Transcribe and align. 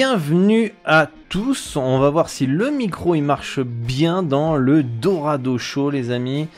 bienvenue 0.00 0.72
à 0.86 1.08
tous. 1.28 1.76
On 1.76 1.98
va 1.98 2.08
voir 2.08 2.30
si 2.30 2.46
le 2.46 2.70
micro 2.70 3.14
il 3.14 3.20
marche 3.20 3.60
bien 3.60 4.22
dans 4.22 4.56
le 4.56 4.82
Dorado 4.82 5.58
Show, 5.58 5.90
les 5.90 6.10
amis. 6.10 6.48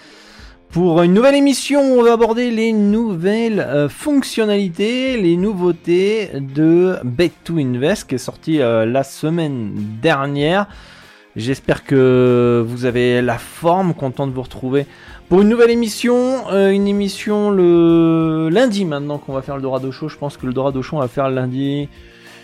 Pour 0.71 1.03
une 1.03 1.13
nouvelle 1.13 1.35
émission, 1.35 1.81
on 1.81 2.05
va 2.05 2.13
aborder 2.13 2.53
les 2.53 2.73
nouvelles 2.73 3.59
euh, 3.59 3.89
fonctionnalités, 3.89 5.17
les 5.21 5.37
nouveautés 5.37 6.31
de 6.35 6.99
Bet2Invest 7.05 8.07
qui 8.07 8.15
est 8.15 8.19
sorti 8.19 8.61
euh, 8.61 8.87
la 8.87 9.03
semaine 9.03 9.73
dernière. 10.01 10.69
J'espère 11.35 11.83
que 11.83 12.65
vous 12.65 12.85
avez 12.85 13.23
la 13.23 13.39
forme, 13.39 13.93
content 13.93 14.29
de 14.29 14.33
vous 14.33 14.43
retrouver 14.43 14.87
pour 15.29 15.43
une 15.43 15.49
nouvelle 15.49 15.71
émission. 15.71 16.49
euh, 16.53 16.71
une 16.71 16.87
émission 16.87 17.51
le 17.51 18.51
lundi 18.53 18.85
maintenant 18.85 19.19
qu'on 19.19 19.33
va 19.33 19.43
faire 19.43 19.57
le 19.57 19.63
Dorado 19.63 19.91
Show. 19.91 20.09
Je 20.09 20.17
pense 20.17 20.37
que 20.37 20.47
le 20.47 20.53
Dorado 20.53 20.81
Show 20.81 20.99
on 20.99 21.01
va 21.01 21.09
faire 21.09 21.29
le 21.29 21.35
lundi 21.35 21.89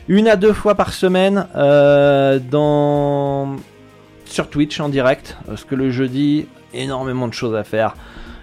une 0.08 0.26
à 0.28 0.36
deux 0.36 0.52
fois 0.52 0.74
par 0.74 0.92
semaine 0.92 1.46
euh, 1.56 2.38
sur 4.24 4.48
Twitch 4.50 4.80
en 4.80 4.88
direct. 4.88 5.36
Parce 5.46 5.64
que 5.64 5.74
le 5.74 5.90
jeudi 5.90 6.46
énormément 6.74 7.28
de 7.28 7.34
choses 7.34 7.54
à 7.54 7.64
faire. 7.64 7.94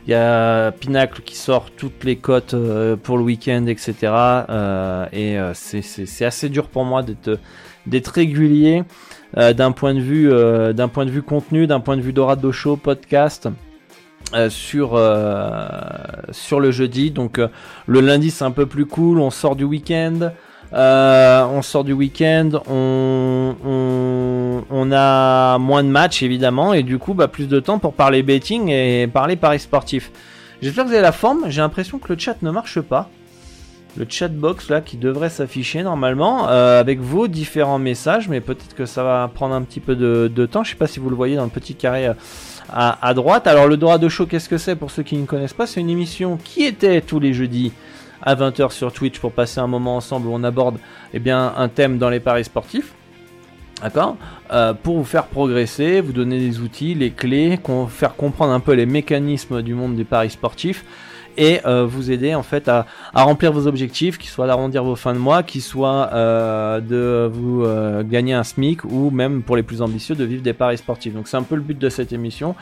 Il 0.07 0.11
y 0.11 0.13
a 0.13 0.71
Pinacle 0.71 1.21
qui 1.23 1.35
sort 1.35 1.71
toutes 1.75 2.03
les 2.03 2.15
cotes 2.15 2.53
euh, 2.53 2.95
pour 2.95 3.17
le 3.17 3.23
week-end 3.23 3.65
etc 3.65 4.13
euh, 4.49 5.07
et 5.11 5.39
euh, 5.39 5.51
c'est- 5.55 6.23
assez 6.23 6.47
dur 6.49 6.67
pour 6.67 6.85
moi 6.85 7.01
d'être 7.01 8.09
régulier 8.09 8.83
euh, 9.37 9.53
d'un 9.53 9.71
point 9.71 9.95
de 9.95 9.99
vue 9.99 10.31
euh, 10.31 10.73
d'un 10.73 10.89
point 10.89 11.05
de 11.07 11.09
vue 11.09 11.23
contenu 11.23 11.65
d'un 11.65 11.79
point 11.79 11.97
de 11.97 12.03
vue 12.03 12.13
Dorado 12.13 12.51
Show 12.51 12.77
podcast 12.77 13.49
euh, 14.35 14.51
sur 14.51 14.91
euh, 14.93 15.67
le 16.59 16.69
jeudi. 16.69 17.09
Donc 17.09 17.39
euh, 17.39 17.47
le 17.87 17.99
lundi 18.01 18.29
c'est 18.29 18.45
un 18.45 18.51
peu 18.51 18.67
plus 18.67 18.85
cool. 18.85 19.19
On 19.19 19.31
sort 19.31 19.55
du 19.55 19.63
week-end 19.63 20.31
euh, 20.75 21.45
on 21.45 21.61
sort 21.61 21.85
du 21.85 21.93
week-end, 21.93 22.49
on, 22.67 23.55
on, 24.69 24.91
a 24.91 25.57
moins 25.57 25.83
de 25.83 25.89
matchs 25.89 26.21
évidemment, 26.21 26.73
et 26.73 26.83
du 26.83 26.97
coup 26.99 27.13
bah, 27.13 27.29
plus 27.29 27.47
de 27.47 27.61
temps 27.61 27.79
pour 27.79 27.93
parler 27.93 28.23
betting 28.23 28.69
et 28.69 29.07
parler 29.07 29.37
paris 29.37 29.59
sportif. 29.59 30.11
J'espère 30.61 30.83
que 30.83 30.89
vous 30.89 30.95
avez 30.95 31.03
la 31.03 31.13
forme, 31.13 31.45
j'ai 31.47 31.61
l'impression 31.61 31.97
que 31.97 32.11
le 32.11 32.19
chat 32.19 32.41
ne 32.41 32.51
marche 32.51 32.81
pas. 32.81 33.09
Le 33.97 34.05
chat 34.09 34.27
box 34.27 34.69
là 34.69 34.81
qui 34.81 34.97
devrait 34.97 35.29
s'afficher 35.29 35.81
normalement 35.81 36.49
euh, 36.49 36.81
avec 36.81 36.99
vos 36.99 37.29
différents 37.29 37.79
messages, 37.79 38.27
mais 38.27 38.41
peut-être 38.41 38.75
que 38.75 38.85
ça 38.85 39.03
va 39.03 39.29
prendre 39.33 39.55
un 39.55 39.61
petit 39.61 39.79
peu 39.79 39.95
de, 39.95 40.29
de 40.33 40.45
temps. 40.45 40.65
Je 40.65 40.71
sais 40.71 40.75
pas 40.75 40.87
si 40.87 40.99
vous 40.99 41.09
le 41.09 41.15
voyez 41.15 41.37
dans 41.37 41.45
le 41.45 41.49
petit 41.49 41.75
carré 41.75 42.07
euh, 42.07 42.13
à, 42.69 43.07
à 43.07 43.13
droite. 43.13 43.47
Alors 43.47 43.69
le 43.69 43.77
Dorado 43.77 44.09
Show, 44.09 44.25
qu'est-ce 44.25 44.49
que 44.49 44.57
c'est? 44.57 44.75
Pour 44.75 44.91
ceux 44.91 45.03
qui 45.03 45.15
ne 45.15 45.25
connaissent 45.25 45.53
pas 45.53 45.65
C'est 45.65 45.79
une 45.79 45.89
émission 45.89 46.37
qui 46.43 46.65
était 46.65 46.99
tous 46.99 47.21
les 47.21 47.33
jeudis 47.33 47.71
à 48.25 48.35
20h 48.35 48.71
sur 48.71 48.91
Twitch 48.91 49.19
pour 49.19 49.31
passer 49.31 49.59
un 49.59 49.67
moment 49.67 49.95
ensemble 49.97 50.27
où 50.27 50.31
on 50.33 50.43
aborde 50.43 50.77
eh 51.13 51.19
bien, 51.19 51.53
un 51.57 51.67
thème 51.69 51.97
dans 51.97 52.09
les 52.09 52.19
paris 52.19 52.43
sportifs. 52.43 52.93
D'accord? 53.81 54.15
Euh, 54.53 54.73
Pour 54.73 54.97
vous 54.97 55.03
faire 55.03 55.25
progresser, 55.25 55.99
vous 56.01 56.13
donner 56.13 56.39
des 56.39 56.59
outils, 56.59 56.93
les 56.95 57.11
clés, 57.11 57.59
con- 57.61 57.87
faire 57.87 58.15
comprendre 58.15 58.53
un 58.53 58.59
peu 58.61 58.73
les 58.73 58.85
mécanismes 58.85 59.61
du 59.61 59.73
monde 59.73 59.95
des 59.95 60.05
paris 60.05 60.29
sportifs 60.29 60.85
et 61.37 61.59
euh, 61.65 61.85
vous 61.85 62.11
aider 62.11 62.33
en 62.33 62.43
fait 62.43 62.69
à, 62.69 62.85
à 63.13 63.23
remplir 63.23 63.51
vos 63.51 63.67
objectifs, 63.67 64.17
qui 64.17 64.27
soit 64.29 64.47
d'arrondir 64.47 64.85
vos 64.85 64.95
fins 64.95 65.11
de 65.13 65.19
mois, 65.19 65.43
qui 65.43 65.59
soit 65.59 66.09
euh, 66.13 66.79
de 66.79 67.29
vous 67.31 67.65
euh, 67.65 68.03
gagner 68.03 68.33
un 68.33 68.43
SMIC 68.45 68.85
ou 68.85 69.09
même 69.11 69.41
pour 69.41 69.57
les 69.57 69.63
plus 69.63 69.81
ambitieux 69.81 70.15
de 70.15 70.23
vivre 70.23 70.41
des 70.41 70.53
paris 70.53 70.77
sportifs. 70.77 71.13
Donc 71.13 71.27
c'est 71.27 71.35
un 71.35 71.43
peu 71.43 71.55
le 71.55 71.61
but 71.61 71.77
de 71.77 71.89
cette 71.89 72.13
émission, 72.13 72.55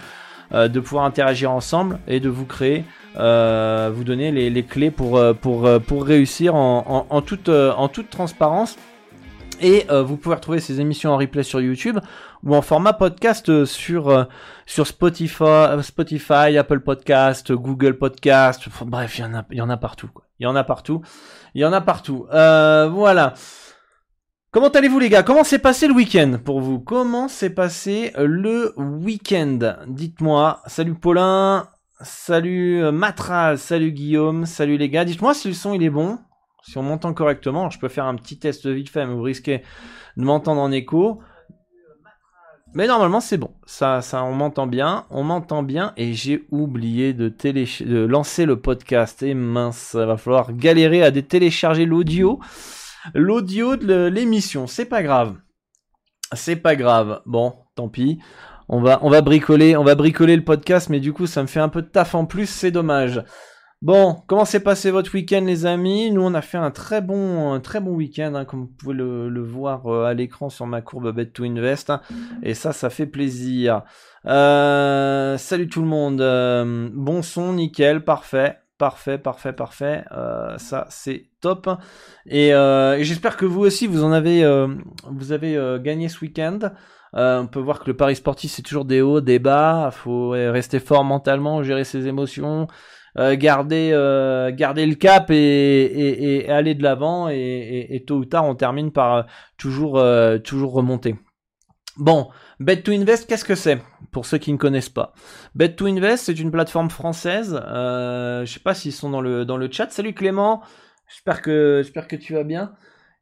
de 0.53 0.79
pouvoir 0.79 1.05
interagir 1.05 1.51
ensemble 1.51 1.99
et 2.07 2.19
de 2.19 2.29
vous 2.29 2.45
créer 2.45 2.85
euh, 3.17 3.91
vous 3.93 4.03
donner 4.03 4.31
les, 4.31 4.63
clés 4.63 4.91
pour, 4.91 5.17
euh, 5.17 5.33
pour, 5.33 5.65
euh, 5.65 5.79
pour 5.79 6.05
réussir 6.05 6.55
en, 6.55 7.05
en, 7.09 7.21
toute, 7.21 7.49
euh, 7.49 7.71
en 7.73 7.87
toute 7.87 8.09
transparence. 8.09 8.77
Et 9.61 9.85
euh, 9.91 10.01
vous 10.01 10.17
pouvez 10.17 10.35
retrouver 10.35 10.59
ces 10.59 10.81
émissions 10.81 11.11
en 11.11 11.17
replay 11.17 11.43
sur 11.43 11.61
YouTube 11.61 11.99
ou 12.43 12.55
en 12.55 12.61
format 12.61 12.93
podcast 12.93 13.49
euh, 13.49 13.65
sur, 13.65 14.09
euh, 14.09 14.23
sur 14.65 14.87
Spotify, 14.87 15.43
Spotify, 15.81 16.57
Apple 16.57 16.79
Podcast, 16.79 17.51
Google 17.51 17.97
Podcast. 17.97 18.67
Bref, 18.85 19.19
il 19.19 19.21
y 19.21 19.25
en 19.25 19.33
a, 19.35 19.45
y 19.51 19.61
en 19.61 19.69
a 19.69 19.77
partout. 19.77 20.09
Il 20.39 20.43
y 20.43 20.47
en 20.47 20.55
a 20.55 20.63
partout. 20.63 21.01
Il 21.53 21.61
y 21.61 21.65
en 21.65 21.71
a 21.71 21.81
partout. 21.81 22.25
Euh, 22.33 22.89
voilà. 22.91 23.35
Comment 24.53 24.67
allez-vous 24.69 24.99
les 24.99 25.09
gars? 25.09 25.23
Comment 25.23 25.43
s'est 25.43 25.57
passé 25.57 25.87
le 25.87 25.95
week-end 25.95 26.37
pour 26.45 26.61
vous? 26.61 26.79
Comment 26.79 27.27
s'est 27.27 27.49
passé 27.49 28.11
euh, 28.19 28.27
le 28.27 28.71
week-end? 28.77 29.57
Dites-moi. 29.87 30.61
Salut 30.67 30.93
Paulin. 30.93 31.67
Salut 32.01 32.83
euh, 32.83 32.91
Matral. 32.91 33.57
Salut 33.57 33.91
Guillaume. 33.91 34.45
Salut 34.45 34.77
les 34.77 34.89
gars. 34.89 35.05
Dites-moi 35.05 35.33
si 35.33 35.47
le 35.47 35.55
son 35.55 35.73
il 35.73 35.81
est 35.81 35.89
bon. 35.89 36.19
Si 36.61 36.77
on 36.77 36.83
m'entend 36.83 37.15
correctement. 37.15 37.71
Je 37.71 37.79
peux 37.79 37.87
faire 37.87 38.05
un 38.05 38.13
petit 38.13 38.37
test 38.37 38.67
vite 38.67 38.89
fait, 38.89 39.07
mais 39.07 39.15
vous 39.15 39.23
risquez 39.23 39.63
de 40.17 40.23
m'entendre 40.23 40.61
en 40.61 40.71
écho. 40.71 41.19
Mais 42.75 42.85
normalement 42.85 43.21
c'est 43.21 43.37
bon. 43.37 43.55
Ça, 43.65 44.01
ça, 44.01 44.23
on 44.23 44.33
m'entend 44.33 44.67
bien. 44.67 45.07
On 45.09 45.23
m'entend 45.23 45.63
bien. 45.63 45.93
Et 45.97 46.13
j'ai 46.13 46.45
oublié 46.51 47.13
de, 47.13 47.27
télé 47.27 47.67
de 47.79 48.05
lancer 48.05 48.45
le 48.45 48.61
podcast. 48.61 49.23
Et 49.23 49.33
mince, 49.33 49.77
ça 49.77 50.05
va 50.05 50.15
falloir 50.15 50.53
galérer 50.53 51.01
à 51.01 51.09
dé- 51.09 51.23
télécharger 51.23 51.87
l'audio 51.87 52.39
l'audio 53.13 53.75
de 53.75 54.05
l'émission. 54.07 54.67
C'est 54.67 54.85
pas 54.85 55.03
grave. 55.03 55.35
C'est 56.33 56.55
pas 56.55 56.75
grave. 56.75 57.21
Bon, 57.25 57.53
tant 57.75 57.89
pis. 57.89 58.19
On 58.69 58.81
va, 58.81 58.99
on 59.03 59.09
va 59.09 59.21
bricoler, 59.21 59.75
on 59.75 59.83
va 59.83 59.95
bricoler 59.95 60.35
le 60.35 60.43
podcast, 60.43 60.89
mais 60.89 60.99
du 60.99 61.13
coup, 61.13 61.27
ça 61.27 61.41
me 61.41 61.47
fait 61.47 61.59
un 61.59 61.69
peu 61.69 61.81
de 61.81 61.87
taf 61.87 62.15
en 62.15 62.25
plus. 62.25 62.47
C'est 62.49 62.71
dommage. 62.71 63.23
Bon, 63.81 64.15
comment 64.27 64.45
s'est 64.45 64.61
passé 64.61 64.91
votre 64.91 65.13
week-end, 65.13 65.43
les 65.45 65.65
amis? 65.65 66.09
Nous, 66.09 66.21
on 66.21 66.33
a 66.33 66.41
fait 66.41 66.57
un 66.57 66.71
très 66.71 67.01
bon, 67.01 67.59
très 67.59 67.81
bon 67.81 67.91
week-end, 67.91 68.33
hein, 68.33 68.45
comme 68.45 68.61
vous 68.61 68.71
pouvez 68.79 68.95
le, 68.95 69.27
le 69.27 69.43
voir 69.43 69.85
euh, 69.87 70.05
à 70.05 70.13
l'écran 70.13 70.49
sur 70.49 70.65
ma 70.65 70.81
courbe 70.81 71.13
Bet 71.13 71.31
to 71.31 71.43
Invest. 71.43 71.89
hein. 71.89 71.99
et 72.43 72.53
ça, 72.53 72.71
ça 72.71 72.89
fait 72.89 73.05
plaisir. 73.05 73.81
Euh, 74.25 75.37
salut 75.37 75.67
tout 75.67 75.81
le 75.81 75.87
monde. 75.89 76.21
Euh, 76.21 76.89
bon 76.93 77.21
son, 77.21 77.51
nickel, 77.51 78.05
parfait. 78.05 78.57
Parfait, 78.79 79.17
parfait, 79.17 79.53
parfait. 79.53 80.03
Euh, 80.11 80.57
ça, 80.57 80.87
c'est 80.89 81.29
top. 81.41 81.69
Et, 82.25 82.53
euh, 82.53 83.01
j'espère 83.03 83.37
que 83.37 83.45
vous 83.45 83.61
aussi, 83.61 83.87
vous 83.87 84.03
en 84.03 84.11
avez, 84.11 84.43
euh, 84.43 84.67
vous 85.09 85.31
avez 85.31 85.55
euh, 85.55 85.79
gagné 85.79 86.09
ce 86.09 86.19
week-end. 86.21 86.59
Euh, 87.15 87.41
on 87.41 87.47
peut 87.47 87.59
voir 87.59 87.79
que 87.79 87.85
le 87.85 87.95
pari 87.95 88.15
sportif, 88.15 88.51
c'est 88.51 88.63
toujours 88.63 88.85
des 88.85 89.01
hauts, 89.01 89.21
des 89.21 89.37
bas. 89.39 89.91
Il 89.93 89.95
faut 89.95 90.29
rester 90.31 90.79
fort 90.79 91.03
mentalement, 91.03 91.61
gérer 91.61 91.83
ses 91.83 92.07
émotions, 92.07 92.67
euh, 93.19 93.35
garder, 93.37 93.91
garder 94.57 94.87
le 94.87 94.95
cap 94.95 95.29
et, 95.29 95.35
et, 95.35 96.45
et 96.47 96.49
aller 96.49 96.73
de 96.73 96.81
l'avant. 96.81 97.29
Et, 97.29 98.03
tôt 98.07 98.17
ou 98.17 98.25
tard, 98.25 98.45
on 98.45 98.55
termine 98.55 98.91
par 98.91 99.27
toujours, 99.57 100.03
toujours 100.43 100.73
remonter. 100.73 101.15
Bon, 101.97 102.29
Bet 102.59 102.81
to 102.81 102.91
Invest, 102.91 103.29
qu'est-ce 103.29 103.45
que 103.45 103.53
c'est? 103.55 103.79
Pour 104.13 104.25
ceux 104.27 104.37
qui 104.37 104.53
ne 104.53 104.57
connaissent 104.57 104.89
pas. 104.89 105.13
Bet 105.55 105.75
to 105.75 105.87
Invest, 105.87 106.25
c'est 106.25 106.39
une 106.39 106.51
plateforme 106.51 106.89
française. 106.89 107.59
Euh, 107.65 108.45
je 108.45 108.53
sais 108.53 108.59
pas 108.59 108.75
s'ils 108.75 108.93
sont 108.93 109.09
dans 109.09 109.21
le, 109.21 109.43
dans 109.43 109.57
le 109.57 109.69
chat. 109.69 109.89
Salut 109.89 110.13
Clément, 110.13 110.61
j'espère 111.09 111.41
que, 111.41 111.81
j'espère 111.83 112.07
que 112.07 112.15
tu 112.15 112.33
vas 112.33 112.43
bien. 112.43 112.73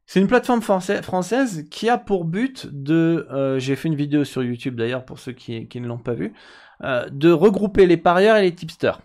C'est 0.06 0.20
une 0.20 0.26
plateforme 0.26 0.60
française 0.60 1.66
qui 1.70 1.88
a 1.88 1.96
pour 1.96 2.26
but 2.26 2.66
de, 2.70 3.26
euh, 3.32 3.58
j'ai 3.58 3.76
fait 3.76 3.88
une 3.88 3.94
vidéo 3.94 4.24
sur 4.24 4.42
YouTube 4.42 4.76
d'ailleurs 4.76 5.06
pour 5.06 5.18
ceux 5.18 5.32
qui, 5.32 5.66
ne 5.74 5.86
l'ont 5.86 5.98
pas 5.98 6.12
vu, 6.12 6.34
euh, 6.82 7.08
de 7.10 7.30
regrouper 7.30 7.86
les 7.86 7.96
parieurs 7.96 8.36
et 8.36 8.42
les 8.42 8.54
tipsters. 8.54 9.00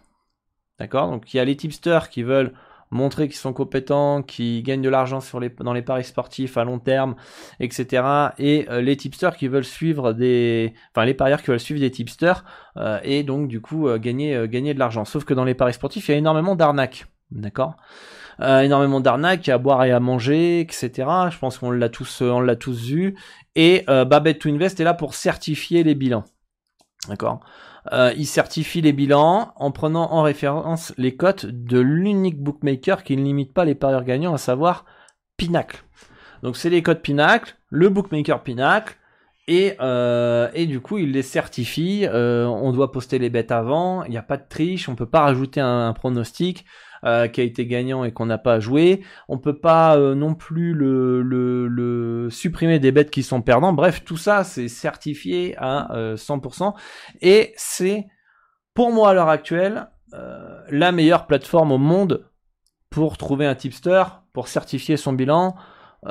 D'accord? 0.79 1.09
Donc 1.09 1.33
il 1.33 1.37
y 1.37 1.39
a 1.39 1.45
les 1.45 1.55
tipsters 1.55 2.09
qui 2.09 2.23
veulent 2.23 2.53
montrer 2.91 3.27
qu'ils 3.27 3.37
sont 3.37 3.53
compétents, 3.53 4.21
qui 4.21 4.61
gagnent 4.63 4.81
de 4.81 4.89
l'argent 4.89 5.19
dans 5.59 5.73
les 5.73 5.81
paris 5.81 6.03
sportifs 6.03 6.57
à 6.57 6.63
long 6.63 6.79
terme, 6.79 7.15
etc. 7.59 8.03
Et 8.39 8.67
euh, 8.69 8.81
les 8.81 8.97
tipsters 8.97 9.35
qui 9.35 9.47
veulent 9.47 9.65
suivre 9.65 10.13
des, 10.13 10.73
enfin 10.93 11.05
les 11.05 11.13
parieurs 11.13 11.41
qui 11.41 11.47
veulent 11.47 11.59
suivre 11.59 11.79
des 11.79 11.91
tipsters 11.91 12.43
et 13.03 13.23
donc 13.23 13.47
du 13.47 13.59
coup 13.59 13.89
gagner 13.97 14.47
gagner 14.47 14.75
de 14.75 14.79
l'argent. 14.79 15.03
Sauf 15.03 15.23
que 15.23 15.33
dans 15.33 15.43
les 15.43 15.55
paris 15.55 15.73
sportifs, 15.73 16.09
il 16.09 16.11
y 16.11 16.15
a 16.15 16.17
énormément 16.17 16.55
d'arnaques. 16.55 17.07
D'accord? 17.31 17.75
Euh, 18.39 18.61
énormément 18.61 18.99
d'arnaques, 18.99 19.49
à 19.49 19.57
boire 19.57 19.83
et 19.83 19.91
à 19.91 19.99
manger, 19.99 20.59
etc. 20.59 20.91
Je 21.31 21.37
pense 21.39 21.57
qu'on 21.57 21.71
l'a 21.71 21.89
tous, 21.89 22.21
on 22.21 22.39
l'a 22.39 22.55
tous 22.55 22.85
vu. 22.85 23.15
Et 23.55 23.83
euh, 23.89 24.05
Babette 24.05 24.39
to 24.39 24.49
Invest 24.49 24.79
est 24.79 24.83
là 24.83 24.93
pour 24.93 25.15
certifier 25.15 25.83
les 25.83 25.95
bilans. 25.95 26.23
D'accord? 27.07 27.39
Euh, 27.93 28.13
Il 28.17 28.25
certifie 28.25 28.81
les 28.81 28.93
bilans 28.93 29.53
en 29.55 29.71
prenant 29.71 30.11
en 30.11 30.21
référence 30.21 30.93
les 30.97 31.15
cotes 31.15 31.45
de 31.45 31.79
l'unique 31.79 32.41
bookmaker 32.41 33.03
qui 33.03 33.17
ne 33.17 33.23
limite 33.23 33.53
pas 33.53 33.65
les 33.65 33.75
parieurs 33.75 34.03
gagnants, 34.03 34.33
à 34.33 34.37
savoir 34.37 34.85
Pinacle. 35.37 35.83
Donc 36.43 36.57
c'est 36.57 36.69
les 36.69 36.83
codes 36.83 37.01
Pinacle, 37.01 37.55
le 37.69 37.89
bookmaker 37.89 38.43
Pinacle, 38.43 38.97
et, 39.47 39.75
euh, 39.79 40.49
et, 40.53 40.65
du 40.65 40.81
coup, 40.81 40.97
il 40.97 41.11
les 41.11 41.21
certifie. 41.21 42.05
Euh, 42.05 42.45
on 42.45 42.73
doit 42.73 42.91
poster 42.91 43.17
les 43.17 43.29
bêtes 43.29 43.51
avant. 43.51 44.03
Il 44.03 44.11
n'y 44.11 44.17
a 44.17 44.21
pas 44.21 44.35
de 44.35 44.43
triche. 44.47 44.89
On 44.89 44.95
peut 44.95 45.05
pas 45.05 45.21
rajouter 45.21 45.61
un 45.61 45.93
pronostic. 45.93 46.65
Euh, 47.03 47.27
qui 47.27 47.41
a 47.41 47.43
été 47.43 47.67
gagnant 47.67 48.03
et 48.03 48.11
qu'on 48.11 48.25
n'a 48.25 48.39
pas 48.39 48.59
joué. 48.59 49.03
On 49.27 49.37
peut 49.37 49.59
pas 49.59 49.95
euh, 49.97 50.15
non 50.15 50.33
plus 50.33 50.73
le, 50.73 52.27
supprimer 52.31 52.79
des 52.79 52.91
bêtes 52.91 53.11
qui 53.11 53.21
sont 53.21 53.41
perdants. 53.43 53.71
Bref, 53.71 54.03
tout 54.03 54.17
ça 54.17 54.43
c'est 54.43 54.67
certifié 54.67 55.55
à 55.57 55.89
100% 56.15 56.63
euh, 56.63 56.71
et 57.21 57.53
c'est 57.55 58.07
pour 58.73 58.91
moi 58.91 59.11
à 59.11 59.13
l'heure 59.13 59.29
actuelle 59.29 59.87
la 60.69 60.91
meilleure 60.91 61.27
plateforme 61.27 61.71
au 61.71 61.77
monde 61.77 62.29
pour 62.89 63.17
trouver 63.17 63.45
un 63.45 63.55
tipster, 63.55 64.03
pour 64.33 64.47
certifier 64.47 64.97
son 64.97 65.13
bilan. 65.13 65.55
Il 66.05 66.09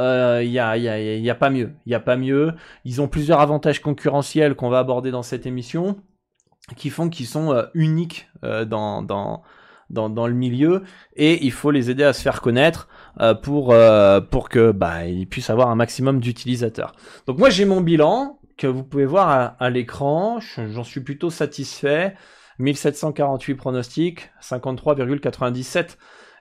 n'y 0.50 0.58
a, 0.58 0.76
y 0.76 0.88
a, 0.88 0.98
y 0.98 1.30
a, 1.30 1.34
pas 1.34 1.50
mieux. 1.50 1.72
Il 1.86 1.94
a 1.94 2.00
pas 2.00 2.16
mieux. 2.16 2.54
Ils 2.84 3.00
ont 3.00 3.08
plusieurs 3.08 3.40
avantages 3.40 3.80
concurrentiels 3.80 4.54
qu'on 4.54 4.68
va 4.68 4.78
aborder 4.78 5.10
dans 5.10 5.22
cette 5.22 5.46
émission 5.46 5.96
qui 6.76 6.90
font 6.90 7.08
qu'ils 7.08 7.26
sont 7.26 7.66
uniques 7.74 8.28
dans, 8.42 9.02
dans, 9.02 9.42
dans, 9.90 10.26
le 10.26 10.34
milieu 10.34 10.82
et 11.14 11.44
il 11.44 11.52
faut 11.52 11.70
les 11.70 11.90
aider 11.90 12.04
à 12.04 12.12
se 12.12 12.22
faire 12.22 12.40
connaître 12.40 12.88
euh, 13.20 13.34
pour 13.34 13.72
euh, 13.72 14.20
pour 14.20 14.48
que 14.48 14.72
bah 14.72 15.06
ils 15.06 15.28
puissent 15.28 15.50
avoir 15.50 15.68
un 15.68 15.76
maximum 15.76 16.20
d'utilisateurs. 16.20 16.92
Donc 17.26 17.38
moi 17.38 17.50
j'ai 17.50 17.64
mon 17.64 17.80
bilan 17.80 18.38
que 18.56 18.66
vous 18.66 18.84
pouvez 18.84 19.04
voir 19.04 19.54
à, 19.58 19.70
l'écran, 19.70 20.40
j'en 20.40 20.84
suis 20.84 21.00
plutôt 21.00 21.30
satisfait. 21.30 22.14
1748 22.58 23.54
pronostics, 23.54 24.30
53,97 24.40 25.98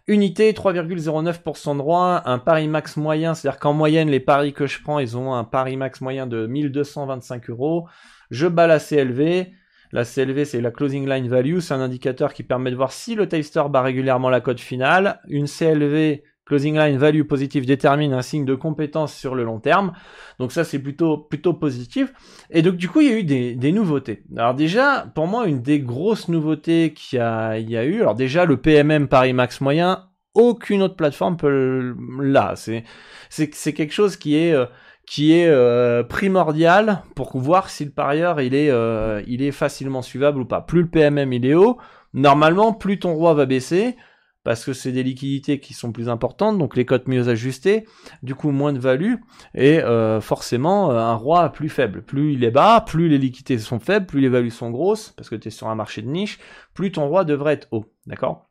unités, 0.08 0.54
3,09% 0.54 1.74
de 1.74 1.78
droit, 1.80 2.22
un 2.26 2.40
pari 2.40 2.70
max 2.70 2.96
moyen, 2.96 3.34
c'est-à-dire 3.34 3.60
qu'en 3.60 3.74
moyenne 3.74 4.10
les 4.10 4.22
paris 4.22 4.54
que 4.54 4.66
je 4.66 4.82
prends, 4.82 5.00
ils 5.00 5.18
ont 5.18 5.34
un 5.34 5.44
pari 5.44 5.76
max 5.76 6.00
moyen 6.00 6.28
de 6.28 6.48
1225 6.48 7.50
euros. 7.50 7.88
Je 8.32 8.48
bats 8.48 8.68
la 8.68 8.80
CLV, 8.80 9.48
la 9.96 10.04
CLV, 10.04 10.44
c'est 10.44 10.60
la 10.60 10.72
Closing 10.72 11.08
Line 11.08 11.30
Value, 11.30 11.60
c'est 11.60 11.74
un 11.74 11.80
indicateur 11.80 12.34
qui 12.34 12.44
permet 12.44 12.70
de 12.70 12.76
voir 12.76 12.92
si 12.92 13.16
le 13.16 13.30
taster 13.30 13.64
bat 13.70 13.82
régulièrement 13.82 14.30
la 14.30 14.42
cote 14.42 14.60
finale. 14.60 15.22
Une 15.30 15.48
CLV, 15.48 16.22
Closing 16.46 16.78
Line 16.78 16.98
Value 16.98 17.22
positive, 17.22 17.66
détermine 17.66 18.12
un 18.12 18.22
signe 18.22 18.44
de 18.44 18.56
compétence 18.56 19.16
sur 19.16 19.36
le 19.36 19.46
long 19.46 19.62
terme. 19.62 19.94
Donc 20.38 20.52
ça, 20.52 20.66
c'est 20.66 20.80
plutôt, 20.80 21.18
plutôt 21.18 21.54
positif. 21.54 22.12
Et 22.50 22.62
donc, 22.62 22.76
du 22.76 22.90
coup, 22.90 23.00
il 23.00 23.08
y 23.08 23.14
a 23.14 23.18
eu 23.18 23.24
des, 23.24 23.72
nouveautés. 23.72 24.24
Alors 24.36 24.54
déjà, 24.54 25.10
pour 25.16 25.28
moi, 25.28 25.48
une 25.48 25.62
des 25.62 25.80
grosses 25.80 26.28
nouveautés 26.28 26.94
qu'il 26.94 27.20
y 27.20 27.22
a, 27.22 27.58
il 27.58 27.72
eu, 27.72 28.02
alors 28.02 28.16
déjà, 28.16 28.44
le 28.44 28.58
PMM 28.58 29.08
Paris 29.08 29.32
Max 29.32 29.62
moyen, 29.62 30.10
aucune 30.34 30.82
autre 30.82 30.98
plateforme 30.98 31.38
peut 31.38 31.96
là. 32.20 32.56
C'est, 32.58 32.84
c'est, 33.30 33.72
quelque 33.72 33.94
chose 33.94 34.18
qui 34.18 34.36
est, 34.36 34.52
euh, 34.52 34.66
qui 35.06 35.34
est 35.34 35.48
euh, 35.48 36.04
primordial 36.04 37.04
pour 37.16 37.38
voir 37.38 37.70
si 37.70 37.86
le 37.86 37.92
parieur 37.92 38.42
il 38.42 38.56
est, 38.56 38.70
euh, 38.70 39.22
il 39.28 39.42
est 39.42 39.52
facilement 39.52 40.02
suivable 40.02 40.42
ou 40.42 40.46
pas. 40.46 40.62
Plus 40.62 40.82
le 40.82 40.88
PMM 40.88 41.32
il 41.34 41.46
est 41.46 41.54
haut, 41.54 41.78
normalement 42.14 42.74
plus 42.74 43.00
ton 43.00 43.14
roi 43.14 43.34
va 43.34 43.46
baisser 43.46 43.96
parce 44.44 44.64
que 44.64 44.74
c'est 44.74 44.92
des 44.92 45.02
liquidités 45.02 45.60
qui 45.60 45.74
sont 45.74 45.92
plus 45.92 46.08
importantes, 46.08 46.60
donc 46.60 46.76
les 46.76 46.86
cotes 46.86 47.08
mieux 47.08 47.30
ajustées, 47.30 47.88
du 48.22 48.36
coup 48.36 48.52
moins 48.52 48.74
de 48.74 48.80
value, 48.80 49.16
et 49.56 49.80
euh, 49.80 50.22
forcément 50.22 50.92
un 50.92 51.16
roi 51.16 51.50
plus 51.50 51.68
faible. 51.68 52.04
Plus 52.04 52.34
il 52.34 52.44
est 52.44 52.52
bas, 52.52 52.82
plus 52.82 53.10
les 53.10 53.18
liquidités 53.18 53.58
sont 53.58 53.80
faibles, 53.80 54.06
plus 54.06 54.22
les 54.22 54.30
values 54.30 54.52
sont 54.52 54.70
grosses, 54.70 55.14
parce 55.18 55.30
que 55.30 55.36
tu 55.36 55.48
es 55.48 55.52
sur 55.52 55.68
un 55.68 55.74
marché 55.74 56.04
de 56.04 56.10
niche, 56.10 56.38
plus 56.76 56.92
ton 56.92 57.08
roi 57.08 57.24
devrait 57.24 57.54
être 57.54 57.68
haut. 57.72 57.86
D'accord? 58.06 58.48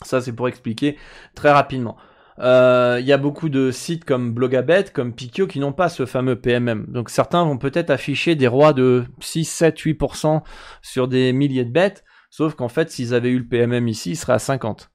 Ça 0.00 0.22
c'est 0.22 0.32
pour 0.32 0.48
expliquer 0.48 0.96
très 1.34 1.52
rapidement. 1.52 1.98
Euh, 2.38 2.98
il 3.00 3.06
y 3.06 3.12
a 3.12 3.16
beaucoup 3.16 3.48
de 3.48 3.70
sites 3.70 4.04
comme 4.04 4.32
Blogabet, 4.32 4.84
comme 4.92 5.14
Pikio 5.14 5.46
qui 5.46 5.58
n'ont 5.58 5.72
pas 5.72 5.88
ce 5.88 6.06
fameux 6.06 6.36
PMM. 6.36 6.86
Donc 6.88 7.10
certains 7.10 7.44
vont 7.44 7.58
peut-être 7.58 7.90
afficher 7.90 8.34
des 8.34 8.46
rois 8.46 8.72
de 8.72 9.04
6, 9.20 9.44
7, 9.44 9.78
8% 9.78 10.42
sur 10.82 11.08
des 11.08 11.32
milliers 11.32 11.64
de 11.64 11.72
bêtes, 11.72 12.04
sauf 12.30 12.54
qu'en 12.54 12.68
fait 12.68 12.90
s'ils 12.90 13.14
avaient 13.14 13.30
eu 13.30 13.38
le 13.38 13.46
PMM 13.46 13.88
ici, 13.88 14.10
ils 14.12 14.16
seraient 14.16 14.34
à 14.34 14.38
50. 14.38 14.90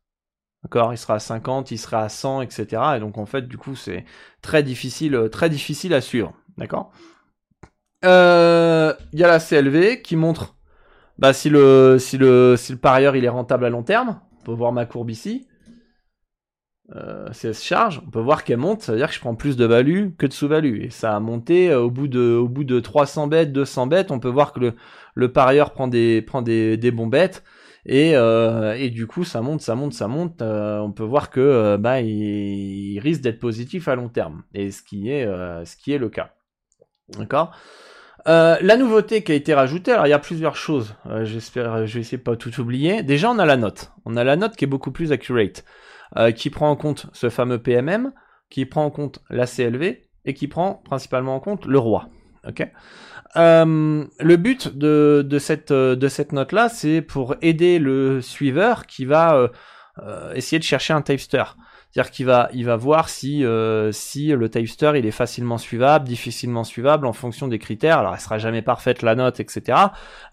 D'accord, 0.63 0.93
il 0.93 0.97
sera 0.97 1.15
à 1.15 1.19
50, 1.19 1.71
il 1.71 1.79
sera 1.79 2.03
à 2.03 2.09
100, 2.09 2.43
etc. 2.43 2.81
Et 2.97 2.99
donc 2.99 3.17
en 3.17 3.25
fait, 3.25 3.47
du 3.47 3.57
coup, 3.57 3.75
c'est 3.75 4.05
très 4.44 4.61
difficile, 4.61 5.29
très 5.31 5.49
difficile 5.49 5.95
à 5.95 6.01
suivre. 6.01 6.33
D'accord? 6.57 6.91
Euh, 8.05 8.94
il 9.13 9.19
y 9.19 9.23
a 9.23 9.27
la 9.27 9.39
CLV 9.39 10.01
qui 10.03 10.15
montre 10.15 10.55
bah, 11.17 11.33
si 11.33 11.49
le 11.49 11.97
si 11.99 12.17
le 12.17 12.55
si 12.57 12.71
le 12.71 12.79
parieur 12.79 13.15
il 13.15 13.25
est 13.25 13.29
rentable 13.29 13.65
à 13.65 13.69
long 13.69 13.83
terme. 13.83 14.19
On 14.39 14.44
peut 14.44 14.53
voir 14.53 14.71
ma 14.71 14.85
courbe 14.85 15.09
ici 15.09 15.47
euh, 16.95 17.30
CS 17.30 17.63
charge, 17.63 18.01
on 18.06 18.10
peut 18.10 18.19
voir 18.19 18.44
qu'elle 18.44 18.57
monte, 18.57 18.81
ça 18.81 18.92
veut 18.92 18.98
dire 18.98 19.07
que 19.07 19.13
je 19.13 19.19
prends 19.19 19.36
plus 19.36 19.56
de 19.56 19.66
value 19.66 20.10
que 20.18 20.25
de 20.25 20.33
sous-value. 20.33 20.81
Et 20.83 20.89
ça 20.89 21.16
a 21.16 21.19
monté 21.19 21.69
euh, 21.69 21.81
au 21.81 21.89
bout 21.89 22.07
de, 22.07 22.36
au 22.36 22.48
bout 22.48 22.63
de 22.63 22.80
300 22.80 23.28
bêtes, 23.28 23.51
200 23.54 23.88
bêtes, 23.88 24.12
on 24.12 24.19
peut 24.19 24.30
voir 24.30 24.51
que 24.51 24.74
le, 25.16 25.31
parieur 25.31 25.72
prend 25.72 25.88
des, 25.88 26.22
prend 26.22 26.42
bons 26.42 27.07
bêtes. 27.07 27.44
Et, 27.86 28.16
euh, 28.16 28.75
et 28.78 28.89
du 28.89 29.07
coup, 29.07 29.24
ça 29.24 29.42
monte, 29.42 29.62
ça 29.62 29.74
monte, 29.75 29.94
ça 29.94 30.07
monte. 30.07 30.42
Euh, 30.42 30.80
on 30.80 30.92
peut 30.92 31.04
voir 31.04 31.31
que 31.31 31.78
bah, 31.78 32.01
il, 32.01 33.00
risque 33.00 33.22
d'être 33.22 33.39
positif 33.39 33.88
à 33.88 33.95
long 33.95 34.10
terme. 34.10 34.44
Et 34.54 34.69
ce 34.69 34.83
qui 34.83 35.10
est, 35.10 35.25
ce 35.25 35.75
qui 35.78 35.92
est 35.92 35.98
le 35.98 36.10
cas. 36.10 36.31
D'accord? 37.18 37.56
La 38.28 38.78
nouveauté 38.78 39.24
qui 39.24 39.31
a 39.31 39.36
été 39.36 39.56
rajoutée, 39.56 39.94
alors 39.94 40.06
il 40.06 40.12
y 40.12 40.13
a 40.13 40.19
plusieurs 40.19 40.56
choses. 40.56 40.94
J'espère, 41.23 41.88
je 41.88 41.95
vais 41.95 42.02
essayer 42.02 42.19
de 42.19 42.23
pas 42.23 42.35
tout 42.35 42.59
oublier. 42.59 43.02
Déjà, 43.02 43.31
on 43.31 43.40
a 43.40 43.45
la 43.45 43.57
note. 43.57 43.92
On 44.06 44.16
a 44.16 44.23
la 44.23 44.35
note 44.35 44.56
qui 44.56 44.66
est 44.66 44.68
beaucoup 44.68 44.92
plus 44.92 45.11
accurate. 45.11 45.66
Euh, 46.18 46.31
qui 46.31 46.49
prend 46.49 46.69
en 46.69 46.75
compte 46.75 47.06
ce 47.13 47.30
fameux 47.30 47.57
PMM, 47.57 48.11
qui 48.49 48.65
prend 48.65 48.83
en 48.83 48.89
compte 48.89 49.19
la 49.30 49.45
CLV 49.47 50.03
et 50.25 50.33
qui 50.33 50.49
prend 50.49 50.73
principalement 50.83 51.35
en 51.35 51.39
compte 51.39 51.65
le 51.65 51.80
roi. 51.80 52.09
Euh, 53.37 54.06
le 54.19 54.35
but 54.35 54.77
de, 54.77 55.25
de 55.25 55.39
cette, 55.39 55.71
note-là, 55.71 56.68
c'est 56.68 57.01
pour 57.01 57.35
aider 57.41 57.80
le 57.80 58.19
suiveur 58.19 58.87
qui 58.87 59.06
va 59.06 59.51
euh, 59.99 60.33
essayer 60.33 60.59
de 60.59 60.65
chercher 60.65 60.91
un 60.91 61.01
tapster. 61.01 61.44
C'est-à-dire 61.92 62.12
qu'il 62.12 62.26
va, 62.26 62.50
il 62.54 62.66
va 62.66 62.78
voir 62.78 63.10
si, 63.10 63.44
euh, 63.44 63.92
si 63.92 64.28
le 64.28 64.50
typester 64.50 64.94
il 64.95 65.06
est 65.06 65.12
facilement 65.12 65.57
suivable, 65.57 66.07
difficilement 66.07 66.64
suivable 66.64 67.06
en 67.06 67.12
fonction 67.12 67.50
des 67.50 67.60
critères. 67.60 68.00
Alors, 68.00 68.14
elle 68.14 68.19
sera 68.19 68.38
jamais 68.38 68.62
parfaite 68.62 69.02
la 69.02 69.16
note, 69.16 69.42
etc. 69.42 69.78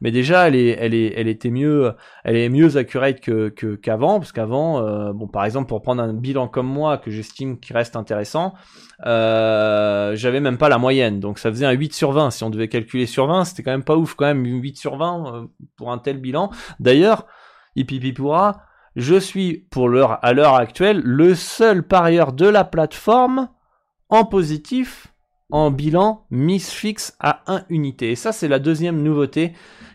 Mais 0.00 0.12
déjà, 0.12 0.47
elle 0.47 0.55
est, 0.55 0.77
elle 0.79 0.95
est, 0.95 1.12
elle 1.17 1.27
était 1.27 1.50
mieux, 1.50 1.93
elle 2.23 2.37
est 2.37 2.49
mieux 2.49 2.77
accurate 2.77 3.21
que, 3.21 3.49
qu'avant, 3.75 4.21
parce 4.21 4.31
qu'avant, 4.31 4.87
euh, 4.87 5.12
bon, 5.12 5.27
par 5.27 5.45
exemple, 5.45 5.69
pour 5.69 5.83
prendre 5.83 6.00
un 6.00 6.12
bilan 6.12 6.47
comme 6.47 6.69
moi 6.69 6.97
que 6.97 7.11
j'estime 7.11 7.59
qui 7.59 7.73
reste 7.73 7.97
intéressant, 7.97 8.55
euh, 9.07 10.15
j'avais 10.15 10.41
même 10.41 10.59
pas 10.59 10.69
la 10.69 10.79
moyenne, 10.79 11.19
donc 11.19 11.41
ça 11.41 11.50
faisait 11.50 11.67
un 11.67 11.73
8 11.73 11.93
sur 11.93 12.12
20. 12.12 12.31
Si 12.31 12.45
on 12.45 12.50
devait 12.50 12.69
calculer 12.69 13.07
sur 13.07 13.27
20, 13.27 13.45
c'était 13.45 13.65
quand 13.65 13.73
même 13.73 13.85
pas 13.85 13.97
ouf, 13.97 14.15
quand 14.15 14.27
même 14.27 14.45
8 14.45 14.77
sur 14.77 14.97
20 14.97 15.35
euh, 15.35 15.47
pour 15.77 15.91
un 15.91 15.99
tel 15.99 16.19
bilan. 16.19 16.50
D'ailleurs, 16.79 17.27
pourra 18.17 18.67
je 18.99 19.14
suis 19.14 19.59
pour 19.71 19.88
l'heure, 19.88 20.19
à 20.25 20.33
l'heure 20.33 20.57
actuelle, 20.57 21.00
le 21.05 21.37
seul 21.37 21.85
parieur 21.85 22.33
de 22.33 22.47
la 22.47 22.64
plateforme 22.64 23.49
en 24.09 24.25
positif 24.25 25.07
en 25.50 25.71
bilan 25.71 26.26
miss 26.31 26.71
fixe 26.71 27.17
à 27.21 27.43
1 27.47 27.64
unité. 27.69 28.11
Et 28.11 28.17
ça, 28.17 28.33
c'est 28.33 28.49
la 28.49 28.59
deuxième 28.59 29.00
nouveauté 29.00 29.52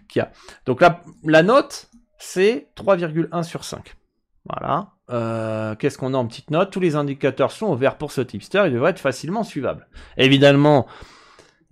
qu'il 0.07 0.21
y 0.21 0.23
a. 0.23 0.31
Donc 0.65 0.81
la, 0.81 1.43
note, 1.43 1.89
c'est 2.17 2.69
3,1 2.77 3.43
sur 3.43 3.65
5. 3.65 3.93
Voilà. 4.49 4.91
Euh, 5.09 5.75
qu'est-ce 5.75 5.97
qu'on 5.97 6.13
a 6.13 6.17
en 6.17 6.25
petite 6.25 6.49
note? 6.49 6.71
Tous 6.71 6.79
les 6.79 6.95
indicateurs 6.95 7.51
sont 7.51 7.67
au 7.67 7.75
vert 7.75 7.97
pour 7.97 8.13
ce 8.13 8.21
tipster. 8.21 8.63
Il 8.67 8.73
devrait 8.73 8.91
être 8.91 8.99
facilement 8.99 9.43
suivable. 9.43 9.89
Évidemment, 10.15 10.87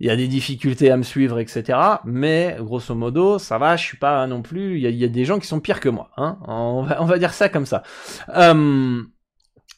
il 0.02 0.08
y 0.08 0.10
a 0.10 0.16
des 0.16 0.26
difficultés 0.26 0.90
à 0.90 0.96
me 0.96 1.04
suivre, 1.04 1.38
etc. 1.38 1.78
Mais 2.04 2.56
grosso 2.58 2.92
modo, 2.92 3.38
ça 3.38 3.56
va, 3.56 3.76
je 3.76 3.84
suis 3.84 3.96
pas 3.96 4.26
non 4.26 4.42
plus. 4.42 4.76
Il 4.76 4.96
y 4.96 5.04
a, 5.04 5.08
des 5.08 5.24
gens 5.24 5.38
qui 5.38 5.46
sont 5.46 5.60
pires 5.60 5.78
que 5.78 5.88
moi. 5.88 6.10
Hein 6.16 6.38
on, 6.48 6.82
va, 6.82 7.18
dire 7.20 7.32
ça 7.32 7.48
comme 7.48 7.66
ça. 7.66 7.84
Euh, 8.30 9.00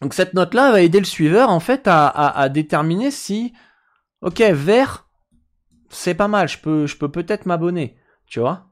Donc 0.01 0.15
cette 0.15 0.33
note-là 0.33 0.73
va 0.73 0.81
aider 0.81 0.99
le 0.99 1.05
suiveur 1.05 1.51
en 1.51 1.61
fait 1.61 1.83
à, 1.85 2.49
déterminer 2.49 3.11
si, 3.11 3.53
ok, 4.23 4.41
vert, 4.41 5.11
c'est 5.91 6.15
pas 6.15 6.29
mal, 6.29 6.49
je 6.49 6.87
je 6.87 6.97
peux 6.97 7.11
peut-être 7.11 7.45
m'abonner, 7.45 7.99
tu 8.27 8.41
vois 8.41 8.69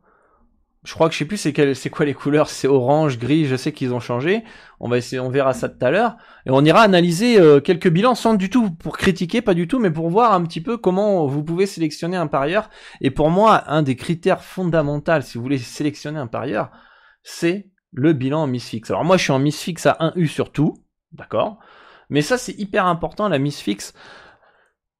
je 0.84 0.94
crois 0.94 1.08
que 1.08 1.14
je 1.14 1.18
sais 1.18 1.24
plus 1.24 1.36
c'est 1.36 1.74
c'est 1.74 1.90
quoi 1.90 2.04
les 2.04 2.14
couleurs, 2.14 2.48
c'est 2.48 2.66
orange, 2.66 3.18
gris, 3.18 3.46
je 3.46 3.54
sais 3.54 3.72
qu'ils 3.72 3.94
ont 3.94 4.00
changé. 4.00 4.42
On 4.80 4.88
va 4.88 4.98
essayer, 4.98 5.20
on 5.20 5.30
verra 5.30 5.52
ça 5.52 5.68
tout 5.68 5.84
à 5.84 5.92
l'heure 5.92 6.16
et 6.44 6.50
on 6.50 6.64
ira 6.64 6.80
analyser 6.80 7.38
euh, 7.38 7.60
quelques 7.60 7.88
bilans 7.88 8.16
sans 8.16 8.34
du 8.34 8.50
tout 8.50 8.70
pour 8.72 8.98
critiquer, 8.98 9.42
pas 9.42 9.54
du 9.54 9.68
tout, 9.68 9.78
mais 9.78 9.92
pour 9.92 10.10
voir 10.10 10.32
un 10.32 10.42
petit 10.42 10.60
peu 10.60 10.76
comment 10.76 11.26
vous 11.26 11.44
pouvez 11.44 11.66
sélectionner 11.66 12.16
un 12.16 12.26
parieur. 12.26 12.68
Et 13.00 13.12
pour 13.12 13.30
moi, 13.30 13.62
un 13.68 13.82
des 13.82 13.94
critères 13.94 14.42
fondamentaux 14.42 15.20
si 15.20 15.38
vous 15.38 15.44
voulez 15.44 15.58
sélectionner 15.58 16.18
un 16.18 16.26
parieur, 16.26 16.70
c'est 17.22 17.70
le 17.92 18.12
bilan 18.12 18.42
en 18.42 18.46
miss 18.48 18.68
fixe. 18.68 18.90
Alors 18.90 19.04
moi, 19.04 19.16
je 19.16 19.22
suis 19.22 19.32
en 19.32 19.38
miss 19.38 19.60
fixe 19.60 19.86
à 19.86 19.96
1 20.00 20.14
U 20.16 20.26
sur 20.26 20.50
tout, 20.50 20.74
d'accord? 21.12 21.58
Mais 22.10 22.22
ça, 22.22 22.38
c'est 22.38 22.58
hyper 22.58 22.86
important 22.86 23.28
la 23.28 23.38
miss 23.38 23.60
fixe 23.60 23.94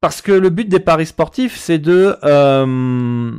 parce 0.00 0.20
que 0.20 0.32
le 0.32 0.50
but 0.50 0.68
des 0.68 0.80
paris 0.80 1.06
sportifs, 1.06 1.56
c'est 1.56 1.78
de 1.78 2.16
euh, 2.24 3.32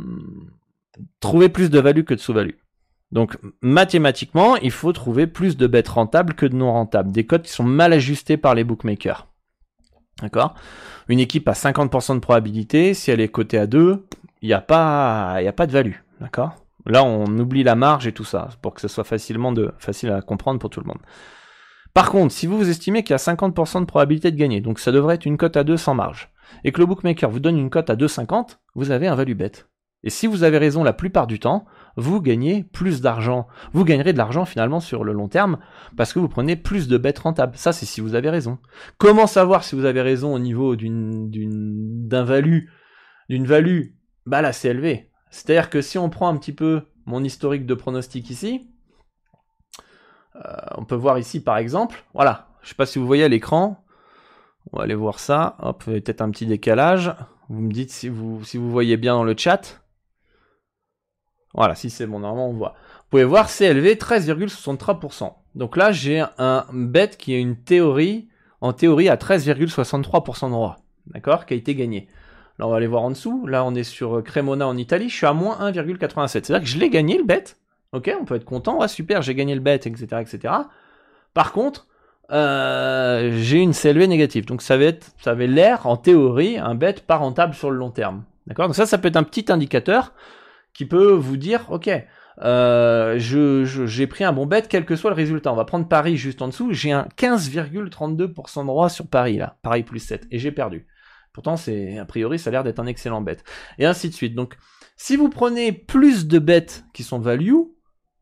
trouver 1.20 1.50
plus 1.50 1.70
de 1.70 1.80
value 1.80 2.04
que 2.04 2.14
de 2.14 2.20
sous-value. 2.20 2.56
Donc 3.12 3.38
mathématiquement, 3.62 4.56
il 4.58 4.72
faut 4.72 4.92
trouver 4.92 5.28
plus 5.28 5.56
de 5.56 5.68
bêtes 5.68 5.90
rentables 5.90 6.34
que 6.34 6.46
de 6.46 6.56
non 6.56 6.72
rentables, 6.72 7.12
des 7.12 7.26
codes 7.26 7.44
qui 7.44 7.52
sont 7.52 7.64
mal 7.64 7.94
ajustés 7.94 8.38
par 8.38 8.56
les 8.56 8.64
bookmakers. 8.64 9.28
D'accord? 10.22 10.56
Une 11.10 11.20
équipe 11.20 11.48
a 11.48 11.54
50% 11.54 12.16
de 12.16 12.20
probabilité, 12.20 12.94
si 12.94 13.12
elle 13.12 13.22
est 13.22 13.30
cotée 13.30 13.58
à 13.58 13.68
2, 13.68 14.06
il 14.42 14.48
n'y 14.48 14.54
a, 14.54 14.62
pas, 14.62 15.34
a 15.34 15.52
pas 15.52 15.68
de 15.68 15.72
value. 15.72 15.96
D'accord? 16.20 16.56
Là, 16.86 17.04
on 17.04 17.26
oublie 17.38 17.64
la 17.64 17.76
marge 17.76 18.08
et 18.08 18.12
tout 18.12 18.26
ça, 18.26 18.50
pour 18.62 18.74
que 18.74 18.82
ce 18.82 18.88
soit 18.88 19.04
facilement 19.04 19.54
facile 19.78 20.12
à 20.12 20.22
comprendre 20.22 20.60
pour 20.60 20.70
tout 20.70 20.82
le 20.82 20.88
monde. 20.88 21.00
Par 21.94 22.10
contre, 22.10 22.34
si 22.34 22.48
vous 22.48 22.58
vous 22.58 22.70
estimez 22.70 23.04
qu'il 23.04 23.12
y 23.12 23.14
a 23.14 23.18
50% 23.18 23.82
de 23.82 23.86
probabilité 23.86 24.32
de 24.32 24.38
gagner, 24.38 24.60
donc 24.60 24.80
ça 24.80 24.92
devrait 24.92 25.16
être 25.16 25.26
une 25.26 25.38
cote 25.38 25.56
à 25.56 25.64
2 25.64 25.78
sans 25.78 25.94
marge, 25.94 26.30
et 26.64 26.72
que 26.72 26.80
le 26.80 26.88
bookmaker 26.88 27.30
vous 27.30 27.40
donne 27.40 27.58
une 27.58 27.70
cote 27.70 27.90
à 27.90 27.96
2,50, 27.96 28.58
vous 28.76 28.92
avez 28.92 29.08
un 29.08 29.16
value 29.16 29.36
bet. 29.36 29.52
Et 30.04 30.10
si 30.10 30.28
vous 30.28 30.44
avez 30.44 30.58
raison 30.58 30.84
la 30.84 30.94
plupart 30.94 31.28
du 31.28 31.40
temps, 31.40 31.66
vous 31.96 32.22
gagnez 32.22 32.64
plus 32.64 33.02
d'argent. 33.02 33.48
Vous 33.72 33.86
gagnerez 33.86 34.14
de 34.14 34.18
l'argent 34.18 34.46
finalement 34.46 34.80
sur 34.80 35.04
le 35.04 35.14
long 35.14 35.28
terme 35.28 35.60
parce 35.96 36.12
que 36.12 36.20
vous 36.20 36.28
prenez 36.28 36.56
plus 36.56 36.88
de 36.88 36.98
bêtes 36.98 37.20
rentables. 37.20 37.56
Ça, 37.56 37.72
c'est 37.72 37.86
si 37.86 38.02
vous 38.02 38.16
avez 38.16 38.30
raison. 38.30 38.58
Comment 38.98 39.28
savoir 39.28 39.64
si 39.64 39.76
vous 39.76 39.86
avez 39.86 40.02
raison 40.02 40.34
au 40.34 40.40
niveau 40.40 40.76
d'une, 40.76 41.30
d'une, 41.30 42.08
d'un 42.08 42.24
value, 42.24 42.66
d'une 43.30 43.46
value? 43.46 43.92
Bah 44.26 44.42
là, 44.42 44.52
c'est 44.54 44.70
élevé. 44.70 45.12
C'est-à-dire 45.30 45.70
que 45.70 45.82
si 45.82 45.98
on 45.98 46.10
prend 46.10 46.28
un 46.28 46.38
petit 46.38 46.54
peu 46.54 46.84
mon 47.06 47.24
historique 47.24 47.66
de 47.66 47.74
pronostic 47.74 48.30
ici, 48.30 48.70
euh, 50.36 50.40
on 50.78 50.86
peut 50.86 50.96
voir 50.96 51.20
ici 51.20 51.44
par 51.44 51.58
exemple, 51.58 52.04
voilà, 52.14 52.48
je 52.62 52.70
sais 52.70 52.76
pas 52.76 52.86
si 52.86 52.98
vous 52.98 53.06
voyez 53.06 53.24
à 53.24 53.28
l'écran, 53.28 53.84
on 54.72 54.78
va 54.78 54.84
aller 54.84 54.96
voir 54.96 55.20
ça, 55.20 55.58
hop, 55.60 55.84
peut-être 55.84 56.22
un 56.22 56.32
petit 56.32 56.46
décalage, 56.46 57.14
vous 57.50 57.62
me 57.62 57.72
dites 57.72 57.92
si 57.92 58.10
vous, 58.10 58.44
si 58.44 58.58
vous 58.58 58.72
voyez 58.72 58.98
bien 58.98 59.14
dans 59.14 59.24
le 59.24 59.36
chat. 59.38 59.83
Voilà, 61.54 61.76
si 61.76 61.90
c'est 61.90 62.08
bon, 62.08 62.20
normalement 62.20 62.50
on 62.50 62.54
voit. 62.54 62.76
Vous 62.98 63.10
pouvez 63.10 63.24
voir 63.24 63.48
CLV 63.48 63.96
13,63%. 63.96 65.34
Donc 65.56 65.78
là, 65.78 65.92
j'ai 65.92 66.24
un 66.38 66.66
bet 66.72 67.12
qui 67.18 67.34
est 67.36 67.40
une 67.40 67.56
théorie, 67.56 68.28
en 68.62 68.74
théorie 68.74 69.10
à 69.10 69.16
13,63% 69.18 70.48
de 70.48 70.52
droit. 70.52 70.78
D'accord 71.08 71.46
Qui 71.46 71.54
a 71.54 71.58
été 71.58 71.76
gagné. 71.76 72.08
Là, 72.60 72.68
on 72.68 72.72
va 72.72 72.78
aller 72.78 72.88
voir 72.88 73.04
en 73.04 73.10
dessous. 73.10 73.46
Là, 73.46 73.64
on 73.66 73.76
est 73.76 73.84
sur 73.84 74.24
Cremona 74.24 74.68
en 74.68 74.78
Italie. 74.78 75.10
Je 75.10 75.16
suis 75.16 75.26
à 75.26 75.34
moins 75.34 75.58
1,87. 75.60 76.28
C'est-à-dire 76.28 76.62
que 76.62 76.66
je 76.66 76.78
l'ai 76.80 76.90
gagné 76.90 77.18
le 77.18 77.24
bet. 77.24 77.44
Ok, 77.92 78.12
on 78.20 78.26
peut 78.26 78.36
être 78.36 78.46
content. 78.46 78.80
Ouais, 78.80 78.88
super, 78.88 79.22
j'ai 79.22 79.36
gagné 79.36 79.54
le 79.54 79.62
bet, 79.62 79.76
etc., 79.76 80.06
etc. 80.20 80.54
Par 81.34 81.52
contre, 81.52 81.88
euh, 82.32 83.38
j'ai 83.40 83.60
une 83.60 83.74
CLV 83.74 84.08
négative. 84.08 84.46
Donc 84.46 84.62
ça 84.62 84.78
va 84.78 84.86
être, 84.86 85.12
ça 85.22 85.32
avait 85.32 85.48
l'air, 85.48 85.86
en 85.86 85.98
théorie, 85.98 86.58
un 86.58 86.74
bet 86.76 86.96
pas 87.06 87.18
rentable 87.18 87.54
sur 87.54 87.70
le 87.70 87.78
long 87.78 87.92
terme. 87.92 88.24
D'accord? 88.48 88.68
Donc 88.68 88.76
ça, 88.76 88.86
ça 88.86 88.98
peut 88.98 89.10
être 89.10 89.18
un 89.18 89.24
petit 89.24 89.52
indicateur 89.52 90.14
qui 90.74 90.86
peut 90.86 91.12
vous 91.12 91.38
dire, 91.38 91.68
ok, 91.70 91.90
euh, 92.42 93.16
je, 93.20 93.64
j'ai 93.86 94.08
pris 94.08 94.24
un 94.24 94.34
bon 94.34 94.46
bet, 94.46 94.64
quel 94.68 94.86
que 94.86 94.96
soit 94.96 95.12
le 95.12 95.16
résultat. 95.16 95.52
On 95.52 95.56
va 95.56 95.66
prendre 95.66 95.88
Paris 95.88 96.18
juste 96.18 96.42
en 96.42 96.48
dessous. 96.48 96.74
J'ai 96.74 96.92
un 96.92 97.08
15,32% 97.18 98.62
de 98.62 98.66
droit 98.66 98.90
sur 98.90 99.08
Paris, 99.08 99.38
là. 99.38 99.58
Paris 99.62 99.84
plus 99.84 100.00
7. 100.00 100.28
Et 100.32 100.40
j'ai 100.40 100.52
perdu. 100.52 100.88
Pourtant, 101.32 101.58
c'est, 101.58 101.98
a 101.98 102.06
priori, 102.06 102.40
ça 102.40 102.50
a 102.50 102.52
l'air 102.52 102.64
d'être 102.64 102.80
un 102.80 102.86
excellent 102.86 103.22
bet. 103.22 103.38
Et 103.80 103.86
ainsi 103.86 104.10
de 104.10 104.14
suite. 104.14 104.36
Donc, 104.36 104.58
si 104.96 105.16
vous 105.16 105.30
prenez 105.30 105.72
plus 105.72 106.28
de 106.28 106.40
bêtes 106.40 106.86
qui 106.94 107.04
sont 107.04 107.20
value, 107.20 107.54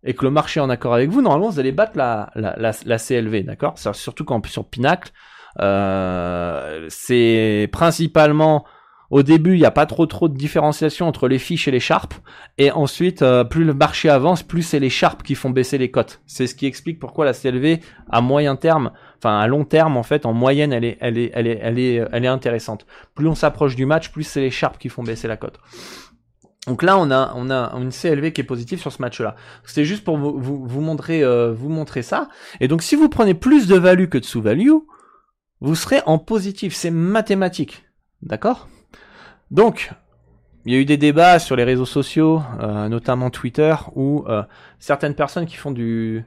et 0.03 0.13
que 0.13 0.25
le 0.25 0.31
marché 0.31 0.59
est 0.59 0.63
en 0.63 0.69
accord 0.69 0.93
avec 0.93 1.09
vous, 1.09 1.21
normalement, 1.21 1.49
vous 1.49 1.59
allez 1.59 1.71
battre 1.71 1.95
la, 1.95 2.31
la, 2.35 2.55
la, 2.57 2.97
CLV, 2.97 3.43
d'accord? 3.43 3.77
Surtout 3.77 4.25
quand 4.25 4.43
sur 4.47 4.67
Pinacle, 4.67 5.11
euh, 5.59 6.87
c'est 6.89 7.69
principalement 7.71 8.65
au 9.11 9.23
début, 9.23 9.55
il 9.55 9.59
n'y 9.59 9.65
a 9.65 9.71
pas 9.71 9.85
trop 9.85 10.05
trop 10.05 10.29
de 10.29 10.37
différenciation 10.37 11.05
entre 11.07 11.27
les 11.27 11.37
fiches 11.37 11.67
et 11.67 11.71
les 11.71 11.81
sharps. 11.81 12.21
Et 12.57 12.71
ensuite, 12.71 13.21
euh, 13.21 13.43
plus 13.43 13.65
le 13.65 13.73
marché 13.73 14.09
avance, 14.09 14.41
plus 14.41 14.63
c'est 14.63 14.79
les 14.79 14.89
sharps 14.89 15.21
qui 15.21 15.35
font 15.35 15.49
baisser 15.49 15.77
les 15.77 15.91
cotes. 15.91 16.21
C'est 16.25 16.47
ce 16.47 16.55
qui 16.55 16.65
explique 16.65 16.97
pourquoi 16.97 17.25
la 17.25 17.33
CLV, 17.33 17.79
à 18.09 18.21
moyen 18.21 18.55
terme, 18.55 18.91
enfin 19.17 19.37
à 19.37 19.47
long 19.47 19.65
terme, 19.65 19.97
en 19.97 20.03
fait, 20.03 20.25
en 20.25 20.33
moyenne, 20.33 20.71
elle 20.71 20.85
est, 20.85 20.97
elle 21.01 21.17
est, 21.17 21.29
elle 21.33 21.47
est, 21.47 21.59
elle 21.61 21.77
est, 21.77 22.07
elle 22.11 22.25
est 22.25 22.29
intéressante. 22.29 22.85
Plus 23.13 23.27
on 23.27 23.35
s'approche 23.35 23.75
du 23.75 23.85
match, 23.85 24.11
plus 24.11 24.23
c'est 24.23 24.41
les 24.41 24.49
sharps 24.49 24.79
qui 24.79 24.87
font 24.89 25.03
baisser 25.03 25.27
la 25.27 25.35
cote. 25.35 25.59
Donc 26.67 26.83
là, 26.83 26.97
on 26.97 27.09
a, 27.11 27.33
on 27.35 27.49
a 27.49 27.73
une 27.75 27.91
CLV 27.91 28.31
qui 28.31 28.41
est 28.41 28.45
positive 28.45 28.79
sur 28.79 28.91
ce 28.91 29.01
match-là. 29.01 29.35
C'est 29.65 29.83
juste 29.83 30.05
pour 30.05 30.17
vous, 30.17 30.39
vous, 30.39 30.81
montrer, 30.81 31.23
euh, 31.23 31.51
vous 31.51 31.69
montrer 31.69 32.03
ça. 32.03 32.29
Et 32.59 32.67
donc, 32.67 32.83
si 32.83 32.95
vous 32.95 33.09
prenez 33.09 33.33
plus 33.33 33.67
de 33.67 33.75
value 33.75 34.07
que 34.07 34.19
de 34.19 34.23
sous-value, 34.23 34.69
vous 35.59 35.75
serez 35.75 36.01
en 36.05 36.19
positif. 36.19 36.75
C'est 36.75 36.91
mathématique. 36.91 37.83
D'accord? 38.21 38.69
Donc, 39.51 39.91
il 40.65 40.73
y 40.73 40.75
a 40.75 40.79
eu 40.79 40.85
des 40.85 40.97
débats 40.97 41.39
sur 41.39 41.55
les 41.55 41.65
réseaux 41.65 41.85
sociaux, 41.85 42.41
euh, 42.61 42.87
notamment 42.87 43.29
Twitter, 43.29 43.75
où 43.95 44.23
euh, 44.27 44.43
certaines 44.79 45.13
personnes 45.13 45.45
qui 45.45 45.57
font 45.57 45.71
du 45.71 46.23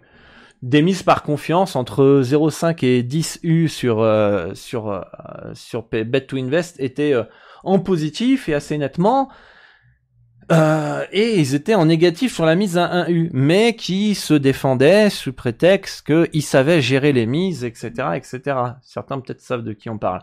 des 0.63 0.81
mises 0.81 1.03
par 1.03 1.23
confiance 1.23 1.77
entre 1.77 2.23
0,5 2.23 2.85
et 2.87 3.03
10 3.03 3.41
U 3.43 3.69
sur 3.69 4.01
euh, 4.01 4.55
sur 4.55 5.05
sur 5.53 5.83
Bet 5.91 6.27
to 6.27 6.37
Invest 6.37 6.81
étaient 6.81 7.15
en 7.65 7.79
positif 7.79 8.49
et 8.49 8.55
assez 8.55 8.79
nettement. 8.79 9.31
et 10.51 11.41
ils 11.41 11.55
étaient 11.55 11.75
en 11.75 11.87
négatif 11.87 12.35
sur 12.35 12.47
la 12.47 12.55
mise 12.55 12.77
à 12.79 12.91
1 12.91 13.09
U, 13.09 13.31
mais 13.33 13.77
qui 13.77 14.15
se 14.15 14.35
défendaient 14.35 15.11
sous 15.11 15.33
prétexte 15.33 16.07
qu'ils 16.07 16.43
savaient 16.43 16.81
gérer 16.81 17.13
les 17.13 17.27
mises, 17.27 17.65
etc., 17.65 17.93
etc. 18.15 18.57
Certains 18.83 19.21
peut-être 19.21 19.41
savent 19.41 19.63
de 19.63 19.73
qui 19.73 19.91
on 19.91 19.99
parle. 19.99 20.23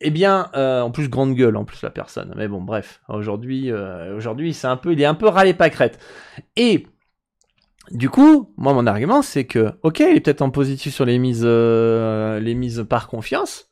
Eh 0.00 0.10
bien, 0.10 0.50
euh, 0.54 0.80
en 0.80 0.90
plus 0.90 1.08
grande 1.08 1.34
gueule, 1.34 1.56
en 1.56 1.64
plus 1.64 1.82
la 1.82 1.90
personne. 1.90 2.32
Mais 2.36 2.48
bon, 2.48 2.60
bref, 2.60 3.00
aujourd'hui, 3.08 3.70
euh, 3.70 4.16
aujourd'hui, 4.16 4.52
c'est 4.52 4.66
un 4.66 4.76
peu, 4.76 4.92
il 4.92 5.00
est 5.00 5.06
un 5.06 5.14
peu 5.14 5.28
râlé 5.28 5.54
pâquerette. 5.54 5.98
Et 6.56 6.86
du 7.90 8.10
coup, 8.10 8.52
moi, 8.56 8.72
mon 8.74 8.86
argument, 8.86 9.22
c'est 9.22 9.44
que, 9.44 9.72
ok, 9.82 10.00
il 10.00 10.16
est 10.16 10.20
peut-être 10.20 10.42
en 10.42 10.50
positif 10.50 10.92
sur 10.92 11.04
les 11.04 11.18
mises, 11.18 11.42
euh, 11.44 12.40
les 12.40 12.54
mises 12.54 12.84
par 12.88 13.08
confiance, 13.08 13.68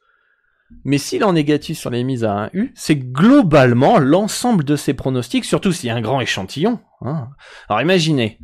mais 0.85 0.97
s'il 0.97 1.23
est 1.23 1.25
en 1.25 1.35
négatif 1.35 1.79
sur 1.79 1.91
les 1.91 2.05
mises 2.05 2.25
à 2.25 2.33
1 2.33 2.50
U, 2.55 2.73
c'est 2.75 2.97
globalement 2.97 3.99
l'ensemble 3.99 4.64
de 4.64 4.76
ses 4.76 4.95
pronostics, 4.95 5.45
surtout 5.45 5.73
s'il 5.73 5.88
y 5.88 5.91
a 5.91 5.97
un 5.97 6.00
grand 6.00 6.21
échantillon. 6.21 6.81
Hein. 7.02 7.29
Alors, 7.69 7.83
imaginez. 7.83 8.38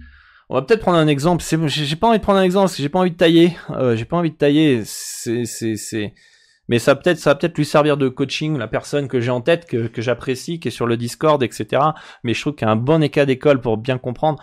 On 0.51 0.55
va 0.55 0.63
peut-être 0.63 0.81
prendre 0.81 0.97
un 0.97 1.09
exemple. 1.09 1.45
J'ai 1.67 1.97
pas 1.97 2.09
envie 2.09 2.19
de 2.19 2.23
prendre 2.23 2.39
un 2.39 2.43
exemple 2.43 2.65
parce 2.65 2.77
que 2.77 2.83
j'ai 2.83 2.89
pas 2.89 2.99
envie 2.99 3.11
de 3.11 3.17
tailler. 3.17 3.55
j'ai 3.95 4.07
pas 4.07 4.17
envie 4.17 4.31
de 4.31 4.37
tailler. 4.37 4.81
C'est, 4.85 5.45
c'est, 5.45 5.77
c'est 5.77 6.15
mais 6.69 6.79
ça 6.79 6.95
peut-être 6.95 7.19
ça 7.19 7.31
va 7.31 7.35
peut-être 7.35 7.57
lui 7.57 7.65
servir 7.65 7.97
de 7.97 8.09
coaching 8.09 8.59
la 8.59 8.69
personne 8.69 9.09
que 9.09 9.21
j'ai 9.21 9.31
en 9.31 9.41
tête 9.41 9.67
que, 9.67 9.87
que 9.89 10.03
j'apprécie 10.03 10.61
qui 10.61 10.69
est 10.69 10.73
sur 10.73 10.87
le 10.87 10.97
Discord 10.97 11.43
etc 11.43 11.83
mais 12.23 12.35
je 12.35 12.41
trouve 12.41 12.55
qu'il 12.55 12.67
y 12.67 12.69
a 12.69 12.73
un 12.73 12.77
bon 12.77 13.03
écart 13.03 13.27
d'école 13.27 13.61
pour 13.61 13.77
bien 13.77 13.99
comprendre. 13.99 14.43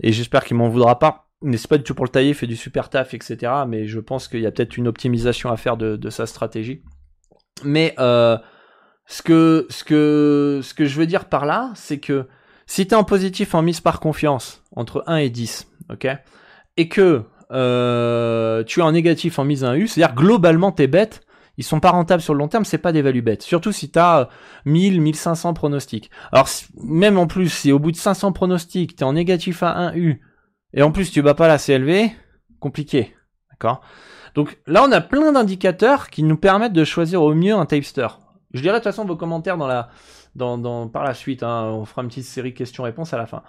Et 0.00 0.12
j'espère 0.12 0.44
qu'il 0.44 0.56
m'en 0.56 0.68
voudra 0.68 0.98
pas. 0.98 1.28
Mais 1.42 1.56
c'est 1.56 1.68
pas 1.68 1.78
du 1.78 1.84
tout 1.84 1.94
pour 1.94 2.04
le 2.04 2.10
tailler 2.10 2.34
fait 2.34 2.46
du 2.46 2.56
super 2.56 2.88
taf 2.88 3.12
etc 3.12 3.52
mais 3.66 3.86
je 3.86 4.00
pense 4.00 4.26
qu'il 4.28 4.40
y 4.40 4.46
a 4.46 4.50
peut-être 4.50 4.76
une 4.76 4.88
optimisation 4.88 5.50
à 5.50 5.56
faire 5.56 5.76
de, 5.76 5.96
de 5.96 6.10
sa 6.10 6.26
stratégie. 6.26 6.82
Mais 7.62 7.94
euh, 7.98 8.38
ce 9.06 9.22
que 9.22 9.66
ce 9.68 9.84
que 9.84 10.60
ce 10.62 10.74
que 10.74 10.86
je 10.86 10.98
veux 10.98 11.06
dire 11.06 11.26
par 11.26 11.46
là 11.46 11.72
c'est 11.74 11.98
que 11.98 12.26
si 12.66 12.86
tu 12.86 12.94
en 12.94 13.04
positif 13.04 13.54
en 13.54 13.62
mise 13.62 13.80
par 13.80 14.00
confiance 14.00 14.64
entre 14.74 15.04
1 15.06 15.16
et 15.18 15.30
10 15.30 15.68
ok 15.90 16.08
et 16.76 16.88
que 16.88 17.24
euh, 17.52 18.64
tu 18.64 18.80
es 18.80 18.82
en 18.82 18.92
négatif 18.92 19.38
en 19.38 19.44
mise 19.44 19.64
1 19.64 19.74
U, 19.76 19.86
c'est-à-dire 19.86 20.14
globalement 20.16 20.72
t'es 20.72 20.86
bête, 20.86 21.22
ils 21.58 21.64
sont 21.64 21.80
pas 21.80 21.90
rentables 21.90 22.22
sur 22.22 22.34
le 22.34 22.38
long 22.38 22.48
terme, 22.48 22.64
c'est 22.64 22.78
pas 22.78 22.92
des 22.92 23.02
value 23.02 23.22
bêtes. 23.22 23.42
Surtout 23.42 23.72
si 23.72 23.90
tu 23.90 23.98
as 23.98 24.28
1000, 24.64 25.00
1500 25.00 25.54
pronostics. 25.54 26.10
Alors, 26.32 26.48
même 26.82 27.18
en 27.18 27.26
plus, 27.26 27.48
si 27.48 27.72
au 27.72 27.78
bout 27.78 27.92
de 27.92 27.96
500 27.96 28.32
pronostics, 28.32 28.96
tu 28.96 29.02
es 29.02 29.06
en 29.06 29.14
négatif 29.14 29.62
à 29.62 29.72
1 29.72 29.94
U, 29.94 30.20
et 30.74 30.82
en 30.82 30.92
plus 30.92 31.10
tu 31.10 31.22
bats 31.22 31.34
pas 31.34 31.48
la 31.48 31.58
CLV, 31.58 32.10
compliqué. 32.60 33.16
D'accord? 33.50 33.80
Donc 34.34 34.58
là, 34.66 34.84
on 34.86 34.92
a 34.92 35.00
plein 35.00 35.32
d'indicateurs 35.32 36.10
qui 36.10 36.22
nous 36.22 36.36
permettent 36.36 36.74
de 36.74 36.84
choisir 36.84 37.22
au 37.22 37.34
mieux 37.34 37.54
un 37.54 37.64
tapester. 37.64 38.08
Je 38.52 38.60
dirais 38.60 38.74
de 38.74 38.78
toute 38.78 38.92
façon 38.92 39.04
vos 39.04 39.16
commentaires 39.16 39.56
dans 39.56 39.66
la 39.66 39.88
dans, 40.36 40.88
par 40.88 41.04
la 41.04 41.14
suite. 41.14 41.42
Hein. 41.42 41.70
On 41.72 41.84
fera 41.84 42.02
une 42.02 42.08
petite 42.08 42.24
série 42.24 42.54
questions-réponses 42.54 43.12
à 43.12 43.18
la 43.18 43.26
fin. 43.26 43.42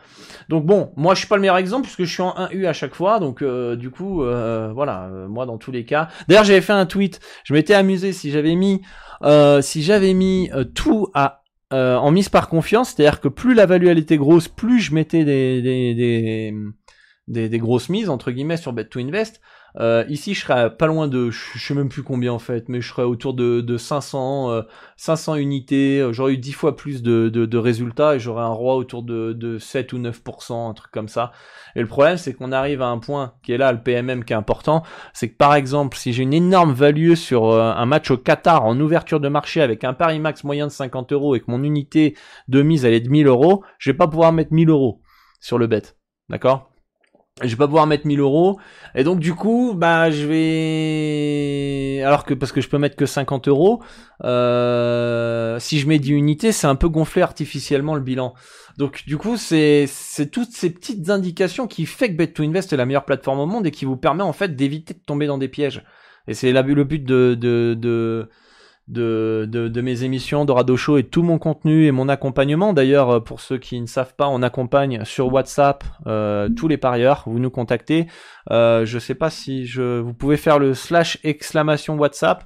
Donc 0.49 0.65
bon, 0.65 0.91
moi 0.95 1.13
je 1.13 1.19
suis 1.19 1.27
pas 1.27 1.35
le 1.35 1.41
meilleur 1.41 1.57
exemple 1.57 1.83
puisque 1.83 2.03
je 2.03 2.11
suis 2.11 2.23
en 2.23 2.33
1U 2.35 2.65
à 2.65 2.73
chaque 2.73 2.95
fois. 2.95 3.19
Donc 3.19 3.41
euh, 3.41 3.75
du 3.75 3.89
coup, 3.89 4.23
euh, 4.23 4.71
voilà, 4.73 5.05
euh, 5.05 5.27
moi 5.27 5.45
dans 5.45 5.57
tous 5.57 5.71
les 5.71 5.85
cas. 5.85 6.07
D'ailleurs, 6.27 6.43
j'avais 6.43 6.61
fait 6.61 6.73
un 6.73 6.85
tweet. 6.85 7.19
Je 7.43 7.53
m'étais 7.53 7.73
amusé 7.73 8.13
si 8.13 8.31
j'avais 8.31 8.55
mis, 8.55 8.81
si 9.61 9.83
j'avais 9.83 10.13
mis 10.13 10.49
tout 10.73 11.09
à 11.13 11.43
en 11.71 12.11
mise 12.11 12.29
par 12.29 12.47
confiance, 12.47 12.93
c'est-à-dire 12.93 13.19
que 13.19 13.27
plus 13.27 13.53
la 13.53 13.65
value 13.65 13.87
elle 13.87 13.97
était 13.97 14.17
grosse, 14.17 14.47
plus 14.47 14.79
je 14.79 14.93
mettais 14.93 15.25
des, 15.25 15.61
des, 15.61 15.93
des, 15.93 16.53
des, 17.27 17.49
des 17.49 17.59
grosses 17.59 17.89
mises 17.89 18.09
entre 18.09 18.31
guillemets 18.31 18.55
sur 18.55 18.71
Bet 18.71 18.85
to 18.85 18.99
Invest. 18.99 19.41
Euh, 19.79 20.03
ici, 20.09 20.33
je 20.33 20.41
serais 20.41 20.75
pas 20.75 20.87
loin 20.87 21.07
de, 21.07 21.29
je 21.29 21.59
sais 21.59 21.73
même 21.75 21.89
plus 21.89 22.01
combien 22.01 22.33
en 22.33 22.39
fait, 22.39 22.67
mais 22.67 22.81
je 22.81 22.89
serais 22.89 23.03
autour 23.03 23.33
de, 23.33 23.61
de 23.61 23.77
500, 23.77 24.63
500 24.95 25.33
euh, 25.33 25.35
unités. 25.37 25.99
Euh, 25.99 26.13
j'aurais 26.13 26.33
eu 26.33 26.37
10 26.37 26.53
fois 26.53 26.75
plus 26.75 27.03
de, 27.03 27.29
de, 27.29 27.45
de 27.45 27.57
résultats 27.57 28.15
et 28.15 28.19
j'aurais 28.19 28.43
un 28.43 28.49
roi 28.49 28.75
autour 28.75 29.03
de, 29.03 29.33
de 29.33 29.59
7 29.59 29.93
ou 29.93 29.99
9%, 29.99 30.69
un 30.69 30.73
truc 30.73 30.91
comme 30.91 31.07
ça. 31.07 31.31
Et 31.75 31.81
le 31.81 31.87
problème, 31.87 32.17
c'est 32.17 32.33
qu'on 32.33 32.51
arrive 32.51 32.81
à 32.81 32.87
un 32.87 32.97
point 32.97 33.33
qui 33.43 33.51
est 33.51 33.57
là, 33.57 33.71
le 33.71 33.81
PMM 33.81 34.23
qui 34.23 34.33
est 34.33 34.37
important, 34.37 34.83
c'est 35.13 35.29
que 35.29 35.37
par 35.37 35.53
exemple, 35.53 35.95
si 35.95 36.11
j'ai 36.11 36.23
une 36.23 36.33
énorme 36.33 36.73
value 36.73 37.13
sur 37.13 37.53
un 37.53 37.85
match 37.85 38.09
au 38.09 38.17
Qatar 38.17 38.65
en 38.65 38.79
ouverture 38.79 39.19
de 39.19 39.29
marché 39.29 39.61
avec 39.61 39.83
un 39.83 39.93
pari 39.93 40.19
max 40.19 40.43
moyen 40.43 40.65
de 40.67 40.71
50 40.71 41.11
euros 41.13 41.35
et 41.35 41.39
que 41.39 41.51
mon 41.51 41.63
unité 41.63 42.15
de 42.47 42.61
mise 42.63 42.85
elle 42.85 42.93
est 42.93 43.01
de 43.01 43.09
1000 43.09 43.27
euros, 43.27 43.63
je 43.77 43.91
vais 43.91 43.97
pas 43.97 44.07
pouvoir 44.07 44.33
mettre 44.33 44.53
1000 44.53 44.69
euros 44.69 45.01
sur 45.39 45.59
le 45.59 45.67
bet. 45.67 45.83
D'accord? 46.29 46.71
Je 47.41 47.47
vais 47.47 47.55
pas 47.55 47.67
pouvoir 47.67 47.87
mettre 47.87 48.07
1000 48.07 48.19
euros. 48.19 48.59
Et 48.95 49.03
donc 49.03 49.19
du 49.19 49.33
coup 49.33 49.73
bah 49.75 50.09
je 50.09 50.25
vais 50.25 52.03
alors 52.03 52.25
que 52.25 52.33
parce 52.33 52.51
que 52.51 52.61
je 52.61 52.69
peux 52.69 52.77
mettre 52.77 52.95
que 52.95 53.05
50 53.05 53.47
euros 53.47 53.81
euh... 54.23 55.59
si 55.59 55.79
je 55.79 55.87
mets 55.87 55.99
10 55.99 56.13
unités 56.13 56.51
c'est 56.51 56.67
un 56.67 56.75
peu 56.75 56.89
gonflé 56.89 57.21
artificiellement 57.21 57.95
le 57.95 58.01
bilan. 58.01 58.33
Donc 58.77 59.03
du 59.05 59.17
coup 59.17 59.37
c'est 59.37 59.85
c'est 59.87 60.31
toutes 60.31 60.51
ces 60.51 60.71
petites 60.71 61.09
indications 61.09 61.67
qui 61.67 61.85
fait 61.85 62.09
que 62.09 62.17
bet 62.17 62.27
2 62.27 62.43
invest 62.43 62.73
est 62.73 62.77
la 62.77 62.85
meilleure 62.85 63.05
plateforme 63.05 63.39
au 63.39 63.45
monde 63.45 63.67
et 63.67 63.71
qui 63.71 63.85
vous 63.85 63.97
permet 63.97 64.23
en 64.23 64.33
fait 64.33 64.55
d'éviter 64.55 64.93
de 64.93 64.99
tomber 65.05 65.27
dans 65.27 65.37
des 65.37 65.47
pièges. 65.47 65.83
Et 66.27 66.33
c'est 66.33 66.51
le 66.51 66.83
but 66.83 67.03
de, 67.05 67.37
de, 67.39 67.73
de 67.73 68.29
de, 68.87 69.45
de, 69.49 69.81
mes 69.81 70.03
émissions 70.03 70.45
Dorado 70.45 70.77
Show 70.77 70.97
et 70.97 71.03
tout 71.03 71.21
mon 71.21 71.37
contenu 71.37 71.85
et 71.85 71.91
mon 71.91 72.07
accompagnement. 72.07 72.71
D'ailleurs, 72.71 73.09
euh, 73.09 73.19
pour 73.19 73.41
ceux 73.41 73.57
qui 73.57 73.79
ne 73.81 73.85
savent 73.85 74.15
pas, 74.15 74.27
on 74.29 74.41
accompagne 74.41 75.03
sur 75.03 75.31
WhatsApp 75.31 75.83
euh, 76.07 76.47
tous 76.49 76.67
les 76.67 76.77
parieurs. 76.77 77.23
Vous 77.25 77.39
nous 77.39 77.49
contactez. 77.49 78.07
Euh, 78.51 78.85
je 78.85 78.97
sais 78.97 79.15
pas 79.15 79.29
si 79.29 79.65
je, 79.65 79.99
vous 79.99 80.13
pouvez 80.13 80.37
faire 80.37 80.57
le 80.57 80.73
slash 80.73 81.19
exclamation 81.23 81.97
WhatsApp, 81.97 82.45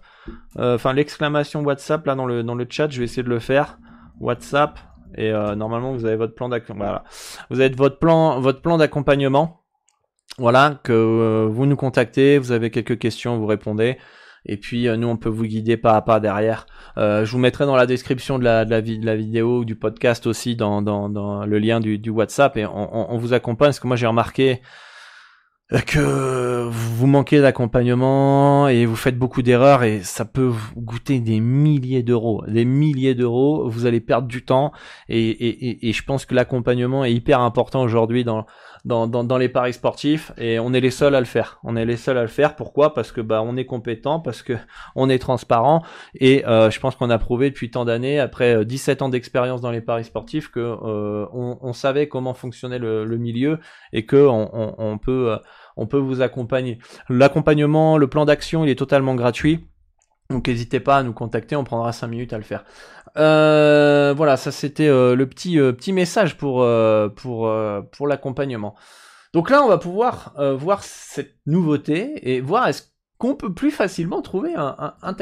euh, 0.57 0.75
enfin 0.75 0.93
l'exclamation 0.93 1.61
WhatsApp 1.61 2.05
là 2.07 2.15
dans 2.15 2.25
le 2.25 2.41
dans 2.41 2.55
le 2.55 2.65
chat. 2.67 2.89
Je 2.89 2.99
vais 2.99 3.05
essayer 3.05 3.23
de 3.23 3.29
le 3.29 3.39
faire. 3.39 3.77
WhatsApp 4.19 4.79
et 5.17 5.31
normalement 5.31 5.93
vous 5.93 6.05
avez 6.05 6.15
votre 6.15 6.35
plan 6.35 6.47
d'accompagnement. 6.47 6.85
Voilà, 6.85 7.03
vous 7.49 7.59
avez 7.59 7.73
votre 7.75 7.97
plan 7.97 8.39
votre 8.39 8.61
plan 8.61 8.77
d'accompagnement. 8.77 9.61
Voilà 10.37 10.79
que 10.83 11.47
vous 11.51 11.65
nous 11.65 11.75
contactez. 11.75 12.37
Vous 12.37 12.51
avez 12.51 12.69
quelques 12.69 12.97
questions, 12.97 13.37
vous 13.37 13.47
répondez. 13.47 13.97
Et 14.45 14.57
puis 14.57 14.87
euh, 14.87 14.97
nous, 14.97 15.07
on 15.07 15.17
peut 15.17 15.29
vous 15.29 15.45
guider 15.45 15.77
pas 15.77 15.95
à 15.95 16.01
pas 16.01 16.19
derrière. 16.19 16.65
Euh, 16.97 17.25
je 17.25 17.31
vous 17.31 17.39
mettrai 17.39 17.65
dans 17.65 17.75
la 17.75 17.85
description 17.85 18.39
de 18.39 18.43
la, 18.43 18.65
de 18.65 18.71
la, 18.71 18.81
de 18.81 19.05
la 19.05 19.15
vidéo 19.15 19.59
ou 19.59 19.65
du 19.65 19.75
podcast 19.75 20.25
aussi 20.27 20.55
dans, 20.55 20.81
dans, 20.81 21.09
dans 21.09 21.45
le 21.45 21.59
lien 21.59 21.79
du, 21.79 21.99
du 21.99 22.09
WhatsApp 22.09 22.57
et 22.57 22.65
on, 22.65 23.13
on, 23.13 23.17
vous 23.17 23.33
accompagne 23.33 23.67
parce 23.67 23.79
que 23.79 23.87
moi 23.87 23.95
j'ai 23.95 24.07
remarqué 24.07 24.61
que 25.85 26.67
vous 26.69 27.07
manquez 27.07 27.39
d'accompagnement 27.39 28.67
et 28.67 28.85
vous 28.85 28.97
faites 28.97 29.17
beaucoup 29.17 29.41
d'erreurs 29.41 29.83
et 29.83 30.01
ça 30.03 30.25
peut 30.25 30.47
vous 30.47 30.81
goûter 30.81 31.21
des 31.21 31.39
milliers 31.39 32.03
d'euros, 32.03 32.43
des 32.47 32.65
milliers 32.65 33.15
d'euros. 33.15 33.69
Vous 33.69 33.85
allez 33.85 34.01
perdre 34.01 34.27
du 34.27 34.43
temps 34.43 34.73
et, 35.07 35.29
et, 35.29 35.87
et 35.87 35.93
je 35.93 36.03
pense 36.03 36.25
que 36.25 36.35
l'accompagnement 36.35 37.05
est 37.05 37.13
hyper 37.13 37.39
important 37.39 37.81
aujourd'hui 37.81 38.25
dans 38.25 38.45
dans, 38.85 39.07
dans, 39.07 39.23
dans, 39.23 39.37
les 39.37 39.49
paris 39.49 39.73
sportifs 39.73 40.31
et 40.37 40.59
on 40.59 40.73
est 40.73 40.79
les 40.79 40.91
seuls 40.91 41.15
à 41.15 41.19
le 41.19 41.25
faire. 41.25 41.59
On 41.63 41.75
est 41.75 41.85
les 41.85 41.97
seuls 41.97 42.17
à 42.17 42.21
le 42.21 42.27
faire. 42.27 42.55
Pourquoi? 42.55 42.93
Parce 42.93 43.11
que 43.11 43.21
bah 43.21 43.41
on 43.43 43.57
est 43.57 43.65
compétent, 43.65 44.19
parce 44.19 44.41
que 44.41 44.53
on 44.95 45.09
est 45.09 45.19
transparent 45.19 45.83
et 46.15 46.45
euh, 46.47 46.69
je 46.69 46.79
pense 46.79 46.95
qu'on 46.95 47.09
a 47.09 47.17
prouvé 47.17 47.49
depuis 47.49 47.71
tant 47.71 47.85
d'années, 47.85 48.19
après 48.19 48.65
17 48.65 49.01
euh, 49.01 49.05
ans 49.05 49.09
d'expérience 49.09 49.61
dans 49.61 49.71
les 49.71 49.81
paris 49.81 50.03
sportifs, 50.03 50.49
que 50.49 50.59
euh, 50.59 51.25
on, 51.33 51.57
on, 51.61 51.73
savait 51.73 52.07
comment 52.07 52.33
fonctionnait 52.33 52.79
le, 52.79 53.05
le, 53.05 53.17
milieu 53.17 53.59
et 53.93 54.05
que 54.05 54.27
on, 54.27 54.75
on, 54.77 54.97
peut 54.97 55.37
on 55.77 55.87
peut 55.87 55.97
vous 55.97 56.21
accompagner. 56.21 56.79
L'accompagnement, 57.09 57.97
le 57.97 58.07
plan 58.07 58.25
d'action, 58.25 58.63
il 58.63 58.69
est 58.69 58.75
totalement 58.75 59.15
gratuit. 59.15 59.67
Donc 60.31 60.47
n'hésitez 60.47 60.79
pas 60.79 60.97
à 60.97 61.03
nous 61.03 61.13
contacter, 61.13 61.55
on 61.55 61.63
prendra 61.63 61.91
5 61.91 62.07
minutes 62.07 62.33
à 62.33 62.37
le 62.37 62.43
faire. 62.43 62.63
Euh, 63.17 64.13
voilà, 64.15 64.37
ça 64.37 64.51
c'était 64.51 64.87
euh, 64.87 65.15
le 65.15 65.27
petit 65.27 65.59
euh, 65.59 65.73
petit 65.73 65.91
message 65.93 66.37
pour 66.37 66.61
l'accompagnement. 68.07 68.75
Donc 69.33 69.49
là, 69.49 69.63
on 69.63 69.67
va 69.67 69.77
pouvoir 69.77 70.33
voir 70.57 70.83
cette 70.83 71.35
nouveauté 71.45 72.33
et 72.33 72.41
voir 72.41 72.67
est-ce 72.67 72.83
qu'on 73.17 73.35
peut 73.35 73.53
plus 73.53 73.71
facilement 73.71 74.21
trouver 74.21 74.55
un, 74.55 74.75
un, 74.77 74.95
un 75.01 75.15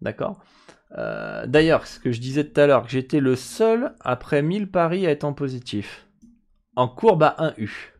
D'accord? 0.00 0.40
D'ailleurs, 1.46 1.86
ce 1.86 1.98
que 1.98 2.10
je 2.10 2.20
disais 2.20 2.44
tout 2.48 2.58
à 2.58 2.66
l'heure, 2.66 2.84
que 2.84 2.90
j'étais 2.90 3.20
le 3.20 3.36
seul 3.36 3.94
après 4.00 4.40
1000 4.40 4.70
paris 4.70 5.06
à 5.06 5.10
être 5.10 5.24
en 5.24 5.34
positif. 5.34 6.06
En 6.74 6.88
courbe 6.88 7.22
à 7.22 7.36
1U. 7.38 7.92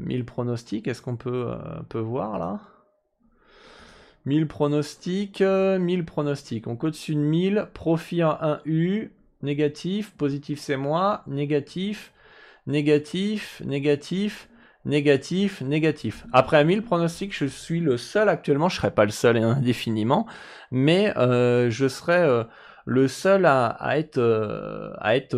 1000 0.00 0.24
pronostics, 0.24 0.88
est-ce 0.88 1.00
qu'on 1.00 1.16
peut, 1.16 1.54
peut 1.88 2.00
voir 2.00 2.40
là? 2.40 2.58
1000 4.24 4.46
pronostics, 4.46 5.40
1000 5.40 5.46
euh, 5.46 6.04
pronostics. 6.04 6.64
Donc 6.64 6.84
au-dessus 6.84 7.14
de 7.14 7.20
1000, 7.20 7.68
profit 7.74 8.22
en 8.22 8.34
1U, 8.66 9.10
négatif, 9.42 10.12
positif 10.12 10.60
c'est 10.60 10.76
moi, 10.76 11.22
négatif, 11.26 12.12
négatif, 12.66 13.62
négatif, 13.64 14.48
négatif, 14.84 15.60
négatif. 15.62 16.26
Après 16.32 16.64
1000 16.64 16.82
pronostics, 16.82 17.36
je 17.36 17.46
suis 17.46 17.80
le 17.80 17.96
seul 17.96 18.28
actuellement, 18.28 18.68
je 18.68 18.76
serai 18.76 18.92
pas 18.92 19.04
le 19.04 19.10
seul 19.10 19.36
indéfiniment, 19.42 20.26
mais 20.70 21.16
euh, 21.16 21.70
je 21.70 21.88
serai 21.88 22.18
euh, 22.18 22.44
le 22.84 23.08
seul 23.08 23.46
à, 23.46 23.76
être, 23.96 24.18
à 24.98 25.16
être, 25.16 25.36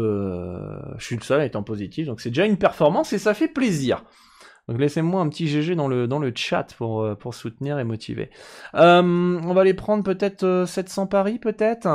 je 0.98 1.04
suis 1.04 1.16
le 1.16 1.22
seul 1.22 1.40
à 1.40 1.44
être 1.44 1.56
en 1.56 1.62
positif, 1.62 2.06
donc 2.06 2.20
c'est 2.20 2.30
déjà 2.30 2.46
une 2.46 2.56
performance 2.56 3.12
et 3.12 3.18
ça 3.18 3.34
fait 3.34 3.48
plaisir. 3.48 4.02
Donc 4.68 4.78
laissez-moi 4.78 5.20
un 5.20 5.28
petit 5.28 5.46
GG 5.46 5.74
dans 5.74 5.88
le, 5.88 6.32
chat 6.34 6.74
pour, 6.76 7.02
euh, 7.02 7.16
soutenir 7.32 7.78
et 7.78 7.84
motiver. 7.84 8.30
Euh, 8.74 9.02
on 9.02 9.52
va 9.52 9.60
aller 9.60 9.74
prendre 9.74 10.02
peut-être 10.02 10.64
700 10.66 11.02
euh, 11.02 11.06
paris, 11.06 11.38
peut-être 11.38 11.88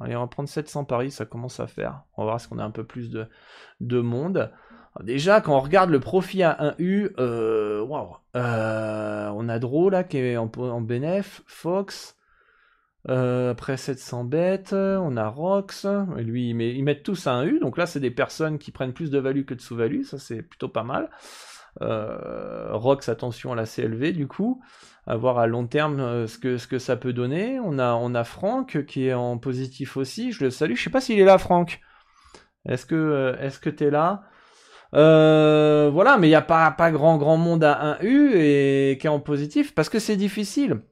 Allez, 0.00 0.16
on 0.16 0.20
va 0.20 0.26
prendre 0.26 0.48
700 0.48 0.84
paris, 0.84 1.10
ça 1.10 1.26
commence 1.26 1.60
à 1.60 1.66
faire. 1.66 2.02
On 2.16 2.22
va 2.22 2.30
voir 2.30 2.40
si 2.40 2.48
on 2.50 2.58
a 2.58 2.64
un 2.64 2.70
peu 2.70 2.84
plus 2.84 3.10
de, 3.10 3.26
de 3.80 4.00
monde. 4.00 4.50
déjà, 5.02 5.40
quand 5.40 5.54
on 5.54 5.60
regarde 5.60 5.90
le 5.90 6.00
profit 6.00 6.42
à 6.42 6.74
1U, 6.78 7.12
euh, 7.18 7.82
wow, 7.82 8.16
on 8.34 9.48
a 9.48 9.58
Draw 9.58 9.90
là 9.90 10.04
qui 10.04 10.18
est 10.18 10.36
en, 10.36 10.50
en 10.56 10.86
Fox, 11.46 12.16
après 13.06 13.76
700 13.76 14.24
bêtes, 14.24 14.72
on 14.72 15.16
a 15.16 15.28
Rox, 15.28 15.86
et 16.16 16.22
lui, 16.22 16.50
ils 16.50 16.84
mettent 16.84 17.02
tous 17.02 17.26
à 17.26 17.32
1 17.32 17.44
U, 17.46 17.60
donc 17.60 17.76
là 17.76 17.84
c'est 17.84 18.00
des 18.00 18.10
personnes 18.10 18.58
qui 18.58 18.72
prennent 18.72 18.94
plus 18.94 19.10
de 19.10 19.18
value 19.18 19.44
que 19.44 19.54
de 19.54 19.60
sous-value, 19.60 20.02
ça 20.02 20.18
c'est 20.18 20.42
plutôt 20.42 20.68
pas 20.68 20.84
mal. 20.84 21.10
Euh, 21.82 22.68
Rox, 22.72 23.08
attention 23.08 23.52
à 23.52 23.56
la 23.56 23.64
CLV 23.64 24.12
du 24.12 24.26
coup, 24.26 24.62
à 25.06 25.16
voir 25.16 25.38
à 25.38 25.46
long 25.46 25.66
terme 25.66 26.00
euh, 26.00 26.26
ce, 26.26 26.38
que, 26.38 26.58
ce 26.58 26.66
que 26.66 26.78
ça 26.78 26.96
peut 26.96 27.12
donner. 27.12 27.60
On 27.60 27.78
a, 27.78 27.94
on 27.94 28.14
a 28.14 28.24
Franck 28.24 28.84
qui 28.86 29.06
est 29.06 29.14
en 29.14 29.38
positif 29.38 29.96
aussi, 29.96 30.32
je 30.32 30.44
le 30.44 30.50
salue. 30.50 30.74
Je 30.74 30.82
sais 30.82 30.90
pas 30.90 31.00
s'il 31.00 31.18
est 31.18 31.24
là, 31.24 31.38
Franck. 31.38 31.80
Est-ce 32.68 32.86
que 32.86 32.94
euh, 32.94 33.36
est-ce 33.40 33.58
que 33.58 33.70
t'es 33.70 33.90
là? 33.90 34.24
Voilà, 34.92 36.18
mais 36.18 36.26
il 36.26 36.30
n'y 36.30 36.36
a 36.36 36.42
pas, 36.42 36.70
pas 36.72 36.90
grand 36.90 37.16
grand 37.16 37.36
monde 37.36 37.64
à 37.64 37.98
1U 38.02 38.32
et 38.34 38.98
qui 39.00 39.06
est 39.06 39.10
en 39.10 39.20
positif 39.20 39.74
parce 39.74 39.88
que 39.88 39.98
c'est 39.98 40.16
difficile. 40.16 40.82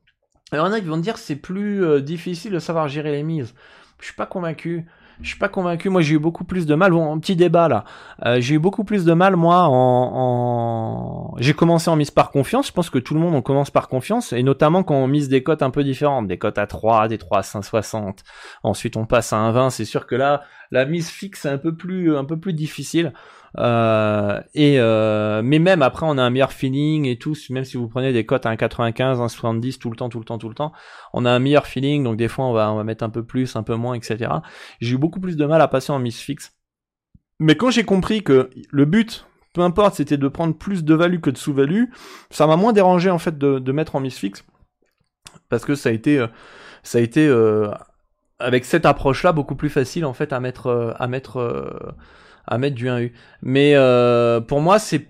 Il 0.52 0.56
y 0.56 0.60
en 0.60 0.72
a 0.72 0.80
qui 0.80 0.86
vont 0.86 0.96
dire 0.96 1.18
c'est 1.18 1.36
plus 1.36 2.00
difficile 2.02 2.52
de 2.52 2.58
savoir 2.58 2.88
gérer 2.88 3.10
les 3.10 3.22
mises. 3.22 3.54
Je 4.00 4.06
suis 4.06 4.14
pas 4.14 4.26
convaincu. 4.26 4.86
Je 5.20 5.28
suis 5.30 5.38
pas 5.38 5.48
convaincu. 5.48 5.88
Moi, 5.88 6.00
j'ai 6.00 6.14
eu 6.14 6.18
beaucoup 6.18 6.44
plus 6.44 6.64
de 6.64 6.74
mal. 6.74 6.92
Bon, 6.92 7.12
un 7.12 7.18
petit 7.18 7.34
débat 7.34 7.68
là. 7.68 7.84
Euh, 8.24 8.40
j'ai 8.40 8.54
eu 8.54 8.58
beaucoup 8.58 8.84
plus 8.84 9.04
de 9.04 9.12
mal 9.12 9.34
moi 9.34 9.62
en. 9.68 10.12
en... 10.14 11.34
J'ai 11.38 11.54
commencé 11.54 11.90
en 11.90 11.96
mise 11.96 12.10
par 12.12 12.30
confiance. 12.30 12.68
Je 12.68 12.72
pense 12.72 12.88
que 12.88 12.98
tout 12.98 13.14
le 13.14 13.20
monde 13.20 13.34
on 13.34 13.42
commence 13.42 13.70
par 13.70 13.88
confiance 13.88 14.32
et 14.32 14.42
notamment 14.42 14.82
quand 14.82 14.94
on 14.94 15.08
mise 15.08 15.28
des 15.28 15.42
cotes 15.42 15.62
un 15.62 15.70
peu 15.70 15.82
différentes, 15.82 16.28
des 16.28 16.38
cotes 16.38 16.58
à 16.58 16.66
3, 16.66 17.08
des 17.08 17.18
3 17.18 17.38
à 17.38 17.40
5,60. 17.42 18.18
Ensuite, 18.62 18.96
on 18.96 19.06
passe 19.06 19.32
à 19.32 19.36
1,20. 19.36 19.70
C'est 19.70 19.84
sûr 19.84 20.06
que 20.06 20.14
là, 20.14 20.42
la 20.70 20.84
mise 20.84 21.08
fixe 21.08 21.44
est 21.44 21.50
un 21.50 21.58
peu 21.58 21.74
plus 21.74 22.16
un 22.16 22.24
peu 22.24 22.38
plus 22.38 22.52
difficile. 22.52 23.12
Euh, 23.58 24.40
et 24.54 24.78
euh, 24.78 25.42
mais 25.42 25.58
même 25.58 25.82
après 25.82 26.06
on 26.06 26.16
a 26.16 26.22
un 26.22 26.30
meilleur 26.30 26.52
feeling 26.52 27.06
et 27.06 27.18
tout 27.18 27.34
même 27.50 27.64
si 27.64 27.76
vous 27.76 27.88
prenez 27.88 28.12
des 28.12 28.24
cotes 28.24 28.46
à 28.46 28.54
1,95 28.54 29.16
1,70 29.16 29.78
tout 29.78 29.90
le 29.90 29.96
temps 29.96 30.08
tout 30.08 30.20
le 30.20 30.24
temps 30.24 30.38
tout 30.38 30.48
le 30.48 30.54
temps 30.54 30.72
on 31.12 31.24
a 31.24 31.30
un 31.32 31.40
meilleur 31.40 31.66
feeling 31.66 32.04
donc 32.04 32.16
des 32.16 32.28
fois 32.28 32.44
on 32.44 32.52
va 32.52 32.70
on 32.70 32.76
va 32.76 32.84
mettre 32.84 33.02
un 33.02 33.10
peu 33.10 33.24
plus 33.24 33.56
un 33.56 33.64
peu 33.64 33.74
moins 33.74 33.94
etc 33.94 34.30
j'ai 34.80 34.94
eu 34.94 34.98
beaucoup 34.98 35.18
plus 35.18 35.36
de 35.36 35.44
mal 35.44 35.60
à 35.60 35.66
passer 35.66 35.90
en 35.90 35.98
mise 35.98 36.18
fixe 36.18 36.52
mais 37.40 37.56
quand 37.56 37.70
j'ai 37.70 37.82
compris 37.82 38.22
que 38.22 38.48
le 38.70 38.84
but 38.84 39.26
peu 39.54 39.62
importe 39.62 39.96
c'était 39.96 40.18
de 40.18 40.28
prendre 40.28 40.54
plus 40.54 40.84
de 40.84 40.94
value 40.94 41.18
que 41.18 41.30
de 41.30 41.38
sous-value 41.38 41.86
ça 42.30 42.46
m'a 42.46 42.56
moins 42.56 42.72
dérangé 42.72 43.10
en 43.10 43.18
fait 43.18 43.38
de, 43.38 43.58
de 43.58 43.72
mettre 43.72 43.96
en 43.96 44.00
mise 44.00 44.18
fixe 44.18 44.44
parce 45.48 45.64
que 45.64 45.74
ça 45.74 45.88
a 45.88 45.92
été 45.92 46.24
ça 46.84 46.98
a 46.98 47.00
été 47.00 47.28
avec 48.38 48.64
cette 48.64 48.86
approche-là, 48.86 49.32
beaucoup 49.32 49.56
plus 49.56 49.68
facile 49.68 50.04
en 50.04 50.12
fait 50.12 50.32
à 50.32 50.38
mettre, 50.38 50.94
à 50.96 51.08
mettre, 51.08 51.38
à 52.48 52.58
mettre 52.58 52.74
du 52.74 52.86
1U. 52.86 53.12
Mais 53.42 53.74
pour 54.48 54.60
moi, 54.60 54.78
c'est 54.78 55.06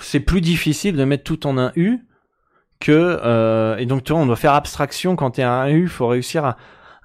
c'est 0.00 0.20
plus 0.20 0.40
difficile 0.40 0.96
de 0.96 1.04
mettre 1.04 1.24
tout 1.24 1.46
en 1.46 1.58
un 1.58 1.72
U 1.76 1.98
que 2.80 3.76
et 3.78 3.86
donc 3.86 4.04
tu 4.04 4.12
vois, 4.12 4.22
on 4.22 4.26
doit 4.26 4.36
faire 4.36 4.54
abstraction 4.54 5.14
quand 5.14 5.32
t'es 5.32 5.42
un 5.42 5.68
U, 5.68 5.88
faut 5.88 6.08
réussir 6.08 6.44
à 6.44 6.56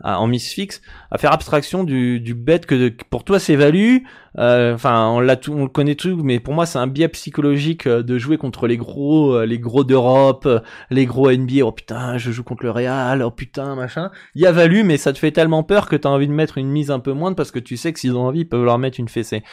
en 0.04 0.28
mise 0.28 0.48
fixe, 0.48 0.82
à 1.12 1.18
faire 1.18 1.32
abstraction 1.32 1.84
du, 1.84 2.20
du 2.20 2.34
bête 2.34 2.66
que 2.66 2.90
pour 3.10 3.24
toi 3.24 3.40
c'est 3.40 3.56
value. 3.56 4.00
Euh, 4.38 4.74
enfin, 4.74 5.08
on 5.08 5.22
l'a 5.22 5.38
tout, 5.38 5.54
on 5.54 5.64
le 5.64 5.70
connaît 5.70 5.96
tout, 5.96 6.20
mais 6.22 6.40
pour 6.40 6.54
moi 6.54 6.66
c'est 6.66 6.78
un 6.78 6.88
biais 6.88 7.08
psychologique 7.08 7.88
euh, 7.88 8.04
de 8.04 8.18
jouer 8.18 8.38
contre 8.38 8.68
les 8.68 8.76
gros, 8.76 9.34
euh, 9.34 9.46
les 9.46 9.60
gros 9.60 9.86
d'Europe, 9.86 10.48
les 10.90 11.06
gros 11.06 11.32
NBA. 11.32 11.66
Oh 11.66 11.72
putain, 11.72 12.18
je 12.18 12.32
joue 12.32 12.44
contre 12.44 12.64
le 12.64 12.72
Real. 12.72 13.22
Oh 13.24 13.32
putain, 13.32 13.76
machin. 13.76 14.12
Il 14.36 14.42
y 14.42 14.46
a 14.46 14.52
value, 14.52 14.84
mais 14.84 14.98
ça 14.98 15.14
te 15.14 15.18
fait 15.18 15.32
tellement 15.32 15.64
peur 15.64 15.88
que 15.88 15.96
t'as 15.96 16.10
envie 16.10 16.28
de 16.28 16.34
mettre 16.34 16.58
une 16.58 16.70
mise 16.70 16.92
un 16.92 17.00
peu 17.00 17.14
moindre 17.14 17.38
parce 17.38 17.52
que 17.52 17.60
tu 17.60 17.78
sais 17.78 17.94
que 17.94 18.00
s'ils 18.00 18.16
ont 18.16 18.28
envie, 18.28 18.42
ils 18.42 18.50
peuvent 18.50 18.66
leur 18.66 18.78
mettre 18.78 19.00
une 19.00 19.10
fessée 19.10 19.44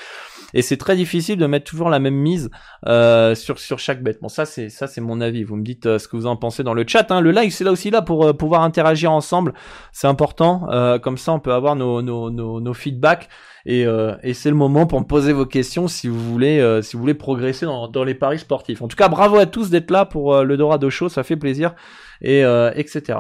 et 0.55 0.63
c'est 0.63 0.77
très 0.77 0.97
difficile 0.97 1.39
de 1.39 1.47
mettre 1.47 1.69
toujours 1.69 1.89
la 1.89 1.99
même 1.99 2.15
mise 2.15 2.51
euh, 2.87 3.35
sur 3.35 3.59
sur 3.59 3.79
chaque 3.79 4.03
bête. 4.03 4.21
Bon 4.21 4.29
ça 4.29 4.45
c'est 4.45 4.69
ça 4.69 4.87
c'est 4.87 5.01
mon 5.01 5.21
avis. 5.21 5.45
Vous 5.45 5.57
me 5.57 5.63
dites 5.63 5.87
euh, 5.87 5.99
ce 5.99 6.09
que 6.09 6.17
vous 6.17 6.27
en 6.27 6.37
pensez 6.37 6.63
dans 6.63 6.75
le 6.75 6.85
chat. 6.87 7.11
Hein. 7.11 7.21
Le 7.21 7.31
live 7.31 7.51
c'est 7.53 7.65
là 7.65 7.73
aussi 7.73 7.91
là 7.91 8.03
pour 8.03 8.25
euh, 8.25 8.33
pouvoir 8.33 8.63
interagir 8.63 9.13
ensemble. 9.13 9.55
C'est 9.93 10.07
important. 10.07 10.67
comme 11.03 11.19
ça 11.19 11.33
on 11.33 11.41
peut 11.41 11.53
avoir 11.53 11.77
nos 11.77 12.03
nos 12.03 12.31
nos, 12.31 12.61
nos 12.61 12.75
feedbacks 12.75 13.29
et, 13.65 13.85
et 14.23 14.35
c'est 14.35 14.49
le 14.49 14.57
moment 14.57 14.87
pour 14.87 15.01
me 15.01 15.05
poser 15.05 15.33
vos 15.33 15.47
questions 15.47 15.87
si 15.89 16.09
vous 16.09 16.19
voulez 16.19 16.81
si 16.83 16.97
vous 16.97 17.01
voulez 17.01 17.15
progresser 17.15 17.67
dans, 17.67 17.89
dans 17.89 18.05
les 18.05 18.15
paris 18.15 18.39
sportifs. 18.39 18.83
En 18.83 18.89
tout 18.89 18.97
cas 18.97 19.09
bravo 19.09 19.37
à 19.37 19.47
tous 19.47 19.71
d'être 19.71 19.91
là 19.91 20.05
pour 20.05 20.43
le 20.43 20.57
Dorado 20.57 20.91
Show. 20.91 21.09
Ça 21.09 21.23
fait 21.23 21.37
plaisir 21.37 21.75
et 22.21 22.43
etc. 22.75 23.19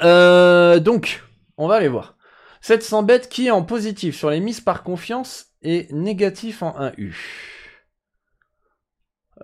donc 0.00 1.22
on 1.56 1.68
va 1.68 1.76
aller 1.76 1.88
voir. 1.88 2.16
700 2.60 3.04
bêtes 3.04 3.28
qui 3.28 3.46
est 3.46 3.50
en 3.50 3.62
positif 3.62 4.16
sur 4.16 4.30
les 4.30 4.40
mises 4.40 4.60
par 4.60 4.82
confiance 4.82 5.47
et 5.62 5.88
négatif 5.92 6.62
en 6.62 6.72
1U. 6.78 7.14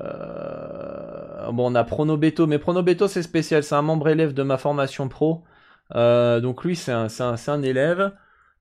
Euh, 0.00 1.50
bon, 1.52 1.70
on 1.70 1.74
a 1.74 1.84
Pronobeto, 1.84 2.46
mais 2.46 2.58
Pronobeto 2.58 3.08
c'est 3.08 3.22
spécial, 3.22 3.62
c'est 3.62 3.74
un 3.74 3.82
membre 3.82 4.08
élève 4.08 4.34
de 4.34 4.42
ma 4.42 4.58
formation 4.58 5.08
pro. 5.08 5.44
Euh, 5.94 6.40
donc 6.40 6.64
lui 6.64 6.76
c'est 6.76 6.92
un, 6.92 7.62
élève. 7.62 8.12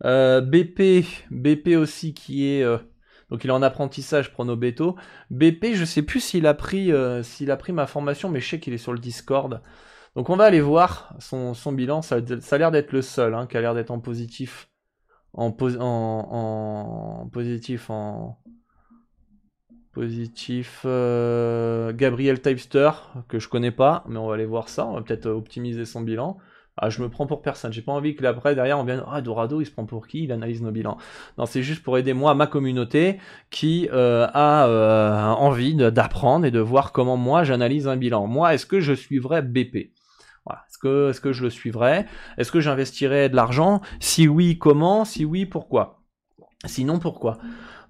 Euh, 0.06 0.42
BP, 0.42 1.06
BP 1.32 1.78
aussi 1.78 2.13
qui 2.13 2.48
est 2.48 2.66
donc 3.30 3.44
il 3.44 3.50
est 3.50 3.54
en 3.54 3.63
apprentissage 3.63 4.32
Pronobeto. 4.32 4.96
BP, 5.32 5.74
je 5.74 5.86
sais 5.86 6.04
plus 6.04 6.20
s'il 6.20 6.46
a 6.46 6.54
pris 6.54 6.92
a 6.92 7.58
pris 7.58 7.74
ma 7.74 7.88
formation, 7.88 8.30
mais 8.30 8.39
je 8.39 8.50
sais 8.50 8.60
qu'il 8.60 8.74
est 8.74 8.78
sur 8.78 8.94
le 8.94 9.00
Discord. 9.00 9.62
Donc 10.16 10.30
on 10.30 10.36
va 10.36 10.46
aller 10.46 10.62
voir 10.62 11.16
son, 11.20 11.54
bilan. 11.72 12.02
Ça, 12.04 12.18
ça 12.42 12.56
a 12.56 12.60
l'air 12.60 12.72
d'être 12.72 12.92
le 12.92 13.02
seul 13.02 13.34
hein, 13.34 13.48
qui 13.48 13.58
a 13.58 13.62
l'air 13.62 13.74
d'être 13.74 13.92
en 13.92 14.00
positif 14.00 14.70
en, 15.34 15.56
en, 15.80 17.30
positif 17.32 17.89
en 17.89 18.38
positif 19.93 20.82
euh, 20.86 21.93
Gabriel 21.93 22.41
Typester 22.41 22.89
que 23.28 23.39
je 23.39 23.48
connais 23.48 23.72
pas 23.72 24.04
mais 24.08 24.17
on 24.17 24.28
va 24.28 24.36
aller 24.36 24.46
voir 24.46 24.69
ça 24.69 24.86
on 24.86 24.93
va 24.93 25.02
peut-être 25.02 25.28
optimiser 25.28 25.86
son 25.86 26.02
bilan. 26.02 26.38
Ah 26.76 26.89
je 26.89 27.04
me 27.04 27.10
prends 27.10 27.28
pour 27.28 27.43
personne 27.43 27.72
j'ai 27.72 27.84
pas 27.84 27.91
envie 27.91 28.15
que 28.15 28.26
après 28.26 28.56
derrière 28.56 28.80
on 28.80 28.84
vienne 28.84 29.04
ah 29.08 29.22
Dorado 29.22 29.62
il 29.62 29.65
se 29.65 29.72
prend 29.72 29.86
pour 29.86 30.08
qui 30.08 30.24
il 30.24 30.32
analyse 30.32 30.62
nos 30.63 30.72
bilans. 30.72 30.98
Non 31.38 31.46
c'est 31.46 31.62
juste 31.62 31.84
pour 31.84 31.98
aider 32.00 32.13
moi 32.13 32.34
ma 32.34 32.48
communauté 32.48 33.19
qui 33.52 33.88
euh, 33.93 34.28
a 34.34 34.67
euh, 34.67 35.22
envie 35.34 35.76
d'apprendre 35.76 36.46
et 36.48 36.52
de 36.52 36.60
voir 36.60 36.91
comment 36.91 37.17
moi 37.17 37.43
j'analyse 37.43 37.88
un 37.88 37.96
bilan. 37.96 38.26
Moi 38.26 38.56
est-ce 38.56 38.65
que 38.65 38.80
je 38.80 38.93
suivrais 38.93 39.43
BP 39.43 39.93
est-ce 40.86 41.22
que 41.22 41.34
je 41.34 41.43
le 41.43 41.50
suivrai 41.50 42.06
Est-ce 42.38 42.52
que 42.52 42.60
j'investirai 42.60 43.30
de 43.30 43.36
l'argent? 43.36 43.82
Si 44.00 44.28
oui, 44.28 44.58
comment? 44.58 45.06
Si 45.06 45.26
oui, 45.26 45.46
pourquoi? 45.46 46.04
Sinon, 46.65 47.00
pourquoi? 47.00 47.39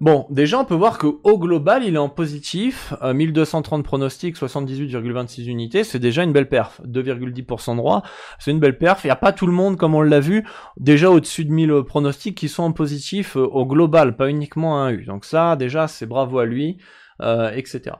Bon, 0.03 0.25
déjà, 0.29 0.59
on 0.59 0.65
peut 0.65 0.75
voir 0.75 0.97
que 0.97 1.07
au 1.07 1.37
global, 1.37 1.83
il 1.85 1.95
est 1.95 1.99
en 1.99 2.09
positif. 2.09 2.93
1230 3.01 3.79
euh, 3.79 3.83
pronostics, 3.83 4.35
78,26 4.35 5.45
unités, 5.45 5.83
c'est 5.83 5.99
déjà 5.99 6.23
une 6.23 6.33
belle 6.33 6.49
perf. 6.49 6.81
2,10% 6.85 7.77
droit, 7.77 8.03
c'est 8.39 8.51
une 8.51 8.59
belle 8.59 8.77
perf. 8.77 9.03
Il 9.03 9.07
n'y 9.07 9.11
a 9.11 9.15
pas 9.15 9.31
tout 9.31 9.47
le 9.47 9.53
monde, 9.53 9.77
comme 9.77 9.95
on 9.95 10.01
l'a 10.01 10.19
vu, 10.19 10.45
déjà 10.77 11.09
au-dessus 11.09 11.45
de 11.45 11.51
1000 11.51 11.83
pronostics 11.87 12.35
qui 12.35 12.49
sont 12.49 12.63
en 12.63 12.71
positif 12.73 13.37
euh, 13.37 13.45
au 13.45 13.65
global, 13.65 14.17
pas 14.17 14.29
uniquement 14.29 14.81
un 14.83 14.91
U. 14.91 15.05
Donc 15.05 15.23
ça, 15.23 15.55
déjà, 15.55 15.87
c'est 15.87 16.05
bravo 16.05 16.39
à 16.39 16.45
lui, 16.45 16.79
euh, 17.21 17.51
etc. 17.51 17.95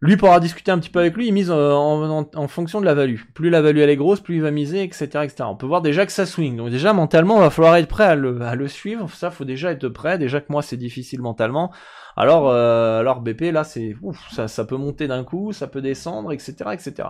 Lui 0.00 0.16
pourra 0.16 0.38
discuter 0.38 0.70
un 0.70 0.78
petit 0.78 0.90
peu 0.90 1.00
avec 1.00 1.16
lui, 1.16 1.26
il 1.26 1.32
mise 1.32 1.50
euh, 1.50 1.72
en, 1.72 2.48
fonction 2.48 2.80
de 2.80 2.86
la 2.86 2.94
value. 2.94 3.20
Plus 3.34 3.50
la 3.50 3.60
value 3.60 3.78
elle 3.78 3.90
est 3.90 3.96
grosse, 3.96 4.20
plus 4.20 4.36
il 4.36 4.42
va 4.42 4.52
miser, 4.52 4.84
etc., 4.84 5.06
etc. 5.24 5.34
On 5.40 5.56
peut 5.56 5.66
voir 5.66 5.82
déjà 5.82 6.06
que 6.06 6.12
ça 6.12 6.24
swing. 6.24 6.56
Donc 6.56 6.70
déjà 6.70 6.92
mentalement, 6.92 7.38
il 7.38 7.40
va 7.40 7.50
falloir 7.50 7.74
être 7.74 7.88
prêt 7.88 8.04
à 8.04 8.14
le, 8.14 8.68
suivre. 8.68 9.10
Ça, 9.10 9.32
faut 9.32 9.44
déjà 9.44 9.72
être 9.72 9.88
prêt. 9.88 10.16
Déjà 10.16 10.40
que 10.40 10.46
moi 10.50 10.62
c'est 10.62 10.76
difficile 10.76 11.20
mentalement. 11.20 11.72
Alors, 12.16 12.48
euh, 12.48 13.00
alors 13.00 13.20
BP 13.20 13.52
là, 13.52 13.64
c'est 13.64 13.96
ça, 14.30 14.46
ça 14.46 14.64
peut 14.64 14.76
monter 14.76 15.08
d'un 15.08 15.24
coup, 15.24 15.52
ça 15.52 15.66
peut 15.66 15.82
descendre, 15.82 16.32
etc., 16.32 16.54
etc. 16.72 17.08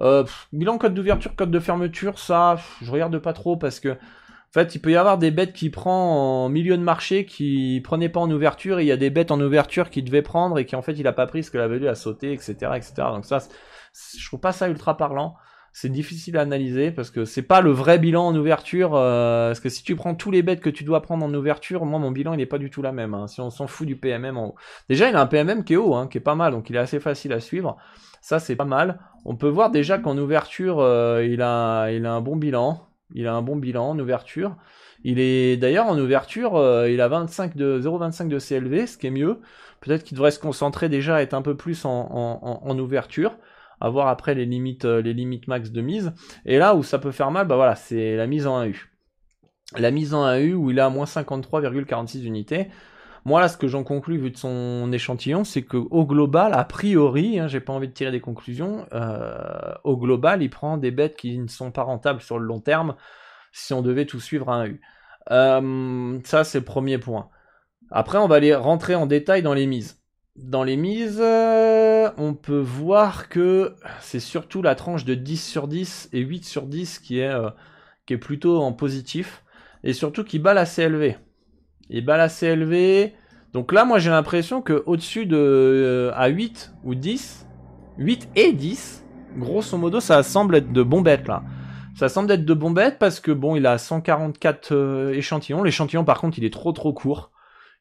Euh, 0.00 0.24
bilan 0.52 0.76
code 0.78 0.94
d'ouverture, 0.94 1.34
code 1.36 1.50
de 1.50 1.60
fermeture, 1.60 2.18
ça, 2.18 2.56
je 2.82 2.90
regarde 2.90 3.18
pas 3.18 3.32
trop 3.32 3.56
parce 3.56 3.80
que 3.80 3.96
en 4.50 4.52
fait, 4.52 4.74
il 4.74 4.80
peut 4.80 4.90
y 4.90 4.96
avoir 4.96 5.16
des 5.16 5.30
bêtes 5.30 5.52
qui 5.52 5.70
prend 5.70 6.44
en 6.44 6.48
milieu 6.48 6.76
de 6.76 6.82
marché 6.82 7.24
qui 7.24 7.80
prenaient 7.84 8.08
pas 8.08 8.18
en 8.18 8.28
ouverture 8.28 8.80
et 8.80 8.82
il 8.82 8.88
y 8.88 8.92
a 8.92 8.96
des 8.96 9.10
bêtes 9.10 9.30
en 9.30 9.40
ouverture 9.40 9.90
qui 9.90 10.02
devaient 10.02 10.22
prendre 10.22 10.58
et 10.58 10.66
qui 10.66 10.74
en 10.74 10.82
fait 10.82 10.94
il 10.94 11.06
a 11.06 11.12
pas 11.12 11.28
pris 11.28 11.44
ce 11.44 11.52
que 11.52 11.58
la 11.58 11.68
value 11.68 11.86
a 11.86 11.94
sauté, 11.94 12.32
etc., 12.32 12.54
etc. 12.74 12.92
Donc 13.12 13.24
ça, 13.24 13.38
je 14.18 14.26
trouve 14.26 14.40
pas 14.40 14.50
ça 14.50 14.68
ultra 14.68 14.96
parlant. 14.96 15.36
C'est 15.72 15.88
difficile 15.88 16.36
à 16.36 16.40
analyser 16.40 16.90
parce 16.90 17.12
que 17.12 17.24
c'est 17.24 17.42
pas 17.42 17.60
le 17.60 17.70
vrai 17.70 18.00
bilan 18.00 18.26
en 18.26 18.34
ouverture. 18.34 18.96
Euh, 18.96 19.50
parce 19.50 19.60
que 19.60 19.68
si 19.68 19.84
tu 19.84 19.94
prends 19.94 20.16
tous 20.16 20.32
les 20.32 20.42
bêtes 20.42 20.60
que 20.60 20.70
tu 20.70 20.82
dois 20.82 21.00
prendre 21.00 21.24
en 21.24 21.32
ouverture, 21.32 21.84
moi 21.84 22.00
mon 22.00 22.10
bilan 22.10 22.34
il 22.34 22.40
est 22.40 22.46
pas 22.46 22.58
du 22.58 22.70
tout 22.70 22.82
la 22.82 22.90
même. 22.90 23.14
Hein, 23.14 23.28
si 23.28 23.40
on 23.40 23.50
s'en 23.50 23.68
fout 23.68 23.86
du 23.86 23.94
PMM 23.94 24.36
en 24.36 24.48
haut. 24.48 24.54
Déjà 24.88 25.08
il 25.08 25.14
a 25.14 25.20
un 25.20 25.26
PMM 25.26 25.62
qui 25.62 25.74
est 25.74 25.76
haut, 25.76 25.94
hein, 25.94 26.08
qui 26.08 26.18
est 26.18 26.20
pas 26.20 26.34
mal, 26.34 26.54
donc 26.54 26.70
il 26.70 26.74
est 26.74 26.80
assez 26.80 26.98
facile 26.98 27.32
à 27.32 27.38
suivre. 27.38 27.76
Ça 28.20 28.40
c'est 28.40 28.56
pas 28.56 28.64
mal. 28.64 28.98
On 29.24 29.36
peut 29.36 29.48
voir 29.48 29.70
déjà 29.70 29.98
qu'en 29.98 30.18
ouverture 30.18 30.80
euh, 30.80 31.24
il 31.24 31.40
a 31.40 31.92
il 31.92 32.04
a 32.04 32.14
un 32.14 32.20
bon 32.20 32.34
bilan. 32.34 32.89
Il 33.14 33.26
a 33.26 33.34
un 33.34 33.42
bon 33.42 33.56
bilan 33.56 33.90
en 33.90 33.98
ouverture. 33.98 34.56
Il 35.04 35.18
est 35.18 35.56
d'ailleurs 35.56 35.86
en 35.86 35.98
ouverture, 35.98 36.56
euh, 36.56 36.90
il 36.90 37.00
a 37.00 37.08
25 37.08 37.56
de 37.56 37.80
0,25 37.80 38.28
de 38.28 38.38
CLV, 38.38 38.86
ce 38.86 38.98
qui 38.98 39.06
est 39.06 39.10
mieux. 39.10 39.40
Peut-être 39.80 40.04
qu'il 40.04 40.16
devrait 40.16 40.30
se 40.30 40.38
concentrer 40.38 40.88
déjà 40.88 41.16
à 41.16 41.22
être 41.22 41.34
un 41.34 41.42
peu 41.42 41.56
plus 41.56 41.84
en, 41.86 41.90
en, 41.90 42.60
en 42.62 42.78
ouverture, 42.78 43.36
avoir 43.80 44.08
après 44.08 44.34
les 44.34 44.44
limites, 44.44 44.84
euh, 44.84 45.00
les 45.00 45.14
limites 45.14 45.48
max 45.48 45.70
de 45.70 45.80
mise. 45.80 46.12
Et 46.44 46.58
là 46.58 46.74
où 46.74 46.82
ça 46.82 46.98
peut 46.98 47.12
faire 47.12 47.30
mal, 47.30 47.46
bah 47.46 47.56
voilà, 47.56 47.76
c'est 47.76 48.16
la 48.16 48.26
mise 48.26 48.46
en 48.46 48.62
1U. 48.62 48.88
La 49.78 49.90
mise 49.90 50.12
en 50.12 50.26
1U 50.26 50.52
où 50.54 50.70
il 50.70 50.80
a 50.80 50.90
moins 50.90 51.06
53,46 51.06 52.24
unités. 52.24 52.68
Moi 53.24 53.40
là, 53.40 53.48
ce 53.48 53.56
que 53.56 53.68
j'en 53.68 53.84
conclus 53.84 54.18
vu 54.18 54.30
de 54.30 54.36
son 54.36 54.90
échantillon, 54.92 55.44
c'est 55.44 55.62
que 55.62 55.76
au 55.76 56.06
global, 56.06 56.54
a 56.54 56.64
priori, 56.64 57.38
hein, 57.38 57.48
j'ai 57.48 57.60
pas 57.60 57.72
envie 57.72 57.88
de 57.88 57.92
tirer 57.92 58.10
des 58.10 58.20
conclusions, 58.20 58.86
euh, 58.92 59.74
au 59.84 59.96
global, 59.96 60.42
il 60.42 60.48
prend 60.48 60.78
des 60.78 60.90
bêtes 60.90 61.16
qui 61.16 61.38
ne 61.38 61.48
sont 61.48 61.70
pas 61.70 61.82
rentables 61.82 62.22
sur 62.22 62.38
le 62.38 62.46
long 62.46 62.60
terme 62.60 62.94
si 63.52 63.74
on 63.74 63.82
devait 63.82 64.06
tout 64.06 64.20
suivre 64.20 64.48
à 64.48 64.54
un 64.54 64.66
U. 64.66 64.80
Euh, 65.30 66.18
ça, 66.24 66.44
c'est 66.44 66.60
le 66.60 66.64
premier 66.64 66.98
point. 66.98 67.28
Après, 67.90 68.18
on 68.18 68.28
va 68.28 68.36
aller 68.36 68.54
rentrer 68.54 68.94
en 68.94 69.06
détail 69.06 69.42
dans 69.42 69.54
les 69.54 69.66
mises. 69.66 70.00
Dans 70.36 70.64
les 70.64 70.76
mises, 70.76 71.20
euh, 71.20 72.10
on 72.16 72.34
peut 72.34 72.60
voir 72.60 73.28
que 73.28 73.74
c'est 74.00 74.20
surtout 74.20 74.62
la 74.62 74.74
tranche 74.74 75.04
de 75.04 75.14
10 75.14 75.36
sur 75.44 75.68
10 75.68 76.08
et 76.12 76.20
8 76.20 76.44
sur 76.44 76.66
10 76.66 77.00
qui 77.00 77.18
est, 77.18 77.32
qui 78.06 78.14
est 78.14 78.18
plutôt 78.18 78.62
en 78.62 78.72
positif 78.72 79.44
et 79.82 79.92
surtout 79.92 80.24
qui 80.24 80.38
bat 80.38 80.54
la 80.54 80.64
CLV 80.66 81.16
il 81.90 82.04
bat 82.04 82.14
assez 82.14 82.46
élevé. 82.46 83.14
Donc 83.52 83.72
là, 83.72 83.84
moi, 83.84 83.98
j'ai 83.98 84.10
l'impression 84.10 84.62
que 84.62 84.82
au-dessus 84.86 85.26
de 85.26 85.36
euh, 85.36 86.12
à 86.14 86.28
8 86.28 86.72
ou 86.84 86.94
10, 86.94 87.46
8 87.98 88.28
et 88.36 88.52
10, 88.52 89.04
grosso 89.36 89.76
modo, 89.76 90.00
ça 90.00 90.22
semble 90.22 90.56
être 90.56 90.72
de 90.72 90.82
bons 90.82 91.02
bêtes 91.02 91.28
là. 91.28 91.42
Ça 91.96 92.08
semble 92.08 92.30
être 92.30 92.44
de 92.44 92.54
bons 92.54 92.70
bêtes 92.70 92.98
parce 92.98 93.20
que 93.20 93.32
bon, 93.32 93.56
il 93.56 93.66
a 93.66 93.76
144 93.76 94.72
euh, 94.72 95.12
échantillons. 95.12 95.62
L'échantillon, 95.62 96.04
par 96.04 96.20
contre, 96.20 96.38
il 96.38 96.44
est 96.44 96.52
trop 96.52 96.72
trop 96.72 96.92
court. 96.92 97.32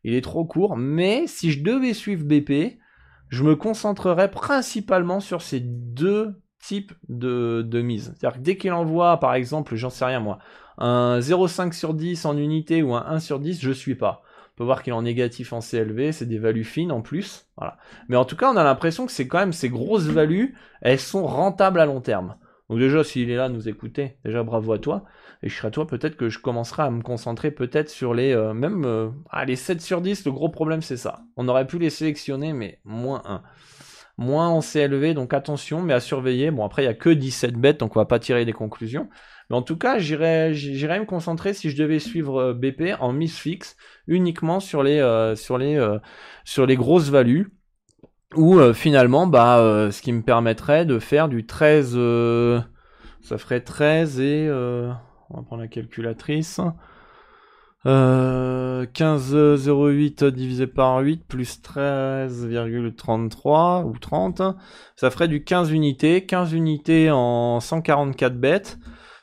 Il 0.04 0.14
est 0.14 0.22
trop 0.22 0.44
court. 0.44 0.76
Mais 0.76 1.28
si 1.28 1.52
je 1.52 1.64
devais 1.64 1.94
suivre 1.94 2.26
BP, 2.26 2.80
je 3.30 3.44
me 3.44 3.56
concentrerais 3.56 4.32
principalement 4.32 5.20
sur 5.20 5.42
ces 5.42 5.60
deux 5.60 6.42
types 6.60 6.94
de, 7.08 7.62
de 7.62 7.82
mise. 7.82 8.14
C'est-à-dire 8.18 8.40
que 8.40 8.44
dès 8.44 8.58
qu'il 8.58 8.74
envoie, 8.74 9.20
par 9.20 9.36
exemple, 9.36 9.76
j'en 9.76 9.90
sais 9.90 10.06
rien 10.06 10.20
moi, 10.20 10.40
un 10.80 11.20
0,5 11.20 11.74
sur 11.74 11.94
10 11.94 12.26
en 12.26 12.38
unité 12.38 12.82
ou 12.82 12.96
un 12.96 13.06
1 13.06 13.20
sur 13.20 13.40
10, 13.40 13.60
je 13.62 13.72
suis 13.72 13.96
pas. 13.96 14.24
On 14.54 14.58
peut 14.58 14.64
voir 14.64 14.82
qu'il 14.82 14.92
est 14.92 14.96
en 14.96 15.04
négatif 15.04 15.54
en 15.54 15.60
CLV, 15.60 16.12
c'est 16.12 16.26
des 16.26 16.40
values 16.40 16.64
fines 16.64 16.92
en 16.92 17.02
plus. 17.02 17.48
Voilà. 17.58 17.78
Mais 18.08 18.18
en 18.18 18.26
tout 18.26 18.36
cas, 18.36 18.52
on 18.52 18.58
a 18.58 18.64
l'impression 18.64 19.06
que 19.06 19.12
c'est 19.12 19.28
quand 19.28 19.40
même 19.40 19.54
ces 19.54 19.70
grosses 19.70 20.08
values, 20.08 20.56
elles 20.82 21.00
sont 21.00 21.26
rentables 21.26 21.80
à 21.80 21.86
long 21.86 22.02
terme. 22.02 22.36
Donc 22.70 22.80
déjà, 22.80 23.04
s'il 23.04 23.30
est 23.30 23.36
là, 23.36 23.50
nous 23.50 23.68
écouter, 23.68 24.18
déjà 24.24 24.44
bravo 24.44 24.74
à 24.74 24.80
toi. 24.80 25.04
Et 25.44 25.50
je 25.50 25.56
serai 25.56 25.72
toi, 25.72 25.88
peut-être 25.88 26.18
que 26.18 26.30
je 26.30 26.40
commencerai 26.40 26.84
à 26.84 26.90
me 26.90 27.02
concentrer 27.02 27.52
peut-être 27.52 27.90
sur 27.90 28.14
les 28.14 28.34
euh, 28.34 28.54
même 28.54 28.84
euh, 28.86 29.10
ah, 29.30 29.46
les 29.46 29.56
7 29.56 29.82
sur 29.82 30.02
10, 30.02 30.26
le 30.26 30.32
gros 30.32 30.50
problème 30.50 30.82
c'est 30.82 30.98
ça. 30.98 31.22
On 31.38 31.48
aurait 31.48 31.66
pu 31.66 31.80
les 31.80 31.90
sélectionner, 31.90 32.54
mais 32.54 32.80
moins 32.84 33.22
1 33.26 33.42
moins 34.20 34.50
en 34.50 34.60
CLV, 34.60 35.14
donc 35.14 35.34
attention, 35.34 35.82
mais 35.82 35.94
à 35.94 36.02
surveiller. 36.02 36.52
Bon, 36.52 36.66
après, 36.66 36.84
il 36.84 36.86
n'y 36.86 36.92
a 36.92 36.94
que 36.94 37.10
17 37.10 37.56
bêtes, 37.56 37.80
donc 37.80 37.96
on 37.96 38.00
va 38.00 38.06
pas 38.06 38.20
tirer 38.20 38.44
des 38.44 38.52
conclusions. 38.52 39.08
Mais 39.50 39.56
en 39.56 39.62
tout 39.62 39.78
cas, 39.78 40.00
j'irais, 40.00 40.52
me 40.52 41.06
concentrer 41.06 41.54
si 41.54 41.70
je 41.70 41.78
devais 41.78 42.00
suivre 42.00 42.54
BP 42.54 42.96
en 43.00 43.14
mise 43.14 43.36
fixe 43.36 43.78
uniquement 44.08 44.60
sur 44.60 44.84
les, 44.84 45.34
sur 45.36 45.58
les, 45.58 46.76
grosses 46.76 47.10
values. 47.10 47.52
Ou 48.36 48.62
finalement, 48.74 49.26
bah, 49.26 49.90
ce 49.92 50.02
qui 50.04 50.14
me 50.14 50.22
permettrait 50.22 50.86
de 50.86 51.00
faire 51.00 51.30
du 51.30 51.48
13, 51.48 51.94
ça 53.22 53.38
ferait 53.40 53.62
13 53.62 54.20
et, 54.20 54.50
on 54.52 55.38
va 55.38 55.44
prendre 55.44 55.64
la 55.64 55.68
calculatrice. 55.68 56.62
Euh, 57.86 58.86
15,08 58.88 60.26
divisé 60.32 60.68
par 60.68 61.00
8 61.00 61.24
plus 61.26 61.62
13,33 61.62 63.86
ou 63.86 63.98
30, 63.98 64.42
ça 64.98 65.10
ferait 65.10 65.30
du 65.30 65.46
15 65.46 65.72
unités, 65.72 66.26
15 66.26 66.52
unités 66.52 67.10
en 67.10 67.62
144 67.62 68.38
bêtes, 68.38 68.78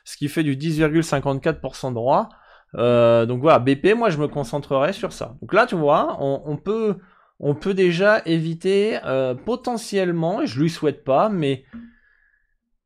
ce 0.07 0.15
qui 0.15 0.29
fait 0.29 0.43
du 0.43 0.55
10,54% 0.55 1.93
droit. 1.93 2.29
Euh, 2.75 3.25
donc 3.25 3.41
voilà, 3.41 3.59
BP, 3.59 3.93
moi 3.93 4.09
je 4.09 4.17
me 4.17 4.29
concentrerai 4.29 4.93
sur 4.93 5.11
ça. 5.11 5.35
Donc 5.41 5.51
là, 5.51 5.65
tu 5.65 5.75
vois, 5.75 6.17
on, 6.21 6.55
peut, 6.55 6.95
on 7.41 7.55
peut 7.55 7.73
déjà 7.73 8.21
éviter 8.25 8.99
euh, 9.03 9.35
potentiellement, 9.35 10.41
et 10.41 10.47
je 10.47 10.61
lui 10.61 10.69
souhaite 10.69 11.03
pas, 11.03 11.27
mais 11.27 11.65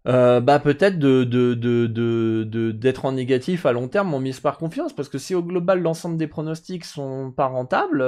euh, 0.07 0.39
bah 0.41 0.57
peut-être 0.57 0.97
de, 0.97 1.23
de, 1.23 1.53
de, 1.53 1.85
de, 1.85 2.71
d'être 2.71 3.05
en 3.05 3.11
négatif 3.11 3.67
à 3.67 3.71
long 3.71 3.87
terme 3.87 4.15
en 4.15 4.19
mise 4.19 4.39
par 4.39 4.57
confiance 4.57 4.91
parce 4.91 5.09
que 5.09 5.19
si 5.19 5.35
au 5.35 5.43
global 5.43 5.79
l'ensemble 5.79 6.17
des 6.17 6.25
pronostics 6.25 6.85
sont 6.85 7.31
pas 7.31 7.45
rentables 7.45 7.99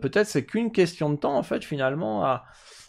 peut-être 0.00 0.26
c'est 0.26 0.46
qu'une 0.46 0.72
question 0.72 1.10
de 1.10 1.16
temps 1.16 1.36
en 1.36 1.42
fait 1.42 1.62
finalement 1.62 2.24
à, 2.24 2.44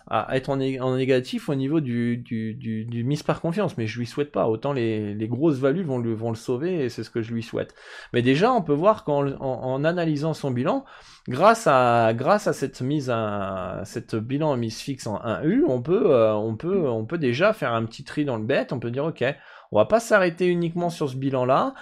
à 0.07 0.35
être 0.35 0.49
en, 0.49 0.59
en, 0.59 0.95
négatif 0.95 1.49
au 1.49 1.55
niveau 1.55 1.79
du, 1.79 2.17
du, 2.17 2.53
du, 2.53 2.85
du, 2.85 3.03
mise 3.03 3.23
par 3.23 3.41
confiance, 3.41 3.75
mais 3.77 3.87
je 3.87 3.97
lui 3.97 4.05
souhaite 4.05 4.31
pas. 4.31 4.47
Autant 4.47 4.71
les, 4.71 5.15
les 5.15 5.27
grosses 5.27 5.57
values 5.57 5.83
vont 5.83 5.97
le, 5.97 6.13
vont 6.13 6.29
le 6.29 6.35
sauver 6.35 6.85
et 6.85 6.89
c'est 6.89 7.03
ce 7.03 7.09
que 7.09 7.21
je 7.21 7.33
lui 7.33 7.41
souhaite. 7.41 7.73
Mais 8.13 8.21
déjà, 8.21 8.53
on 8.53 8.61
peut 8.61 8.73
voir 8.73 9.03
qu'en 9.03 9.27
en, 9.39 9.83
analysant 9.83 10.35
son 10.35 10.51
bilan, 10.51 10.85
grâce 11.27 11.65
à, 11.65 12.13
grâce 12.13 12.45
à 12.45 12.53
cette 12.53 12.81
mise 12.81 13.09
à, 13.09 13.81
cette 13.85 14.15
bilan 14.15 14.51
en 14.51 14.57
mise 14.57 14.77
fixe 14.77 15.07
en 15.07 15.17
1U, 15.17 15.63
on 15.67 15.81
peut, 15.81 16.11
euh, 16.11 16.35
on 16.35 16.55
peut, 16.55 16.87
on 16.87 17.05
peut 17.05 17.17
déjà 17.17 17.53
faire 17.53 17.73
un 17.73 17.83
petit 17.85 18.03
tri 18.03 18.25
dans 18.25 18.37
le 18.37 18.45
bet. 18.45 18.67
On 18.71 18.79
peut 18.79 18.91
dire, 18.91 19.05
ok, 19.05 19.23
on 19.71 19.77
va 19.77 19.85
pas 19.85 19.99
s'arrêter 19.99 20.47
uniquement 20.47 20.91
sur 20.91 21.09
ce 21.09 21.15
bilan-là. 21.15 21.73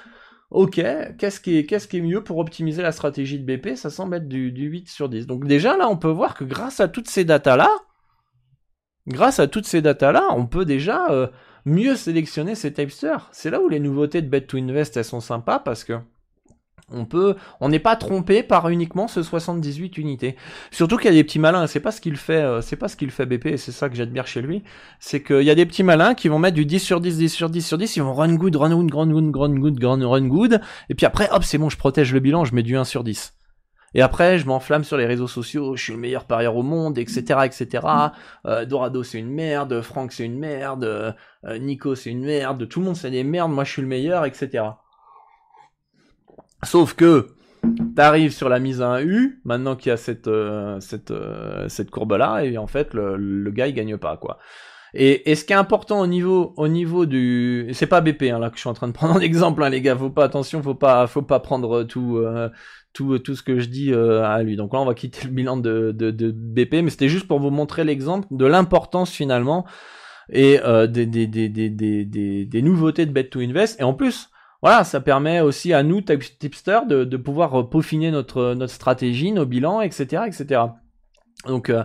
Ok, 0.49 0.75
qu'est-ce 1.17 1.41
qui, 1.41 1.65
qu'est-ce 1.65 1.87
qui 1.87 1.97
est 1.97 2.01
mieux 2.01 2.23
pour 2.23 2.37
optimiser 2.37 2.83
la 2.83 2.91
stratégie 2.91 3.39
de 3.39 3.45
BP 3.45 3.75
Ça 3.75 3.89
semble 3.89 4.15
être 4.15 4.27
du, 4.29 4.51
du 4.51 4.67
8 4.67 4.87
sur 4.87 5.09
10. 5.09 5.25
Donc 5.27 5.45
déjà 5.45 5.75
là, 5.75 5.89
on 5.89 5.97
peut 5.97 6.09
voir 6.09 6.35
que 6.35 6.43
grâce 6.43 6.79
à 6.79 6.87
toutes 6.87 7.09
ces 7.09 7.25
datas-là, 7.25 7.69
grâce 9.07 9.39
à 9.39 9.47
toutes 9.47 9.67
ces 9.67 9.81
datas-là, 9.81 10.27
on 10.31 10.45
peut 10.45 10.65
déjà 10.65 11.09
euh, 11.09 11.27
mieux 11.65 11.95
sélectionner 11.95 12.55
ces 12.55 12.73
tipsters. 12.73 13.29
C'est 13.31 13.49
là 13.49 13.61
où 13.61 13.69
les 13.69 13.79
nouveautés 13.79 14.21
de 14.21 14.27
Bet 14.27 14.41
to 14.41 14.57
Invest, 14.57 14.97
elles 14.97 15.05
sont 15.05 15.21
sympas 15.21 15.59
parce 15.59 15.83
que 15.83 15.99
on 16.91 17.05
peut, 17.05 17.35
on 17.59 17.69
n'est 17.69 17.79
pas 17.79 17.95
trompé 17.95 18.43
par 18.43 18.69
uniquement 18.69 19.07
ce 19.07 19.23
78 19.23 19.97
unités. 19.97 20.35
Surtout 20.69 20.97
qu'il 20.97 21.05
y 21.05 21.13
a 21.13 21.13
des 21.13 21.23
petits 21.23 21.39
malins, 21.39 21.65
c'est 21.65 21.79
pas 21.79 21.91
ce 21.91 22.01
qu'il 22.01 22.17
fait, 22.17 22.41
euh, 22.41 22.61
c'est 22.61 22.75
pas 22.75 22.87
ce 22.87 22.95
qu'il 22.95 23.09
fait 23.09 23.25
BP, 23.25 23.47
et 23.47 23.57
c'est 23.57 23.71
ça 23.71 23.89
que 23.89 23.95
j'admire 23.95 24.27
chez 24.27 24.41
lui, 24.41 24.63
c'est 24.99 25.23
qu'il 25.23 25.43
y 25.43 25.49
a 25.49 25.55
des 25.55 25.65
petits 25.65 25.83
malins 25.83 26.13
qui 26.13 26.27
vont 26.27 26.39
mettre 26.39 26.55
du 26.55 26.65
10 26.65 26.79
sur 26.79 26.99
10, 27.01 27.17
10 27.17 27.29
sur 27.29 27.49
10 27.49 27.65
sur 27.65 27.77
10, 27.77 27.95
ils 27.95 28.03
vont 28.03 28.13
run 28.13 28.35
good, 28.35 28.55
run 28.55 28.75
good, 28.75 28.93
run 28.93 29.07
good, 29.07 29.35
run 29.35 29.55
good, 29.55 30.03
run 30.03 30.27
good, 30.27 30.61
et 30.89 30.95
puis 30.95 31.05
après, 31.05 31.29
hop, 31.31 31.43
c'est 31.43 31.57
bon, 31.57 31.69
je 31.69 31.77
protège 31.77 32.13
le 32.13 32.19
bilan, 32.19 32.45
je 32.45 32.53
mets 32.53 32.63
du 32.63 32.75
1 32.75 32.83
sur 32.83 33.03
10. 33.03 33.33
Et 33.93 34.01
après, 34.01 34.39
je 34.39 34.47
m'enflamme 34.47 34.83
sur 34.83 34.97
les 34.97 35.05
réseaux 35.05 35.27
sociaux, 35.27 35.75
je 35.75 35.83
suis 35.83 35.93
le 35.93 35.99
meilleur 35.99 36.25
parieur 36.25 36.55
au 36.55 36.63
monde, 36.63 36.97
etc., 36.97 37.41
etc. 37.45 37.87
Euh, 38.45 38.65
Dorado 38.65 39.03
c'est 39.03 39.19
une 39.19 39.29
merde, 39.29 39.81
Franck 39.81 40.11
c'est 40.13 40.25
une 40.25 40.39
merde, 40.39 40.83
euh, 40.83 41.57
Nico 41.59 41.95
c'est 41.95 42.09
une 42.09 42.25
merde, 42.25 42.67
tout 42.67 42.79
le 42.79 42.85
monde 42.85 42.95
c'est 42.95 43.11
des 43.11 43.23
merdes, 43.23 43.51
moi 43.51 43.63
je 43.63 43.71
suis 43.71 43.81
le 43.81 43.87
meilleur, 43.87 44.25
etc. 44.25 44.63
Sauf 46.63 46.95
que 46.95 47.27
t'arrives 47.95 48.31
sur 48.31 48.49
la 48.49 48.59
mise 48.59 48.81
à 48.81 48.89
un 48.89 49.01
U, 49.01 49.41
maintenant 49.45 49.75
qu'il 49.75 49.89
y 49.89 49.93
a 49.93 49.97
cette 49.97 50.27
euh, 50.27 50.79
cette 50.79 51.13
cette 51.67 51.91
courbe 51.91 52.13
là, 52.13 52.43
et 52.43 52.57
en 52.57 52.67
fait 52.67 52.93
le, 52.93 53.15
le 53.15 53.51
gars 53.51 53.67
il 53.67 53.73
gagne 53.73 53.97
pas 53.97 54.17
quoi. 54.17 54.39
Et, 54.95 55.31
et, 55.31 55.33
ce 55.33 55.43
qui 55.43 55.53
est 55.53 55.55
important 55.55 56.01
au 56.01 56.05
niveau, 56.05 56.53
au 56.55 56.67
niveau 56.67 57.07
du, 57.07 57.67
c'est 57.73 57.87
pas 57.87 57.99
BP 57.99 58.25
hein, 58.31 58.37
là 58.37 58.51
que 58.51 58.57
je 58.57 58.59
suis 58.59 58.69
en 58.69 58.75
train 58.75 58.87
de 58.87 58.91
prendre 58.93 59.15
en 59.15 59.19
exemple, 59.19 59.63
hein, 59.63 59.69
les 59.69 59.81
gars, 59.81 59.95
faut 59.97 60.11
pas 60.11 60.23
attention, 60.23 60.61
faut 60.61 60.75
pas, 60.75 61.07
faut 61.07 61.23
pas 61.23 61.39
prendre 61.39 61.81
tout, 61.81 62.23
tout, 62.93 63.17
tout 63.19 63.35
ce 63.35 63.43
que 63.43 63.59
je 63.59 63.67
dis 63.67 63.91
euh, 63.91 64.23
à 64.23 64.41
lui. 64.43 64.55
Donc 64.55 64.73
là, 64.73 64.79
on 64.79 64.85
va 64.85 64.93
quitter 64.93 65.25
le 65.25 65.31
bilan 65.31 65.57
de, 65.57 65.91
de, 65.91 66.11
de 66.11 66.31
BP, 66.31 66.83
mais 66.83 66.89
c'était 66.89 67.09
juste 67.09 67.27
pour 67.27 67.39
vous 67.39 67.49
montrer 67.49 67.83
l'exemple 67.83 68.27
de 68.31 68.45
l'importance 68.45 69.11
finalement 69.11 69.65
et 70.31 70.59
euh, 70.63 70.87
des, 70.87 71.05
des, 71.05 71.27
des, 71.27 71.49
des, 71.49 72.45
des, 72.45 72.61
nouveautés 72.61 73.05
de 73.05 73.11
Bet 73.11 73.25
to 73.25 73.39
Invest. 73.39 73.79
Et 73.79 73.83
en 73.83 73.93
plus, 73.93 74.29
voilà, 74.61 74.83
ça 74.83 75.01
permet 75.01 75.41
aussi 75.41 75.73
à 75.73 75.83
nous, 75.83 76.01
tipster, 76.01 76.79
de, 76.87 77.03
de 77.03 77.17
pouvoir 77.17 77.69
peaufiner 77.69 78.11
notre, 78.11 78.53
notre 78.53 78.73
stratégie, 78.73 79.31
nos 79.31 79.45
bilans, 79.45 79.81
etc. 79.81 80.23
etc. 80.27 80.61
Donc 81.47 81.69
euh, 81.69 81.83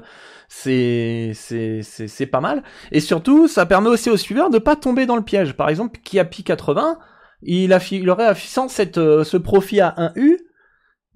c'est 0.48 1.32
c'est 1.34 2.26
pas 2.26 2.40
mal. 2.40 2.62
Et 2.92 3.00
surtout, 3.00 3.48
ça 3.48 3.66
permet 3.66 3.88
aussi 3.88 4.10
aux 4.10 4.16
suiveurs 4.16 4.50
de 4.50 4.58
pas 4.58 4.76
tomber 4.76 5.06
dans 5.06 5.16
le 5.16 5.22
piège. 5.22 5.54
Par 5.54 5.68
exemple, 5.68 5.98
qui 6.04 6.18
a 6.18 6.24
pi 6.24 6.44
80, 6.44 6.98
il, 7.42 7.72
a, 7.72 7.80
il 7.90 8.08
aurait 8.10 8.26
affichant 8.26 8.68
cette, 8.68 8.98
euh, 8.98 9.24
ce 9.24 9.36
profit 9.36 9.80
à 9.80 9.94
1U, 9.98 10.36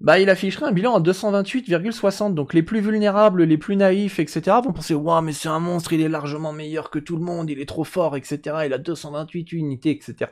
bah 0.03 0.19
il 0.19 0.29
afficherait 0.29 0.65
un 0.65 0.71
bilan 0.71 0.95
à 0.95 0.99
228,60. 0.99 2.33
Donc 2.33 2.53
les 2.53 2.61
plus 2.61 2.81
vulnérables, 2.81 3.43
les 3.43 3.57
plus 3.57 3.77
naïfs, 3.77 4.19
etc. 4.19 4.57
vont 4.63 4.73
penser 4.73 4.93
waouh 4.93 5.21
mais 5.21 5.31
c'est 5.31 5.47
un 5.47 5.59
monstre, 5.59 5.93
il 5.93 6.01
est 6.01 6.09
largement 6.09 6.51
meilleur 6.51 6.89
que 6.89 6.99
tout 6.99 7.15
le 7.15 7.23
monde, 7.23 7.49
il 7.49 7.59
est 7.59 7.65
trop 7.65 7.85
fort, 7.85 8.17
etc. 8.17 8.57
Il 8.65 8.73
a 8.73 8.77
228 8.77 9.53
unités, 9.53 9.91
etc. 9.91 10.29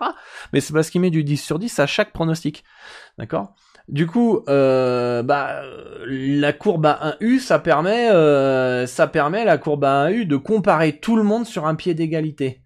Mais 0.52 0.60
c'est 0.60 0.74
parce 0.74 0.90
qu'il 0.90 1.02
met 1.02 1.10
du 1.10 1.24
10 1.24 1.38
sur 1.38 1.58
10 1.58 1.80
à 1.80 1.88
chaque 1.88 2.12
pronostic. 2.12 2.66
D'accord? 3.18 3.56
Du 3.88 4.08
coup, 4.08 4.44
euh, 4.48 5.24
bah, 5.24 5.64
la 6.06 6.54
courbe 6.54 6.86
à 6.86 7.18
1U, 7.22 7.40
ça 7.40 7.58
permet, 7.60 8.12
euh, 8.12 8.86
ça 8.86 9.08
permet 9.08 9.44
la 9.46 9.58
courbe 9.58 9.86
à 9.86 10.10
1U 10.10 10.26
de 10.26 10.36
comparer 10.36 11.00
tout 11.00 11.16
le 11.16 11.24
monde 11.24 11.46
sur 11.46 11.66
un 11.66 11.76
pied 11.76 11.94
d'égalité. 11.94 12.62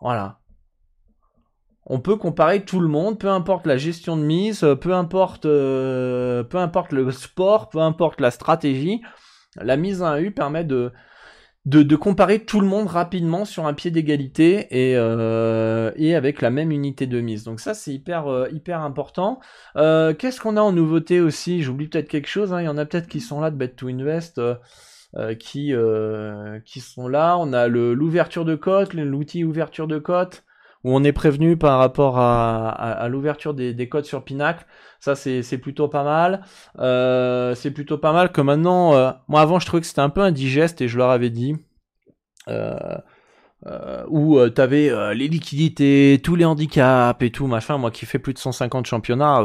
Voilà 0.00 0.37
on 1.88 2.00
peut 2.00 2.16
comparer 2.16 2.64
tout 2.64 2.80
le 2.80 2.88
monde, 2.88 3.18
peu 3.18 3.28
importe 3.28 3.66
la 3.66 3.78
gestion 3.78 4.16
de 4.16 4.22
mise, 4.22 4.66
peu 4.80 4.92
importe, 4.92 5.46
euh, 5.46 6.42
peu 6.42 6.58
importe 6.58 6.92
le 6.92 7.10
sport, 7.10 7.70
peu 7.70 7.78
importe 7.78 8.20
la 8.20 8.30
stratégie. 8.30 9.00
La 9.56 9.76
mise 9.76 10.02
à 10.02 10.10
1 10.10 10.20
U 10.20 10.30
permet 10.32 10.64
de, 10.64 10.92
de, 11.64 11.96
comparer 11.96 12.40
tout 12.44 12.60
le 12.60 12.66
monde 12.66 12.88
rapidement 12.88 13.46
sur 13.46 13.66
un 13.66 13.72
pied 13.72 13.90
d'égalité 13.90 14.66
et, 14.70 14.96
euh, 14.96 15.90
et 15.96 16.14
avec 16.14 16.42
la 16.42 16.50
même 16.50 16.70
unité 16.72 17.06
de 17.06 17.22
mise. 17.22 17.44
Donc 17.44 17.58
ça 17.58 17.72
c'est 17.72 17.94
hyper 17.94 18.26
euh, 18.26 18.48
hyper 18.52 18.82
important. 18.82 19.40
Qu'est-ce 19.74 20.40
qu'on 20.40 20.58
a 20.58 20.60
en 20.60 20.72
nouveauté 20.72 21.20
aussi? 21.20 21.62
J'oublie 21.62 21.88
peut-être 21.88 22.08
quelque 22.08 22.28
chose. 22.28 22.52
Hein. 22.52 22.60
Il 22.60 22.66
y 22.66 22.68
en 22.68 22.76
a 22.76 22.84
peut-être 22.84 23.08
qui 23.08 23.20
sont 23.20 23.40
là 23.40 23.50
de 23.50 23.56
Bet 23.56 23.68
to 23.68 23.88
Invest. 23.88 24.38
qui 25.38 25.72
qui 26.66 26.80
sont 26.80 27.08
là, 27.08 27.38
on 27.38 27.54
a 27.54 27.66
l'ouverture 27.66 28.44
de 28.44 28.56
cote, 28.56 28.92
l'outil 28.92 29.42
ouverture 29.42 29.88
de 29.88 29.98
cote, 29.98 30.44
où 30.84 30.94
on 30.94 31.02
est 31.04 31.12
prévenu 31.12 31.56
par 31.56 31.78
rapport 31.78 32.18
à, 32.18 33.06
l'ouverture 33.08 33.54
des, 33.54 33.88
codes 33.88 34.04
sur 34.04 34.24
Pinacle. 34.24 34.64
Ça, 35.00 35.14
c'est 35.14 35.58
plutôt 35.58 35.88
pas 35.88 36.04
mal. 36.04 36.42
Euh, 36.78 37.54
c'est 37.54 37.70
plutôt 37.70 37.98
pas 37.98 38.12
mal 38.12 38.32
que 38.32 38.40
maintenant... 38.40 38.94
Euh, 38.94 39.10
moi, 39.28 39.40
avant, 39.40 39.58
je 39.58 39.66
trouvais 39.66 39.80
que 39.80 39.86
c'était 39.86 40.00
un 40.00 40.10
peu 40.10 40.20
indigeste, 40.20 40.80
et 40.80 40.88
je 40.88 40.98
leur 40.98 41.10
avais 41.10 41.30
dit... 41.30 41.56
Euh, 42.48 42.96
où 44.08 44.38
tu 44.48 44.60
avais 44.60 45.14
les 45.14 45.28
liquidités, 45.28 46.20
tous 46.22 46.36
les 46.36 46.44
handicaps 46.44 47.22
et 47.22 47.30
tout, 47.30 47.46
machin. 47.46 47.76
Moi 47.76 47.90
qui 47.90 48.06
fais 48.06 48.18
plus 48.18 48.32
de 48.32 48.38
150 48.38 48.86
championnats... 48.86 49.44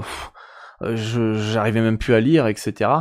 je 0.82 1.34
j'arrivais 1.34 1.82
même 1.82 1.98
plus 1.98 2.14
à 2.14 2.20
lire, 2.20 2.48
etc. 2.48 2.92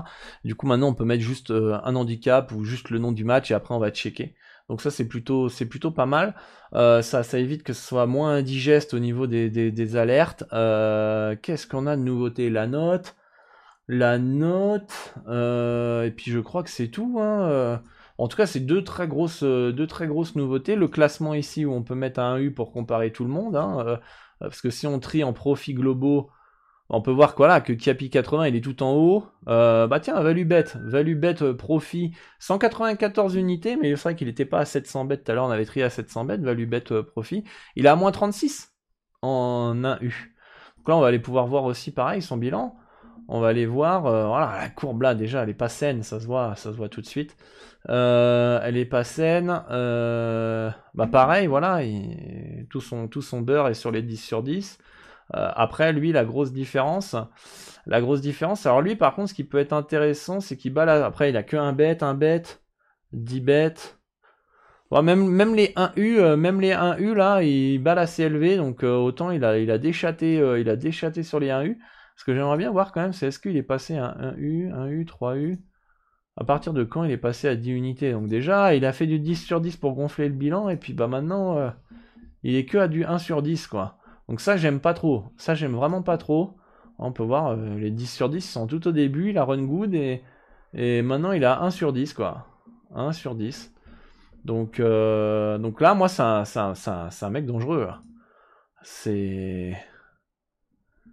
Du 0.45 0.55
coup, 0.55 0.67
maintenant, 0.67 0.89
on 0.89 0.95
peut 0.95 1.05
mettre 1.05 1.23
juste 1.23 1.51
un 1.51 1.95
handicap 1.95 2.51
ou 2.53 2.65
juste 2.65 2.91
le 2.91 2.99
nom 2.99 3.13
du 3.13 3.25
match 3.25 3.51
et 3.51 3.55
après 3.55 3.75
on 3.75 3.79
va 3.79 3.91
checker. 3.91 4.35
Donc 4.73 4.81
ça 4.81 4.91
c'est 4.91 5.07
plutôt 5.07 5.51
c'est 5.51 5.67
plutôt 5.67 5.91
pas 5.91 6.07
mal. 6.07 6.35
Euh, 6.73 7.03
ça 7.03 7.23
ça 7.25 7.39
évite 7.39 7.63
que 7.63 7.75
ce 7.75 7.87
soit 7.87 8.07
moins 8.07 8.37
indigeste 8.37 8.95
au 8.95 9.01
niveau 9.01 9.27
des, 9.27 9.51
des, 9.51 9.97
alertes. 9.97 10.45
Euh, 10.55 11.37
qu'est-ce 11.43 11.67
qu'on 11.67 11.87
a 11.87 11.95
de 11.95 12.01
nouveauté? 12.01 12.49
La 12.49 12.67
note, 12.67 13.15
la 13.87 14.17
note. 14.17 15.15
Euh, 15.29 16.05
et 16.05 16.11
puis 16.11 16.31
je 16.31 16.39
crois 16.39 16.63
que 16.63 16.71
c'est 16.71 16.89
tout. 16.89 17.19
Hein. 17.21 17.83
En 18.17 18.29
tout 18.29 18.37
cas 18.39 18.47
c'est 18.47 18.61
deux 18.61 18.83
très 18.83 19.07
grosses 19.07 19.43
deux 19.43 19.87
très 19.87 20.07
grosses 20.07 20.37
nouveautés. 20.37 20.75
Le 20.75 20.89
classement 20.89 21.35
ici 21.35 21.67
où 21.67 21.75
on 21.75 21.83
peut 21.83 21.95
mettre 21.95 22.21
un 22.21 22.39
U 22.39 22.51
pour 22.55 22.73
comparer 22.73 23.13
tout 23.13 23.25
le 23.25 23.31
monde. 23.31 23.57
Hein. 23.57 24.01
parce 24.41 24.63
que 24.63 24.71
si 24.71 24.87
on 24.87 24.99
trie 25.01 25.23
en 25.23 25.35
profits 25.35 25.75
globaux 25.75 26.31
on 26.93 27.01
peut 27.01 27.11
voir 27.11 27.35
quoi 27.35 27.49
là 27.49 27.61
que 27.63 27.73
Kiapi 27.73 28.11
80 28.11 28.49
il 28.49 28.57
est 28.57 28.61
tout 28.61 28.83
en 28.83 28.93
haut. 28.93 29.25
Euh, 29.49 29.87
bah 29.87 29.99
tiens, 29.99 30.21
value 30.21 30.45
bet, 30.45 30.67
value 30.77 31.17
bet 31.17 31.43
euh, 31.43 31.55
profit 31.55 32.13
194 32.39 33.35
unités, 33.35 33.77
mais 33.77 33.97
c'est 33.97 34.03
vrai 34.03 34.15
qu'il 34.15 34.29
n'était 34.29 34.45
pas 34.45 34.61
à 34.61 34.65
700 34.67 35.07
bêtes 35.07 35.25
tout 35.25 35.33
à 35.33 35.35
l'heure, 35.35 35.47
on 35.47 35.51
avait 35.51 35.65
trié 35.65 35.85
à 35.85 35.91
700 35.91 36.27
bêtes, 36.27 36.43
value 36.43 36.67
bet 36.67 36.93
euh, 36.93 37.03
profit. 37.03 37.45
Il 37.77 37.87
est 37.87 37.89
à 37.89 37.97
moins 37.97 38.13
36 38.13 38.75
en 39.23 39.75
1U. 39.75 40.13
Donc 40.77 40.89
là 40.89 40.97
on 40.97 41.01
va 41.01 41.07
aller 41.09 41.19
pouvoir 41.19 41.47
voir 41.47 41.65
aussi 41.65 41.93
pareil 41.93 42.21
son 42.21 42.37
bilan. 42.37 42.77
On 43.29 43.41
va 43.41 43.49
aller 43.49 43.67
voir. 43.67 44.03
voilà, 44.03 44.59
la 44.61 44.69
courbe 44.69 45.03
là 45.03 45.15
déjà, 45.15 45.45
elle 45.45 45.49
est 45.49 45.55
pas 45.55 45.71
saine, 45.71 46.03
ça 46.03 46.21
se 46.21 46.27
voit, 46.27 46.55
ça 46.57 46.73
se 46.73 46.77
voit 46.77 46.89
tout 46.91 47.01
de 47.01 47.07
suite. 47.07 47.37
elle 47.89 48.77
est 48.77 48.85
pas 48.85 49.05
saine. 49.05 49.47
bah 49.69 51.07
pareil, 51.11 51.47
voilà, 51.47 51.81
tout 52.69 52.81
son 52.81 53.09
tout 53.09 53.23
son 53.23 53.41
beurre 53.41 53.69
est 53.69 53.75
sur 53.75 53.91
les 53.91 54.03
10 54.03 54.17
sur 54.19 54.43
10. 54.43 54.79
Après, 55.31 55.93
lui, 55.93 56.13
la 56.13 56.25
grosse 56.25 56.53
différence, 56.53 57.17
la 57.87 58.01
grosse 58.01 58.21
différence. 58.21 58.67
Alors 58.67 58.83
lui, 58.83 58.97
par 58.97 59.15
contre, 59.15 59.31
ce 59.31 59.35
qui 59.35 59.45
peut 59.45 59.59
être 59.59 59.73
intéressant, 59.73 60.41
c'est 60.41 60.57
qu'il 60.57 60.73
bat 60.73 60.85
là. 60.85 61.05
Après, 61.05 61.31
il 61.31 61.37
a 61.37 61.43
que 61.43 61.57
un 61.57 61.73
bet, 61.73 62.03
un 62.03 62.15
bet, 62.15 62.43
10 63.13 63.41
bêtes. 63.41 63.99
même, 64.91 65.27
même 65.27 65.55
les 65.55 65.69
1U, 65.77 66.19
euh, 66.19 66.37
même 66.37 66.61
les 66.61 66.73
1U 66.73 67.15
là, 67.15 67.43
il 67.43 67.79
bat 67.79 67.93
assez 67.95 68.25
élevé, 68.25 68.57
donc 68.57 68.85
euh, 68.85 68.95
autant 68.95 69.31
il 69.31 69.45
a, 69.45 69.59
il 69.59 69.71
euh, 69.71 69.79
déchaté 70.77 71.23
sur 71.23 71.41
les 71.41 71.49
1U. 71.49 71.79
Ce 72.17 72.25
que 72.25 72.35
j'aimerais 72.35 72.59
bien 72.59 72.71
voir 72.71 72.93
quand 72.93 73.01
même, 73.01 73.13
c'est 73.13 73.29
est-ce 73.29 73.39
qu'il 73.39 73.57
est 73.57 73.63
passé 73.63 73.97
à 73.97 74.17
1U, 74.21 74.71
1U, 74.71 75.07
3U. 75.07 75.59
À 76.37 76.45
partir 76.45 76.73
de 76.73 76.85
quand 76.85 77.05
il 77.05 77.11
est 77.11 77.19
passé 77.19 77.49
à 77.49 77.57
10 77.57 77.73
unités? 77.73 78.13
Donc 78.13 78.29
déjà, 78.29 78.75
il 78.75 78.85
a 78.87 78.93
fait 78.93 79.07
du 79.07 79.19
10 79.19 79.37
sur 79.37 79.61
10 79.61 79.77
pour 79.77 79.95
gonfler 79.95 80.29
le 80.29 80.35
bilan, 80.35 80.69
et 80.69 80.77
puis 80.77 80.95
bah 80.95 81.09
maintenant, 81.09 81.73
il 82.43 82.55
est 82.57 82.65
que 82.65 82.79
à 82.79 82.89
du 82.89 83.05
1 83.05 83.19
sur 83.19 83.43
10 83.43 83.67
quoi. 83.67 83.99
Donc 84.29 84.41
ça, 84.41 84.57
j'aime 84.57 84.81
pas 84.81 84.95
trop. 84.95 85.25
Ça, 85.37 85.55
j'aime 85.55 85.75
vraiment 85.75 86.03
pas 86.03 86.19
trop. 86.19 86.57
On 86.99 87.13
peut 87.13 87.23
voir, 87.23 87.57
les 87.57 87.91
10 87.91 88.07
sur 88.07 88.29
10 88.29 88.41
sont 88.41 88.67
tout 88.67 88.87
au 88.87 88.93
début, 88.93 89.31
il 89.31 89.39
a 89.39 89.45
run 89.45 89.63
good, 89.65 89.95
et, 89.95 90.23
et 90.75 91.03
maintenant 91.03 91.33
il 91.33 91.45
a 91.45 91.63
1 91.63 91.71
sur 91.71 91.93
10 91.93 92.15
quoi. 92.15 92.47
1 92.95 93.13
sur 93.13 93.35
10. 93.35 93.73
Donc, 94.45 94.81
euh, 94.81 95.59
donc 95.59 95.81
là, 95.81 95.95
moi, 95.95 96.09
c'est 96.09 96.23
un, 96.23 97.31
mec 97.31 97.47
dangereux. 97.47 97.89
C'est. 98.83 99.77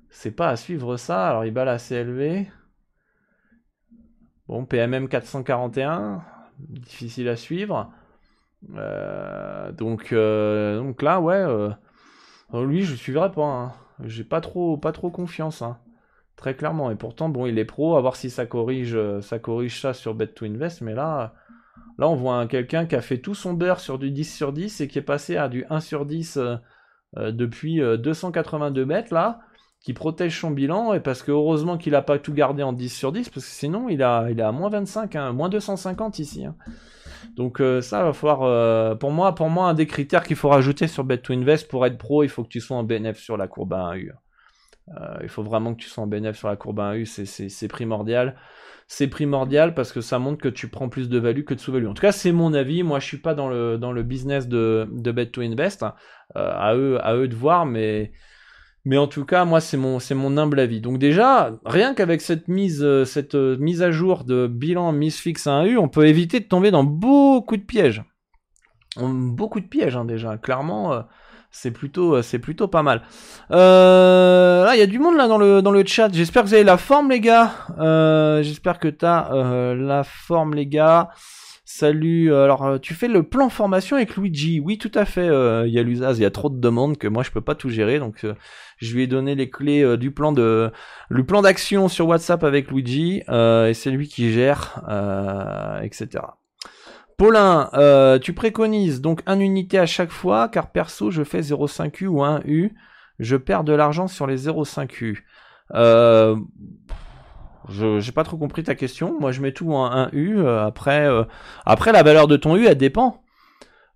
C'est 0.10 0.32
pas 0.32 0.50
à 0.50 0.56
suivre 0.56 0.98
ça. 0.98 1.28
Alors, 1.30 1.46
il 1.46 1.54
bat 1.54 1.66
la 1.66 1.78
CLV. 1.78 2.48
Bon, 4.48 4.66
PMM 4.66 5.08
441. 5.08 6.24
Difficile 6.58 7.30
à 7.30 7.36
suivre. 7.36 7.92
Euh, 8.76 9.72
donc, 9.72 10.12
euh, 10.12 10.80
donc 10.80 11.02
là, 11.04 11.22
ouais. 11.22 11.46
Lui, 12.54 12.84
je 12.84 12.96
suivrai 12.96 13.32
pas. 13.32 13.46
Hein. 13.46 13.74
J'ai 14.04 14.24
pas 14.24 14.42
trop, 14.42 14.78
pas 14.78 14.92
trop 14.92 15.10
confiance. 15.10 15.62
Hein. 15.62 15.78
Très 16.36 16.56
clairement. 16.56 16.92
Et 16.92 16.96
pourtant, 16.96 17.30
bon, 17.30 17.46
il 17.46 17.60
est 17.60 17.66
pro. 17.66 17.98
À 17.98 18.02
voir 18.02 18.16
si 18.16 18.30
ça 18.30 18.46
corrige, 18.46 18.98
ça 19.22 19.40
corrige 19.40 19.82
ça 19.82 19.94
sur 19.94 20.14
Bet 20.16 20.28
to 20.28 20.46
Invest. 20.46 20.82
Mais 20.82 20.94
là. 20.94 21.34
Là, 22.00 22.08
on 22.08 22.16
voit 22.16 22.48
quelqu'un 22.48 22.86
qui 22.86 22.96
a 22.96 23.02
fait 23.02 23.18
tout 23.18 23.36
son 23.36 23.54
beurre 23.54 23.82
sur 23.82 24.00
du 24.00 24.10
10 24.10 24.24
sur 24.24 24.54
10 24.54 24.80
et 24.80 24.88
qui 24.88 25.00
est 25.00 25.04
passé 25.04 25.36
à 25.36 25.50
du 25.50 25.66
1 25.70 25.82
sur 25.82 26.06
10 26.06 26.38
euh, 26.38 26.56
euh, 27.18 27.32
depuis 27.34 27.82
282 27.82 28.82
euh, 28.82 28.86
mètres, 28.86 29.14
là, 29.14 29.42
qui 29.82 29.94
protège 29.94 30.40
son 30.40 30.52
bilan, 30.52 30.94
et 30.94 31.02
parce 31.02 31.24
que 31.24 31.32
heureusement 31.32 31.78
qu'il 31.78 31.92
n'a 31.92 32.02
pas 32.02 32.18
tout 32.18 32.34
gardé 32.34 32.64
en 32.64 32.72
10 32.72 32.88
sur 32.88 33.12
10, 33.12 33.30
parce 33.30 33.46
que 33.46 33.52
sinon, 33.52 33.90
il 33.90 34.02
a, 34.02 34.30
il 34.32 34.42
a 34.42 34.54
moins 34.54 34.70
25, 34.70 35.16
hein, 35.18 35.34
moins 35.34 35.50
250 35.50 36.20
ici. 36.20 36.46
Donc 37.36 37.62
ça 37.82 38.04
va 38.04 38.14
falloir, 38.14 38.98
pour 38.98 39.12
moi, 39.12 39.36
pour 39.36 39.50
moi, 39.50 39.70
un 39.70 39.74
des 39.74 39.88
critères 39.88 40.24
qu'il 40.24 40.36
faut 40.36 40.50
rajouter 40.50 40.88
sur 40.88 41.04
Bet 41.04 41.20
to 41.20 41.34
Invest 41.34 41.68
pour 41.68 41.86
être 41.86 41.98
pro, 41.98 42.24
il 42.24 42.30
faut 42.30 42.44
que 42.44 42.50
tu 42.50 42.60
sois 42.60 42.78
en 42.78 42.84
BNF 42.84 43.18
sur 43.18 43.38
la 43.38 43.48
courbe 43.48 43.74
à 43.74 43.94
1U. 43.94 44.12
il 45.22 45.30
faut 45.30 45.44
vraiment 45.44 45.74
que 45.74 45.82
tu 45.82 45.90
sois 45.90 46.04
en 46.04 46.08
BNF 46.08 46.38
sur 46.38 46.48
la 46.48 46.56
courbe 46.56 46.80
à 46.80 46.94
1U, 46.94 47.06
c'est 47.06 47.68
primordial 47.68 48.36
c'est 48.92 49.08
primordial 49.08 49.76
parce 49.76 49.94
que 49.94 50.02
ça 50.02 50.18
montre 50.18 50.42
que 50.42 50.50
tu 50.50 50.68
prends 50.68 50.90
plus 50.90 51.10
de 51.10 51.20
value 51.20 51.44
que 51.44 51.54
de 51.54 51.60
sous-value. 51.60 51.86
En 51.86 51.94
tout 51.94 52.02
cas, 52.02 52.12
c'est 52.12 52.32
mon 52.32 52.56
avis. 52.56 52.82
Moi, 52.82 53.00
je 53.00 53.06
suis 53.06 53.20
pas 53.20 53.36
dans 53.36 53.48
le, 53.48 53.78
dans 53.78 53.92
le 53.92 54.02
business 54.02 54.48
de, 54.48 54.90
de 54.92 55.12
bet 55.12 55.28
to 55.28 55.42
invest. 55.42 55.84
Euh, 55.84 55.88
à, 56.34 56.76
eux, 56.76 56.98
à 57.06 57.16
eux 57.16 57.28
de 57.28 57.36
voir, 57.36 57.68
mais, 57.68 58.12
mais 58.90 58.98
en 58.98 59.06
tout 59.06 59.24
cas, 59.24 59.46
moi, 59.46 59.62
c'est 59.62 59.78
mon, 59.78 60.38
humble 60.38 60.60
avis. 60.60 60.82
Donc 60.82 60.98
déjà, 60.98 61.52
rien 61.64 61.94
qu'avec 61.94 62.22
cette 62.22 62.48
mise, 62.48 62.82
euh, 62.84 63.06
cette 63.06 63.36
euh, 63.36 63.56
mise 63.60 63.84
à 63.84 63.92
jour 63.92 64.24
de 64.24 64.48
bilan 64.48 64.92
mise 64.94 65.18
fixe 65.18 65.46
à 65.46 65.62
1U, 65.62 65.78
on 65.78 65.88
peut 65.90 66.08
éviter 66.08 66.40
de 66.40 66.46
tomber 66.46 66.72
dans 66.72 66.84
beaucoup 66.84 67.56
de 67.56 67.62
pièges. 67.62 68.04
Beaucoup 68.98 69.60
de 69.60 69.68
pièges, 69.68 69.96
hein, 69.96 70.06
déjà. 70.06 70.40
Clairement, 70.40 71.04
c'est 71.52 71.72
plutôt, 71.72 72.16
euh, 72.16 72.22
c'est 72.24 72.40
plutôt 72.40 72.68
pas 72.68 72.84
mal. 72.84 73.04
Euh, 73.52 74.66
là, 74.66 74.76
il 74.76 74.80
y 74.80 74.84
a 74.84 74.88
du 74.88 74.98
monde 75.00 75.18
là 75.18 75.28
dans 75.28 75.38
le 75.38 75.86
chat. 75.86 76.10
J'espère 76.12 76.44
que 76.44 76.48
vous 76.48 76.54
avez 76.54 76.64
la 76.64 76.78
forme, 76.78 77.10
les 77.10 77.20
gars. 77.20 77.52
Euh, 77.80 78.42
j'espère 78.44 78.80
que 78.80 78.88
t'as 78.88 79.32
euh, 79.34 79.76
la 79.76 80.04
forme, 80.04 80.56
les 80.56 80.68
gars. 80.68 81.10
Salut. 81.80 82.34
Alors, 82.34 82.80
tu 82.82 82.94
fais 82.94 83.08
le 83.08 83.24
plan 83.24 83.50
formation 83.50 83.96
avec 83.96 84.18
Luigi 84.18 84.60
Oui, 84.60 84.78
tout 84.78 84.92
à 84.94 85.06
fait. 85.06 85.28
Il 85.68 85.74
y 85.74 85.80
a 85.80 85.84
l'usage. 85.84 86.18
Il 86.18 86.24
y 86.24 86.26
a 86.26 86.32
trop 86.32 86.50
de 86.50 86.60
demandes 86.60 86.98
que 86.98 87.08
moi 87.08 87.24
je 87.24 87.32
peux 87.32 87.42
pas 87.42 87.56
tout 87.56 87.70
gérer. 87.70 88.00
Donc, 88.00 88.26
je 88.78 88.96
lui 88.96 89.04
ai 89.04 89.08
donné 89.08 89.34
les 89.34 89.50
clés 89.50 89.98
du 89.98 90.12
plan 90.12 90.32
de 90.32 90.72
le 91.10 91.26
plan 91.26 91.42
d'action 91.42 91.88
sur 91.88 92.08
WhatsApp 92.08 92.44
avec 92.44 92.70
Luigi 92.70 93.24
et 93.30 93.72
c'est 93.74 93.92
lui 93.92 94.08
qui 94.10 94.32
gère, 94.34 94.82
etc. 95.84 96.20
Paulin, 97.20 97.70
euh, 97.74 98.18
tu 98.18 98.32
préconises 98.32 99.02
donc 99.02 99.22
un 99.26 99.42
unité 99.42 99.78
à 99.78 99.86
chaque 99.86 100.10
fois, 100.10 100.48
car 100.48 100.72
perso, 100.72 101.12
je 101.12 101.26
fais 101.26 101.42
0,5U 101.42 102.08
ou 102.08 102.24
1U. 102.24 102.72
Je 103.20 103.36
perds 103.36 103.66
de 103.66 103.74
l'argent 103.74 104.08
sur 104.08 104.26
les 104.26 104.48
0,5U. 104.48 105.18
Euh, 105.76 106.38
je 107.68 108.00
j'ai 108.00 108.12
pas 108.12 108.24
trop 108.24 108.38
compris 108.38 108.64
ta 108.64 108.76
question. 108.76 109.20
Moi, 109.20 109.32
je 109.32 109.42
mets 109.42 109.52
tout 109.52 109.74
en 109.74 109.90
1U. 109.90 110.38
Euh, 110.38 110.66
après, 110.66 111.08
euh, 111.08 111.24
après, 111.66 111.92
la 111.92 112.04
valeur 112.04 112.28
de 112.28 112.38
ton 112.38 112.56
U, 112.56 112.66
elle 112.66 112.78
dépend. 112.78 113.22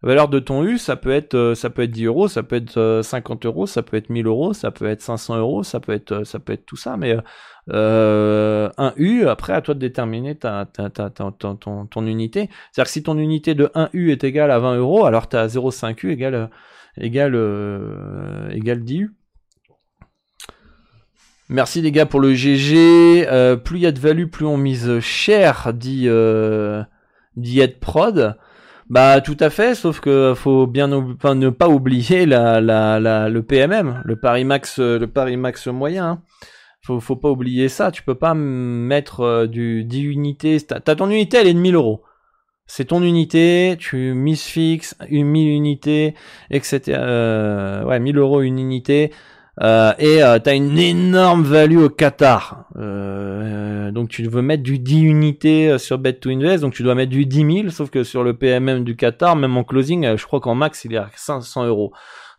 La 0.02 0.10
valeur 0.10 0.28
de 0.28 0.40
ton 0.40 0.64
U, 0.66 0.78
ça 0.78 0.98
peut 0.98 1.12
être, 1.12 1.54
ça 1.56 1.70
peut 1.70 1.84
être 1.84 1.92
10 1.92 2.06
euros, 2.06 2.28
ça 2.28 2.44
peut 2.44 2.58
être 2.58 3.02
50 3.04 3.46
euros, 3.46 3.66
ça 3.68 3.84
peut 3.84 3.96
être 3.96 4.10
1000 4.10 4.28
euros, 4.28 4.54
ça 4.54 4.70
peut 4.72 4.86
être 4.88 5.02
500 5.02 5.38
euros, 5.38 5.64
ça 5.64 5.80
peut 5.80 5.94
être, 5.94 6.26
ça 6.26 6.40
peut 6.40 6.52
être 6.52 6.66
tout 6.66 6.76
ça. 6.76 6.98
Mais 6.98 7.16
euh, 7.72 8.70
un 8.78 8.94
U, 8.98 9.28
après 9.28 9.54
à 9.54 9.62
toi 9.62 9.74
de 9.74 9.80
déterminer 9.80 10.36
ta, 10.36 10.66
ta, 10.66 10.90
ta, 10.90 11.10
ton, 11.10 11.32
ton, 11.86 12.06
unité. 12.06 12.50
C'est-à-dire 12.72 12.86
que 12.86 12.92
si 12.92 13.04
ton 13.04 13.18
unité 13.18 13.56
de 13.56 13.72
1 13.74 13.90
U 13.94 14.12
est 14.12 14.24
égale 14.24 14.52
à 14.52 14.60
20 14.60 14.76
euros, 14.78 15.06
alors 15.06 15.30
tu 15.30 15.38
as 15.38 15.48
0,5 15.48 16.06
U 16.06 16.12
égale, 16.12 16.50
égale, 16.98 17.36
euh, 17.36 18.50
égale 18.52 18.84
10 18.84 18.98
U. 19.00 19.16
Merci 21.54 21.82
les 21.82 21.92
gars 21.92 22.08
pour 22.08 22.20
le 22.20 22.34
GG. 22.34 23.28
Euh, 23.30 23.56
plus 23.56 23.78
il 23.78 23.84
y 23.84 23.86
a 23.86 23.92
de 23.92 24.00
value, 24.00 24.26
plus 24.26 24.48
on 24.48 24.58
mise 24.58 25.00
cher, 25.02 25.72
dit, 25.72 26.06
euh, 26.08 26.82
dit 27.38 27.60
Ed 27.60 27.80
Prod. 27.80 28.36
Bah 28.90 29.22
tout 29.22 29.38
à 29.40 29.52
fait, 29.52 29.76
sauf 29.76 30.00
que 30.00 30.34
faut 30.36 30.66
bien 30.66 30.88
ne 30.88 31.50
pas 31.52 31.70
oublier 31.70 32.26
la, 32.26 32.60
la, 32.60 33.30
le 33.30 33.44
PMM, 33.44 34.02
le 34.04 34.16
Paris 34.16 34.46
Max, 34.46 34.80
le 34.80 35.06
Paris 35.06 35.38
Max 35.38 35.68
moyen. 35.68 36.10
Hein. 36.10 36.22
Faut, 36.82 37.00
faut 37.00 37.16
pas 37.16 37.30
oublier 37.30 37.70
ça. 37.70 37.92
Tu 37.92 38.02
peux 38.02 38.16
pas 38.16 38.34
mettre 38.34 39.20
euh, 39.20 39.46
du 39.46 39.84
10 39.84 40.02
unités. 40.06 40.58
T'as, 40.60 40.96
ton 40.96 41.08
unité, 41.12 41.38
elle 41.38 41.48
est 41.48 41.54
de 41.54 41.60
1000 41.60 41.76
euros. 41.76 42.02
C'est 42.66 42.86
ton 42.86 43.04
unité, 43.04 43.76
tu 43.78 44.16
mises 44.16 44.42
fixe, 44.42 44.96
une 45.08 45.28
1000 45.28 45.50
unités, 45.50 46.16
etc. 46.50 46.98
Euh, 47.00 47.84
ouais, 47.86 48.00
1000 48.00 48.18
euros 48.18 48.42
une 48.42 48.58
unité. 48.58 49.12
Euh, 49.62 49.94
et 50.00 50.24
euh, 50.24 50.40
tu 50.40 50.50
as 50.50 50.54
une 50.54 50.78
énorme 50.78 51.44
value 51.44 51.78
au 51.78 51.90
Qatar. 51.90 52.66
Euh, 52.78 53.92
donc 53.92 54.10
tu 54.10 54.24
veux 54.24 54.42
mettre 54.42 54.64
du 54.64 54.80
10 54.80 55.02
unités 55.02 55.78
sur 55.78 56.00
Bet 56.00 56.14
to 56.14 56.30
Invest, 56.30 56.62
donc 56.62 56.74
tu 56.74 56.84
dois 56.84 56.96
mettre 56.96 57.12
du 57.12 57.26
10 57.26 57.62
000, 57.62 57.70
sauf 57.70 57.90
que 57.90 58.04
sur 58.04 58.24
le 58.24 58.34
PMM 58.34 58.84
du 58.84 58.96
Qatar, 58.96 59.36
même 59.36 59.56
en 59.56 59.64
closing, 59.64 60.16
je 60.18 60.26
crois 60.26 60.40
qu'en 60.40 60.56
max 60.56 60.86
il 60.86 60.94
est 60.94 60.98
à 60.98 61.10
500 61.16 61.66
euros. 61.66 61.94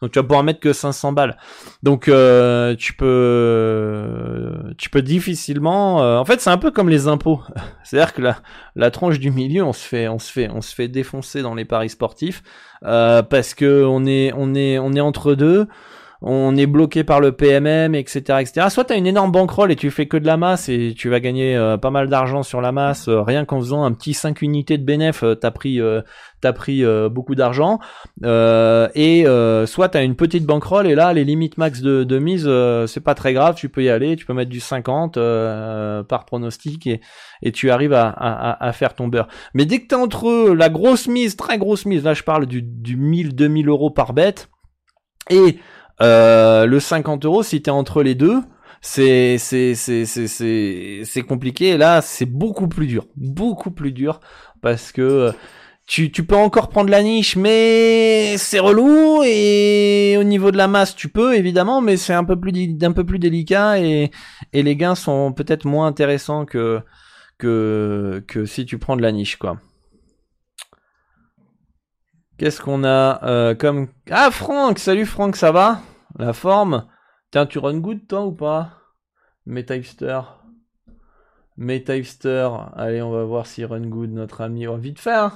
Donc 0.04 0.10
tu 0.10 0.18
vas 0.18 0.22
pouvoir 0.22 0.42
mettre 0.42 0.60
que 0.60 0.74
500 0.74 1.12
balles. 1.12 1.38
Donc 1.82 2.08
euh, 2.08 2.74
tu 2.76 2.92
peux 2.92 4.52
tu 4.76 4.90
peux 4.90 5.00
difficilement 5.00 6.02
euh, 6.02 6.18
en 6.18 6.26
fait 6.26 6.42
c'est 6.42 6.50
un 6.50 6.58
peu 6.58 6.70
comme 6.70 6.90
les 6.90 7.08
impôts. 7.08 7.40
C'est-à-dire 7.84 8.12
que 8.12 8.20
la, 8.20 8.36
la 8.76 8.90
tranche 8.90 9.18
du 9.18 9.30
milieu, 9.30 9.64
on 9.64 9.72
se 9.72 9.86
fait 9.86 10.08
on 10.08 10.18
se 10.18 10.30
fait 10.30 10.50
on 10.50 10.60
se 10.60 10.74
fait 10.74 10.88
défoncer 10.88 11.40
dans 11.40 11.54
les 11.54 11.64
paris 11.64 11.88
sportifs 11.88 12.42
euh, 12.84 13.22
parce 13.22 13.54
que 13.54 13.84
on 13.84 14.04
est 14.04 14.32
on 14.36 14.54
est 14.54 14.78
on 14.78 14.92
est 14.92 15.00
entre 15.00 15.34
deux 15.34 15.68
on 16.22 16.56
est 16.56 16.66
bloqué 16.66 17.04
par 17.04 17.20
le 17.20 17.32
PMM, 17.32 17.94
etc., 17.94 18.38
etc. 18.40 18.68
Soit 18.70 18.84
t'as 18.84 18.96
une 18.96 19.06
énorme 19.06 19.32
bankroll 19.32 19.70
et 19.70 19.76
tu 19.76 19.90
fais 19.90 20.06
que 20.06 20.16
de 20.16 20.26
la 20.26 20.36
masse 20.36 20.68
et 20.68 20.94
tu 20.96 21.08
vas 21.08 21.20
gagner 21.20 21.56
euh, 21.56 21.76
pas 21.76 21.90
mal 21.90 22.08
d'argent 22.08 22.42
sur 22.42 22.60
la 22.60 22.72
masse, 22.72 23.08
euh, 23.08 23.20
rien 23.20 23.44
qu'en 23.44 23.60
faisant 23.60 23.84
un 23.84 23.92
petit 23.92 24.14
5 24.14 24.42
unités 24.42 24.78
de 24.78 24.84
bénéf, 24.84 25.22
euh, 25.22 25.34
t'as 25.34 25.50
pris, 25.50 25.80
t'as 26.40 26.52
pris 26.52 26.84
beaucoup 27.10 27.34
d'argent. 27.34 27.78
et 28.22 29.24
soit 29.66 29.88
t'as 29.90 30.04
une 30.04 30.16
petite 30.16 30.46
bankroll 30.46 30.86
et 30.86 30.94
là 30.94 31.12
les 31.12 31.24
limites 31.24 31.58
max 31.58 31.80
de, 31.80 32.04
de 32.04 32.18
mise, 32.18 32.48
c'est 32.86 33.02
pas 33.02 33.14
très 33.14 33.32
grave, 33.32 33.54
tu 33.56 33.68
peux 33.68 33.82
y 33.82 33.90
aller, 33.90 34.16
tu 34.16 34.24
peux 34.24 34.34
mettre 34.34 34.50
du 34.50 34.60
50 34.60 35.14
par 35.14 36.24
pronostic 36.26 36.86
et, 36.86 37.00
et 37.42 37.52
tu 37.52 37.70
arrives 37.70 37.92
à, 37.92 38.08
à, 38.08 38.72
faire 38.72 38.94
ton 38.94 39.08
beurre. 39.08 39.28
Mais 39.54 39.66
dès 39.66 39.80
que 39.80 39.88
t'es 39.88 39.96
entre 39.96 40.54
la 40.54 40.68
grosse 40.68 41.08
mise, 41.08 41.36
très 41.36 41.58
grosse 41.58 41.86
mise, 41.86 42.04
là 42.04 42.14
je 42.14 42.22
parle 42.22 42.46
du, 42.46 42.62
du 42.62 42.96
1000-2000 42.96 43.68
euros 43.68 43.90
par 43.90 44.12
bête, 44.12 44.48
et 45.30 45.58
euh, 46.02 46.66
le 46.66 46.80
50 46.80 47.24
euros, 47.24 47.42
si 47.42 47.62
t'es 47.62 47.70
entre 47.70 48.02
les 48.02 48.14
deux, 48.14 48.40
c'est 48.80 49.38
c'est 49.38 49.74
c'est 49.74 50.04
c'est 50.06 51.02
c'est 51.04 51.22
compliqué. 51.22 51.76
Là, 51.76 52.00
c'est 52.02 52.26
beaucoup 52.26 52.68
plus 52.68 52.86
dur, 52.86 53.06
beaucoup 53.16 53.70
plus 53.70 53.92
dur 53.92 54.20
parce 54.60 54.92
que 54.92 55.32
tu, 55.86 56.10
tu 56.10 56.24
peux 56.24 56.36
encore 56.36 56.68
prendre 56.70 56.90
la 56.90 57.02
niche, 57.02 57.36
mais 57.36 58.36
c'est 58.38 58.58
relou 58.58 59.22
et 59.24 60.16
au 60.18 60.24
niveau 60.24 60.50
de 60.50 60.56
la 60.56 60.66
masse, 60.68 60.96
tu 60.96 61.08
peux 61.08 61.34
évidemment, 61.36 61.80
mais 61.82 61.96
c'est 61.96 62.14
un 62.14 62.24
peu 62.24 62.38
plus 62.40 62.52
un 62.82 62.92
peu 62.92 63.04
plus 63.04 63.18
délicat 63.18 63.78
et, 63.80 64.10
et 64.52 64.62
les 64.62 64.76
gains 64.76 64.94
sont 64.94 65.32
peut-être 65.32 65.66
moins 65.66 65.86
intéressants 65.86 66.46
que 66.46 66.80
que 67.38 68.22
que 68.26 68.46
si 68.46 68.64
tu 68.66 68.78
prends 68.78 68.96
de 68.96 69.02
la 69.02 69.12
niche 69.12 69.36
quoi. 69.36 69.58
Qu'est-ce 72.36 72.60
qu'on 72.60 72.84
a 72.84 73.24
euh, 73.24 73.54
comme 73.54 73.88
ah 74.10 74.30
Franck, 74.30 74.78
salut 74.78 75.06
Franck, 75.06 75.36
ça 75.36 75.52
va? 75.52 75.80
La 76.18 76.32
forme? 76.32 76.88
Tiens, 77.30 77.46
tu 77.46 77.58
run 77.58 77.78
good 77.78 78.06
toi 78.08 78.26
ou 78.26 78.32
pas? 78.32 78.70
Metahipster. 79.46 80.20
Metahipster. 81.56 82.48
Allez, 82.74 83.02
on 83.02 83.10
va 83.10 83.24
voir 83.24 83.46
si 83.46 83.64
run 83.64 83.86
good 83.86 84.10
notre 84.10 84.40
ami. 84.40 84.66
Oh, 84.66 84.76
vite 84.76 84.98
fait. 84.98 85.14
Hein 85.14 85.32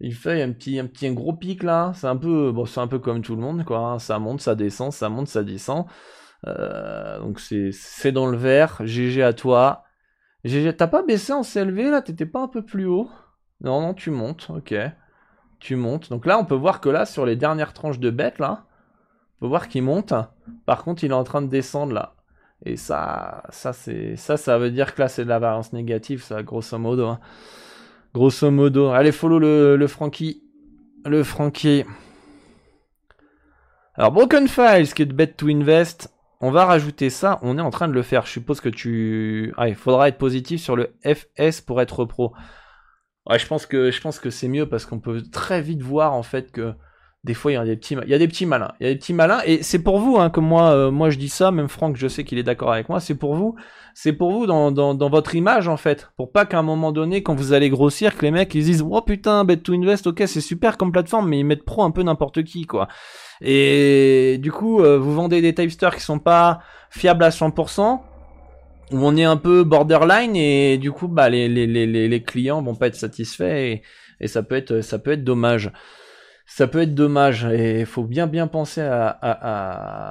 il 0.00 0.14
fait 0.14 0.42
un 0.42 0.52
petit, 0.52 0.78
un 0.78 0.86
petit 0.86 1.06
un 1.06 1.12
gros 1.12 1.34
pic 1.34 1.62
là. 1.62 1.92
C'est 1.94 2.06
un 2.06 2.16
peu, 2.16 2.50
bon, 2.52 2.64
c'est 2.64 2.80
un 2.80 2.86
peu 2.88 2.98
comme 2.98 3.22
tout 3.22 3.36
le 3.36 3.42
monde 3.42 3.64
quoi. 3.64 3.78
Hein. 3.78 3.98
Ça 3.98 4.18
monte, 4.18 4.40
ça 4.40 4.54
descend, 4.54 4.92
ça 4.92 5.08
monte, 5.08 5.28
ça 5.28 5.44
descend. 5.44 5.84
Euh, 6.46 7.20
donc 7.20 7.38
c'est, 7.38 7.70
c'est 7.72 8.12
dans 8.12 8.26
le 8.26 8.36
vert. 8.36 8.80
GG 8.84 9.22
à 9.22 9.32
toi. 9.34 9.84
GG, 10.44 10.74
t'as 10.76 10.86
pas 10.86 11.02
baissé 11.02 11.32
en 11.32 11.42
CLV 11.42 11.90
là? 11.90 12.02
T'étais 12.02 12.26
pas 12.26 12.40
un 12.42 12.48
peu 12.48 12.64
plus 12.64 12.86
haut? 12.86 13.10
Non, 13.60 13.82
non, 13.82 13.94
tu 13.94 14.10
montes. 14.10 14.48
Ok, 14.50 14.74
tu 15.60 15.76
montes. 15.76 16.10
Donc 16.10 16.26
là, 16.26 16.38
on 16.38 16.44
peut 16.44 16.54
voir 16.54 16.80
que 16.80 16.88
là, 16.88 17.06
sur 17.06 17.24
les 17.26 17.36
dernières 17.36 17.72
tranches 17.72 17.98
de 17.98 18.10
bête 18.10 18.38
là, 18.38 18.64
on 19.36 19.40
peut 19.40 19.48
voir 19.48 19.68
qu'il 19.68 19.82
monte. 19.82 20.12
Par 20.66 20.82
contre, 20.82 21.04
il 21.04 21.10
est 21.10 21.14
en 21.14 21.24
train 21.24 21.42
de 21.42 21.48
descendre 21.48 21.92
là. 21.92 22.14
Et 22.64 22.76
ça, 22.76 23.44
ça 23.50 23.72
c'est, 23.72 24.16
ça, 24.16 24.36
ça 24.36 24.58
veut 24.58 24.70
dire 24.70 24.94
que 24.94 25.00
là, 25.00 25.08
c'est 25.08 25.24
de 25.24 25.28
la 25.28 25.38
variance 25.38 25.72
négative, 25.72 26.22
ça, 26.22 26.42
grosso 26.42 26.76
modo. 26.78 27.06
Hein. 27.06 27.20
Grosso 28.12 28.50
modo. 28.50 28.88
Allez, 28.88 29.12
follow 29.12 29.38
le, 29.38 29.86
Frankie. 29.86 30.42
Le 31.04 31.22
Frankie. 31.22 31.84
Alors, 33.94 34.12
Broken 34.12 34.48
Files, 34.48 34.92
qui 34.92 35.02
est 35.02 35.06
de 35.06 35.12
Bet 35.14 35.28
to 35.28 35.48
Invest. 35.48 36.12
On 36.40 36.50
va 36.50 36.64
rajouter 36.64 37.10
ça. 37.10 37.38
On 37.42 37.58
est 37.58 37.62
en 37.62 37.70
train 37.70 37.88
de 37.88 37.92
le 37.92 38.02
faire. 38.02 38.26
Je 38.26 38.32
suppose 38.32 38.60
que 38.60 38.68
tu. 38.68 39.54
Ah, 39.56 39.68
il 39.68 39.74
faudra 39.74 40.08
être 40.08 40.18
positif 40.18 40.60
sur 40.60 40.74
le 40.74 40.94
FS 41.04 41.60
pour 41.60 41.80
être 41.80 42.04
pro. 42.04 42.32
Ouais, 43.30 43.38
je 43.38 43.46
pense 43.46 43.64
que 43.64 43.92
je 43.92 44.00
pense 44.00 44.18
que 44.18 44.28
c'est 44.28 44.48
mieux 44.48 44.68
parce 44.68 44.84
qu'on 44.84 44.98
peut 44.98 45.22
très 45.22 45.62
vite 45.62 45.82
voir 45.82 46.14
en 46.14 46.24
fait 46.24 46.50
que 46.50 46.74
des 47.22 47.34
fois 47.34 47.52
il 47.52 47.54
y 47.54 47.58
a 47.58 47.64
des 47.64 47.76
petits 47.76 47.94
malins. 47.94 48.04
Il 48.06 48.10
y 48.10 48.14
a 48.14 48.18
des 48.18 48.26
petits 48.96 49.14
malins 49.14 49.40
et 49.44 49.62
c'est 49.62 49.78
pour 49.84 50.00
vous 50.00 50.18
hein, 50.18 50.30
que 50.30 50.40
moi 50.40 50.72
euh, 50.72 50.90
moi 50.90 51.10
je 51.10 51.18
dis 51.18 51.28
ça 51.28 51.52
même 51.52 51.68
Franck 51.68 51.96
je 51.96 52.08
sais 52.08 52.24
qu'il 52.24 52.38
est 52.38 52.42
d'accord 52.42 52.72
avec 52.72 52.88
moi 52.88 52.98
c'est 52.98 53.14
pour 53.14 53.36
vous 53.36 53.54
c'est 53.94 54.12
pour 54.12 54.32
vous 54.32 54.46
dans, 54.46 54.72
votre 55.08 55.36
image 55.36 55.68
en 55.68 55.76
fait. 55.76 56.10
Pour 56.16 56.32
pas 56.32 56.44
qu'à 56.44 56.58
un 56.58 56.62
moment 56.62 56.90
donné 56.90 57.22
quand 57.22 57.36
vous 57.36 57.52
allez 57.52 57.70
grossir 57.70 58.16
que 58.16 58.22
les 58.22 58.32
mecs 58.32 58.52
ils 58.56 58.64
disent 58.64 58.82
oh 58.88 59.00
putain 59.00 59.44
bet 59.44 59.58
to 59.58 59.74
invest 59.74 60.08
ok 60.08 60.24
c'est 60.26 60.40
super 60.40 60.76
comme 60.76 60.90
plateforme 60.90 61.28
mais 61.28 61.38
ils 61.38 61.44
mettent 61.44 61.64
pro 61.64 61.84
un 61.84 61.92
peu 61.92 62.02
n'importe 62.02 62.42
qui 62.42 62.66
quoi. 62.66 62.88
Et 63.40 64.38
du 64.42 64.50
coup 64.50 64.82
euh, 64.82 64.98
vous 64.98 65.14
vendez 65.14 65.40
des 65.40 65.54
typesters 65.54 65.94
qui 65.94 66.02
sont 66.02 66.18
pas 66.18 66.60
fiables 66.90 67.22
à 67.22 67.30
100% 67.30 68.00
où 68.92 68.98
on 68.98 69.16
est 69.16 69.24
un 69.24 69.36
peu 69.36 69.64
borderline 69.64 70.36
et 70.36 70.78
du 70.78 70.92
coup 70.92 71.08
bah 71.08 71.28
les, 71.28 71.48
les, 71.48 71.66
les, 71.66 71.86
les 71.86 72.22
clients 72.22 72.62
vont 72.62 72.74
pas 72.74 72.88
être 72.88 72.96
satisfaits 72.96 73.42
et, 73.42 73.82
ça 74.26 74.42
peut 74.42 74.56
être 74.56 74.82
ça 74.82 74.98
peut 74.98 75.12
être 75.12 75.24
dommage 75.24 75.72
ça 76.50 76.66
peut 76.66 76.80
être 76.80 76.96
dommage 76.96 77.44
et 77.44 77.80
il 77.80 77.86
faut 77.86 78.02
bien 78.02 78.26
bien 78.26 78.48
penser 78.48 78.80
à, 78.80 79.08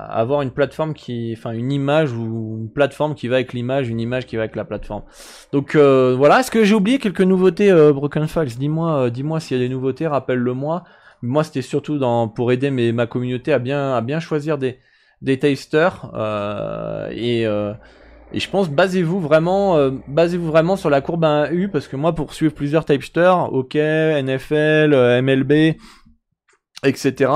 avoir 0.06 0.42
une 0.42 0.52
plateforme 0.52 0.94
qui, 0.94 1.36
enfin 1.38 1.52
une 1.52 1.70
image 1.70 2.14
ou 2.14 2.58
une 2.62 2.72
plateforme 2.72 3.14
qui 3.14 3.28
va 3.28 3.36
avec 3.36 3.52
l'image, 3.52 3.90
une 3.90 4.00
image 4.00 4.26
qui 4.26 4.38
va 4.38 4.44
avec 4.44 4.56
la 4.56 4.64
plateforme. 4.64 5.04
Donc 5.52 5.76
euh, 5.76 6.16
voilà, 6.18 6.40
est-ce 6.40 6.50
que 6.50 6.64
j'ai 6.64 6.76
oublié 6.76 6.98
quelques 6.98 7.22
nouveautés 7.22 7.70
euh, 7.70 7.92
Broken 7.92 8.26
Files? 8.30 8.58
Dis-moi, 8.58 9.00
euh, 9.00 9.10
dis-moi 9.10 9.42
s'il 9.42 9.58
y 9.58 9.60
a 9.60 9.64
des 9.64 9.70
nouveautés, 9.70 10.08
rappelle-le-moi. 10.08 10.86
Moi, 11.22 11.44
c'était 11.44 11.62
surtout 11.62 11.98
dans 11.98 12.30
pour 12.30 12.54
aider 12.54 12.72
mes, 12.72 12.94
ma 12.94 13.06
communauté 13.06 13.52
à 13.52 13.60
bien 13.60 13.94
à 13.94 14.00
bien 14.00 14.22
choisir 14.22 14.58
des 14.58 14.80
des 15.22 15.38
tasters 15.40 16.10
et 17.12 17.46
et 18.32 18.40
je 18.40 18.50
pense 18.50 18.70
basez-vous 18.70 19.20
vraiment 19.20 19.90
basez-vous 20.08 20.48
vraiment 20.48 20.76
sur 20.76 20.90
la 20.90 21.02
courbe 21.02 21.24
1U 21.24 21.70
parce 21.70 21.88
que 21.88 21.96
moi 21.96 22.14
pour 22.14 22.34
suivre 22.34 22.54
plusieurs 22.54 22.86
tasters, 22.86 23.52
OK, 23.54 23.76
NFL, 23.76 25.22
MLB 25.22 25.76
etc. 26.84 27.32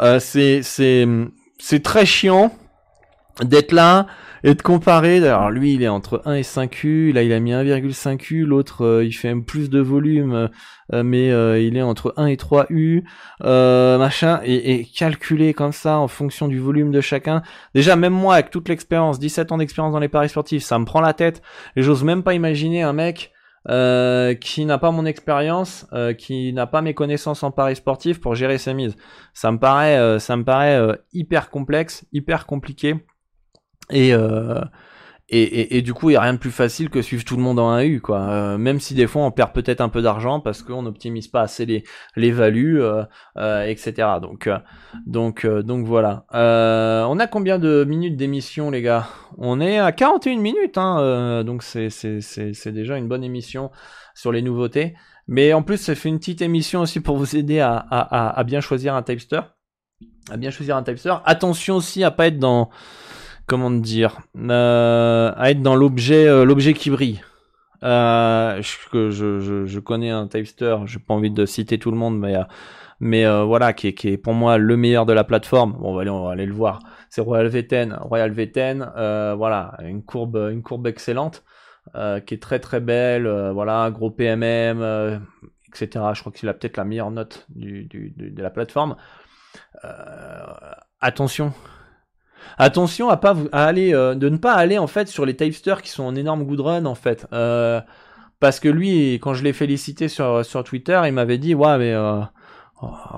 Euh, 0.00 0.18
c'est 0.18 0.62
c'est 0.62 1.06
c'est 1.58 1.82
très 1.82 2.06
chiant 2.06 2.52
d'être 3.42 3.72
là 3.72 4.06
et 4.44 4.54
de 4.54 4.62
comparer. 4.62 5.16
Alors 5.16 5.50
lui, 5.50 5.74
il 5.74 5.82
est 5.82 5.88
entre 5.88 6.22
1 6.24 6.34
et 6.34 6.42
5U, 6.42 7.12
là 7.12 7.24
il 7.24 7.32
a 7.32 7.40
mis 7.40 7.50
1,5U, 7.50 8.44
l'autre 8.44 8.84
euh, 8.84 9.04
il 9.04 9.12
fait 9.12 9.34
plus 9.34 9.68
de 9.68 9.80
volume, 9.80 10.48
euh, 10.92 11.02
mais 11.02 11.28
il 11.64 11.76
est 11.76 11.82
entre 11.82 12.14
1 12.16 12.26
et 12.26 12.36
3U, 12.36 13.02
machin, 13.40 14.40
et, 14.44 14.74
et 14.74 14.84
calculer 14.84 15.52
comme 15.52 15.72
ça 15.72 15.98
en 15.98 16.06
fonction 16.06 16.46
du 16.46 16.60
volume 16.60 16.92
de 16.92 17.00
chacun. 17.00 17.42
Déjà, 17.74 17.96
même 17.96 18.12
moi, 18.12 18.34
avec 18.34 18.50
toute 18.50 18.68
l'expérience, 18.68 19.18
17 19.18 19.50
ans 19.50 19.58
d'expérience 19.58 19.92
dans 19.92 19.98
les 19.98 20.08
paris 20.08 20.28
sportifs, 20.28 20.62
ça 20.62 20.78
me 20.78 20.84
prend 20.84 21.00
la 21.00 21.14
tête, 21.14 21.42
et 21.74 21.82
j'ose 21.82 22.04
même 22.04 22.22
pas 22.22 22.34
imaginer 22.34 22.82
un 22.82 22.92
mec 22.92 23.32
euh, 23.70 24.34
qui 24.34 24.66
n'a 24.66 24.76
pas 24.76 24.90
mon 24.90 25.06
expérience, 25.06 25.86
euh, 25.94 26.12
qui 26.12 26.52
n'a 26.52 26.66
pas 26.66 26.82
mes 26.82 26.92
connaissances 26.92 27.42
en 27.42 27.50
paris 27.50 27.76
sportif 27.76 28.20
pour 28.20 28.34
gérer 28.34 28.58
ses 28.58 28.74
mises. 28.74 28.94
Ça 29.32 29.50
me 29.52 29.58
paraît, 29.58 29.96
euh, 29.96 30.18
ça 30.18 30.36
me 30.36 30.44
paraît 30.44 30.78
hyper 31.14 31.48
complexe, 31.48 32.04
hyper 32.12 32.44
compliqué. 32.44 32.96
Et, 33.90 34.12
et, 35.30 35.78
et, 35.78 35.82
du 35.82 35.94
coup, 35.94 36.10
il 36.10 36.12
n'y 36.12 36.16
a 36.16 36.20
rien 36.20 36.34
de 36.34 36.38
plus 36.38 36.50
facile 36.50 36.90
que 36.90 37.00
suivre 37.00 37.24
tout 37.24 37.36
le 37.36 37.42
monde 37.42 37.58
en 37.58 37.74
1U, 37.78 38.00
quoi. 38.00 38.20
Euh, 38.20 38.58
même 38.58 38.78
si 38.78 38.92
des 38.92 39.06
fois 39.06 39.22
on 39.22 39.30
perd 39.30 39.52
peut-être 39.52 39.80
un 39.80 39.88
peu 39.88 40.02
d'argent 40.02 40.38
parce 40.38 40.62
qu'on 40.62 40.82
n'optimise 40.82 41.28
pas 41.28 41.40
assez 41.40 41.64
les, 41.64 41.82
les 42.14 42.30
values, 42.30 42.82
euh, 42.82 43.04
euh, 43.38 43.64
etc. 43.64 44.18
Donc, 44.20 44.50
donc, 45.06 45.46
donc 45.46 45.86
voilà. 45.86 46.26
on 46.30 47.18
a 47.18 47.26
combien 47.26 47.58
de 47.58 47.84
minutes 47.88 48.16
d'émission, 48.16 48.70
les 48.70 48.82
gars? 48.82 49.08
On 49.38 49.62
est 49.62 49.78
à 49.78 49.92
41 49.92 50.40
minutes, 50.40 50.76
hein, 50.76 51.42
donc 51.42 51.62
c'est, 51.62 51.88
c'est, 51.88 52.20
c'est, 52.20 52.52
c'est 52.52 52.72
déjà 52.72 52.98
une 52.98 53.08
bonne 53.08 53.24
émission 53.24 53.70
sur 54.14 54.30
les 54.30 54.42
nouveautés. 54.42 54.94
Mais 55.26 55.54
en 55.54 55.62
plus, 55.62 55.78
ça 55.78 55.94
fait 55.94 56.10
une 56.10 56.18
petite 56.18 56.42
émission 56.42 56.82
aussi 56.82 57.00
pour 57.00 57.16
vous 57.16 57.34
aider 57.34 57.60
à, 57.60 57.76
à, 57.76 58.38
à 58.38 58.44
bien 58.44 58.60
choisir 58.60 58.94
un 58.94 59.02
typester. 59.02 59.40
À 60.30 60.36
bien 60.36 60.50
choisir 60.50 60.76
un 60.76 60.82
typester. 60.82 61.14
Attention 61.24 61.76
aussi 61.76 62.04
à 62.04 62.10
pas 62.10 62.26
être 62.26 62.38
dans 62.38 62.68
comment 63.46 63.70
dire, 63.70 64.20
euh, 64.36 65.32
à 65.36 65.50
être 65.50 65.62
dans 65.62 65.76
l'objet, 65.76 66.26
euh, 66.26 66.44
l'objet 66.44 66.74
qui 66.74 66.90
brille. 66.90 67.22
Euh, 67.82 68.62
je, 68.62 69.78
connais 69.80 70.10
un 70.10 70.26
typester, 70.26 70.76
j'ai 70.86 70.98
pas 70.98 71.14
envie 71.14 71.30
de 71.30 71.44
citer 71.44 71.78
tout 71.78 71.90
le 71.90 71.96
monde, 71.96 72.18
mais 73.00 73.26
voilà, 73.26 73.72
qui 73.74 73.88
est, 73.88 74.16
pour 74.16 74.32
moi 74.32 74.56
le 74.56 74.76
meilleur 74.76 75.04
de 75.06 75.12
la 75.12 75.24
plateforme. 75.24 75.72
Bon, 75.72 75.90
on 75.90 76.24
va 76.24 76.32
aller, 76.32 76.46
le 76.46 76.54
voir. 76.54 76.80
C'est 77.10 77.20
Royal 77.20 77.48
V10. 77.48 77.98
Royal 78.00 78.32
V10, 78.32 79.34
voilà, 79.36 79.76
une 79.82 80.02
courbe, 80.02 80.86
excellente, 80.86 81.44
qui 81.94 82.34
est 82.34 82.42
très 82.42 82.58
très 82.58 82.80
belle. 82.80 83.28
voilà, 83.52 83.90
gros 83.90 84.10
PMM, 84.10 85.20
etc. 85.68 86.06
Je 86.14 86.20
crois 86.20 86.32
qu'il 86.32 86.48
a 86.48 86.54
peut-être 86.54 86.78
la 86.78 86.84
meilleure 86.84 87.10
note 87.10 87.46
de 87.54 88.42
la 88.42 88.50
plateforme. 88.50 88.96
attention, 91.02 91.52
Attention 92.58 93.08
à 93.08 93.16
pas 93.16 93.36
à 93.52 93.64
aller, 93.64 93.94
euh, 93.94 94.14
de 94.14 94.28
ne 94.28 94.36
pas 94.36 94.52
aller 94.52 94.78
en 94.78 94.86
fait 94.86 95.08
sur 95.08 95.26
les 95.26 95.36
typesters 95.36 95.82
qui 95.82 95.90
sont 95.90 96.04
en 96.04 96.14
énorme 96.14 96.44
good 96.44 96.60
run 96.60 96.84
en 96.84 96.94
fait. 96.94 97.26
Euh, 97.32 97.80
parce 98.40 98.60
que 98.60 98.68
lui, 98.68 99.14
quand 99.14 99.34
je 99.34 99.42
l'ai 99.42 99.52
félicité 99.52 100.08
sur, 100.08 100.44
sur 100.44 100.62
Twitter, 100.64 101.00
il 101.06 101.12
m'avait 101.12 101.38
dit 101.38 101.54
ouais 101.54 101.78
mais 101.78 101.92
euh, 101.92 102.20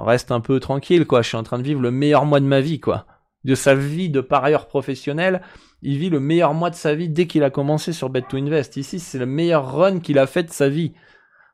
reste 0.05 0.31
un 0.33 0.41
peu 0.41 0.61
tranquille 0.61 1.07
quoi. 1.07 1.23
Je 1.23 1.29
suis 1.29 1.37
en 1.37 1.43
train 1.43 1.59
de 1.59 1.65
vivre 1.65 1.81
le 1.81 1.91
meilleur 1.91 2.25
mois 2.25 2.41
de 2.41 2.47
ma 2.47 2.61
vie 2.61 2.81
quoi. 2.81 3.07
De 3.45 3.55
sa 3.55 3.75
vie 3.75 4.11
de 4.11 4.21
parieur 4.21 4.67
professionnel, 4.67 5.41
il 5.83 5.99
vit 5.99 6.11
le 6.11 6.19
meilleur 6.19 6.55
mois 6.55 6.71
de 6.71 6.75
sa 6.75 6.95
vie 6.95 7.09
dès 7.09 7.27
qu'il 7.27 7.45
a 7.45 7.51
commencé 7.51 7.93
sur 7.93 8.11
Bet 8.11 8.23
to 8.23 8.37
Invest. 8.39 8.77
Ici, 8.77 8.99
c'est 8.99 9.19
le 9.19 9.27
meilleur 9.27 9.73
run 9.73 10.01
qu'il 10.01 10.19
a 10.19 10.27
fait 10.27 10.43
de 10.43 10.51
sa 10.51 10.69
vie. 10.69 10.95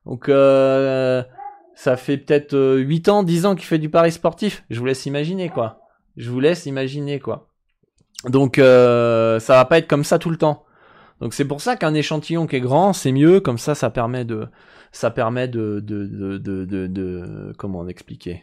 Donc 0.07 0.29
ça 1.75 1.97
fait 1.97 2.17
peut-être 2.17 2.79
8 2.79 3.09
ans, 3.09 3.23
10 3.23 3.47
ans 3.47 3.55
qu'il 3.55 3.67
fait 3.67 3.79
du 3.79 3.91
pari 3.91 4.13
sportif. 4.13 4.65
Je 4.71 4.79
vous 4.79 4.87
laisse 4.87 5.05
imaginer 5.07 5.49
quoi. 5.49 5.81
Je 6.17 6.31
vous 6.31 6.41
laisse 6.41 6.67
imaginer 6.67 7.21
quoi. 7.21 7.52
Donc 8.25 8.59
euh, 8.59 9.41
ça 9.41 9.55
va 9.55 9.65
pas 9.65 9.79
être 9.79 9.89
comme 9.89 10.05
ça 10.05 10.19
tout 10.19 10.31
le 10.31 10.37
temps. 10.37 10.65
Donc 11.21 11.35
c'est 11.35 11.45
pour 11.45 11.61
ça 11.61 11.77
qu'un 11.77 11.95
échantillon 11.95 12.47
qui 12.47 12.57
est 12.57 12.61
grand, 12.61 12.93
c'est 12.93 13.13
mieux, 13.13 13.41
comme 13.41 13.59
ça 13.59 13.75
ça 13.75 13.91
permet 13.91 14.25
de 14.25 14.49
ça 14.93 15.11
permet 15.11 15.49
de 15.49 15.81
de 15.81 16.07
de 16.07 16.39
de, 16.39 16.65
de, 16.65 16.87
de 16.87 17.53
comment 17.59 17.87
expliquer? 17.89 18.43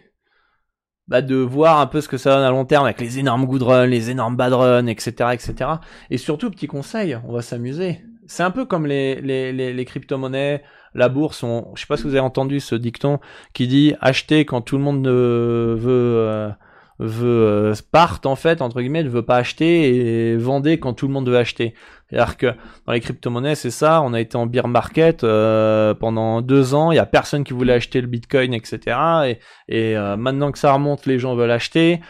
Bah, 1.09 1.23
de 1.23 1.35
voir 1.37 1.79
un 1.79 1.87
peu 1.87 2.01
ce 2.01 2.07
que 2.07 2.17
ça 2.17 2.35
donne 2.35 2.43
à 2.43 2.51
long 2.51 2.65
terme 2.65 2.85
avec 2.85 3.01
les 3.01 3.17
énormes 3.17 3.47
good 3.47 3.63
runs, 3.63 3.87
les 3.87 4.11
énormes 4.11 4.35
bad 4.35 4.53
runs, 4.53 4.85
etc., 4.85 5.31
etc. 5.33 5.71
Et 6.11 6.19
surtout, 6.19 6.51
petit 6.51 6.67
conseil, 6.67 7.17
on 7.27 7.33
va 7.33 7.41
s'amuser. 7.41 8.01
C'est 8.27 8.43
un 8.43 8.51
peu 8.51 8.65
comme 8.65 8.85
les, 8.85 9.19
les, 9.21 9.51
les, 9.51 9.85
crypto-monnaies, 9.85 10.61
la 10.93 11.09
bourse. 11.09 11.41
On, 11.41 11.71
je 11.73 11.81
sais 11.81 11.87
pas 11.87 11.97
si 11.97 12.03
vous 12.03 12.09
avez 12.09 12.19
entendu 12.19 12.59
ce 12.59 12.75
dicton 12.75 13.19
qui 13.55 13.67
dit 13.67 13.95
acheter 14.01 14.45
quand 14.45 14.61
tout 14.61 14.77
le 14.77 14.83
monde 14.83 15.07
veut, 15.07 15.87
euh, 15.87 16.51
veut 16.99 17.73
part 17.91 18.19
en 18.25 18.35
fait 18.35 18.61
entre 18.61 18.81
guillemets, 18.81 19.03
ne 19.03 19.09
veut 19.09 19.25
pas 19.25 19.37
acheter 19.37 20.31
et 20.33 20.37
vendez 20.37 20.79
quand 20.79 20.93
tout 20.93 21.07
le 21.07 21.13
monde 21.13 21.29
veut 21.29 21.37
acheter. 21.37 21.73
C'est-à-dire 22.09 22.37
que 22.37 22.47
dans 22.87 22.93
les 22.93 22.99
crypto-monnaies, 23.01 23.55
c'est 23.55 23.71
ça. 23.71 24.01
On 24.01 24.13
a 24.13 24.19
été 24.19 24.35
en 24.35 24.47
bear 24.47 24.67
market 24.67 25.21
pendant 25.21 26.41
deux 26.41 26.73
ans. 26.73 26.91
Il 26.91 26.95
y 26.95 26.99
a 26.99 27.05
personne 27.05 27.43
qui 27.43 27.53
voulait 27.53 27.73
acheter 27.73 28.01
le 28.01 28.07
Bitcoin, 28.07 28.53
etc. 28.53 28.97
Et, 29.27 29.91
et 29.91 29.95
maintenant 30.17 30.51
que 30.51 30.57
ça 30.57 30.73
remonte, 30.73 31.05
les 31.05 31.19
gens 31.19 31.35
veulent 31.35 31.51
acheter. 31.51 32.01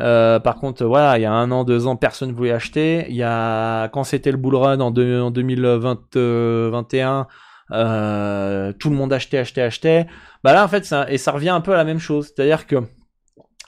Euh, 0.00 0.40
par 0.40 0.56
contre, 0.56 0.84
voilà, 0.84 1.18
il 1.18 1.22
y 1.22 1.26
a 1.26 1.32
un 1.32 1.50
an, 1.50 1.64
deux 1.64 1.86
ans, 1.86 1.96
personne 1.96 2.30
ne 2.30 2.34
voulait 2.34 2.52
acheter. 2.52 3.06
Il 3.08 3.16
y 3.16 3.22
a 3.22 3.88
quand 3.88 4.04
c'était 4.04 4.30
le 4.30 4.36
bull 4.36 4.56
run 4.56 4.80
en, 4.80 4.88
en 4.88 5.30
2021, 5.30 7.26
euh, 7.72 8.72
tout 8.78 8.90
le 8.90 8.96
monde 8.96 9.12
achetait, 9.12 9.38
achetait, 9.38 9.62
achetait. 9.62 10.06
Bah 10.42 10.52
là, 10.52 10.64
en 10.64 10.68
fait, 10.68 10.84
ça, 10.84 11.06
et 11.10 11.18
ça 11.18 11.32
revient 11.32 11.50
un 11.50 11.60
peu 11.60 11.72
à 11.72 11.76
la 11.76 11.84
même 11.84 11.98
chose. 11.98 12.32
C'est-à-dire 12.34 12.66
que 12.66 12.76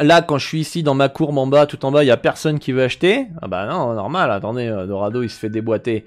là, 0.01 0.23
quand 0.23 0.39
je 0.39 0.47
suis 0.47 0.61
ici 0.61 0.83
dans 0.83 0.95
ma 0.95 1.09
courbe 1.09 1.39
en 1.39 1.47
bas, 1.47 1.67
tout 1.67 1.85
en 1.85 1.91
bas, 1.91 2.05
il 2.05 2.07
y 2.07 2.13
a 2.13 2.17
personne 2.17 2.59
qui 2.59 2.73
veut 2.73 2.85
acheter. 2.85 3.29
Ah 3.43 3.49
bah 3.49 3.67
non, 3.67 3.95
normal. 3.95 4.31
Attendez, 4.31 4.67
euh, 4.67 4.87
Dorado, 4.87 5.23
il 5.23 5.31
se 5.31 5.39
fait 5.39 5.51
déboîter. 5.51 6.07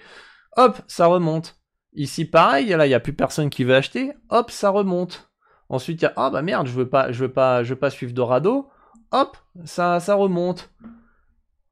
Hop, 0.58 0.78
ça 0.88 1.08
remonte. 1.08 1.58
Ici, 1.94 2.26
pareil. 2.26 2.68
Là, 2.70 2.88
il 2.88 2.90
y 2.90 2.96
a 2.96 3.00
plus 3.00 3.14
personne 3.14 3.50
qui 3.50 3.64
veut 3.64 3.76
acheter. 3.76 4.14
Hop, 4.30 4.52
ça 4.52 4.70
remonte. 4.70 5.30
Ensuite, 5.70 6.02
il 6.02 6.06
y 6.06 6.08
a 6.08 6.14
ah 6.16 6.32
bah 6.32 6.42
merde, 6.42 6.68
je 6.68 6.74
veux 6.74 6.90
pas, 6.90 7.12
je 7.12 7.20
veux 7.22 7.32
pas, 7.32 7.64
je 7.64 7.70
veux 7.70 7.80
pas 7.80 7.92
suivre 7.92 8.12
Dorado 8.14 8.70
hop, 9.12 9.38
ça, 9.66 10.00
ça 10.00 10.16
remonte. 10.16 10.70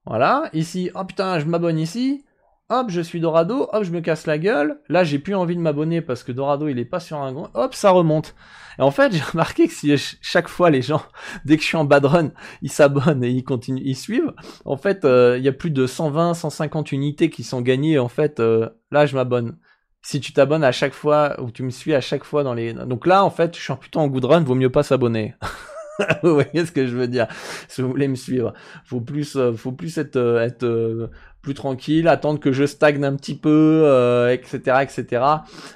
Voilà, 0.05 0.49
ici, 0.53 0.89
oh 0.95 1.03
putain, 1.03 1.39
je 1.39 1.45
m'abonne 1.45 1.79
ici. 1.79 2.23
Hop, 2.69 2.89
je 2.89 2.99
suis 2.99 3.21
Dorado, 3.21 3.69
hop, 3.71 3.83
je 3.85 3.91
me 3.91 4.01
casse 4.01 4.27
la 4.27 4.37
gueule. 4.37 4.81
Là, 4.89 5.05
j'ai 5.05 5.19
plus 5.19 5.35
envie 5.35 5.55
de 5.55 5.61
m'abonner 5.61 6.01
parce 6.01 6.23
que 6.23 6.33
Dorado, 6.33 6.67
il 6.67 6.77
est 6.79 6.85
pas 6.85 6.99
sur 6.99 7.15
un 7.17 7.31
grand. 7.31 7.49
Hop, 7.53 7.73
ça 7.73 7.91
remonte. 7.91 8.35
Et 8.77 8.81
en 8.81 8.91
fait, 8.91 9.09
j'ai 9.13 9.21
remarqué 9.21 9.69
que 9.69 9.73
si 9.73 9.95
chaque 10.21 10.49
fois 10.49 10.69
les 10.69 10.81
gens, 10.81 11.01
dès 11.45 11.55
que 11.55 11.63
je 11.63 11.67
suis 11.67 11.77
en 11.77 11.85
bad 11.85 12.03
run, 12.03 12.31
ils 12.61 12.71
s'abonnent 12.71 13.23
et 13.23 13.29
ils 13.29 13.45
continuent, 13.45 13.83
ils 13.85 13.95
suivent. 13.95 14.33
En 14.65 14.75
fait, 14.75 15.05
euh, 15.05 15.37
il 15.37 15.45
y 15.45 15.47
a 15.47 15.53
plus 15.53 15.71
de 15.71 15.87
120, 15.87 16.33
150 16.33 16.91
unités 16.91 17.29
qui 17.29 17.43
sont 17.43 17.61
gagnées. 17.61 17.99
En 17.99 18.09
fait, 18.09 18.41
euh, 18.41 18.67
là, 18.91 19.05
je 19.05 19.15
m'abonne. 19.15 19.57
Si 20.01 20.19
tu 20.19 20.33
t'abonnes 20.33 20.65
à 20.65 20.73
chaque 20.73 20.93
fois 20.93 21.41
ou 21.41 21.51
tu 21.51 21.63
me 21.63 21.69
suis 21.69 21.93
à 21.93 22.01
chaque 22.01 22.25
fois 22.25 22.43
dans 22.43 22.53
les. 22.53 22.73
Donc 22.73 23.07
là, 23.07 23.23
en 23.23 23.29
fait, 23.29 23.55
je 23.55 23.61
suis 23.61 23.73
plutôt 23.75 24.01
en 24.01 24.07
good 24.07 24.25
run, 24.25 24.41
vaut 24.41 24.55
mieux 24.55 24.71
pas 24.71 24.83
s'abonner. 24.83 25.35
vous 26.23 26.33
voyez 26.33 26.65
ce 26.65 26.73
que 26.73 26.85
je 26.85 26.97
veux 26.97 27.07
dire? 27.07 27.27
Si 27.69 27.81
vous 27.81 27.89
voulez 27.89 28.09
me 28.09 28.15
suivre, 28.15 28.53
faut 28.83 29.01
plus, 29.01 29.37
euh, 29.37 29.53
faut 29.53 29.71
plus 29.71 29.97
être, 29.97 30.17
être 30.41 31.09
plus 31.47 31.53
tranquille, 31.53 32.09
attendre 32.09 32.41
que 32.41 32.51
je 32.51 32.65
stagne 32.65 33.05
un 33.05 33.15
petit 33.15 33.37
peu, 33.37 34.29
etc., 34.29 34.79
etc. 34.81 35.23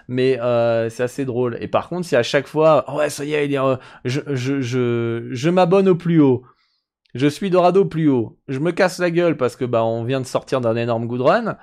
Mais 0.10 0.38
c'est 0.90 1.04
assez 1.04 1.24
drôle. 1.24 1.58
Et 1.62 1.70
par 1.70 1.88
contre, 1.88 2.06
si 2.06 2.18
à 2.18 2.24
chaque 2.24 2.46
fois, 2.46 2.94
ouais, 2.94 3.10
ça 3.10 3.24
y 3.24 3.34
est, 3.36 3.50
je, 4.04 5.50
m'abonne 5.50 5.88
au 5.88 5.96
plus 5.96 6.20
haut. 6.20 6.44
Je 7.16 7.28
suis 7.28 7.50
Dorado 7.50 7.86
plus 7.86 8.10
haut. 8.10 8.38
Je 8.50 8.60
me 8.60 8.74
casse 8.74 9.00
la 9.00 9.12
gueule 9.12 9.38
parce 9.38 9.56
que 9.56 9.64
bah 9.64 9.86
on 9.86 10.04
vient 10.04 10.20
de 10.20 10.26
sortir 10.26 10.60
d'un 10.60 10.76
énorme 10.76 11.08
good 11.08 11.22
run. 11.22 11.56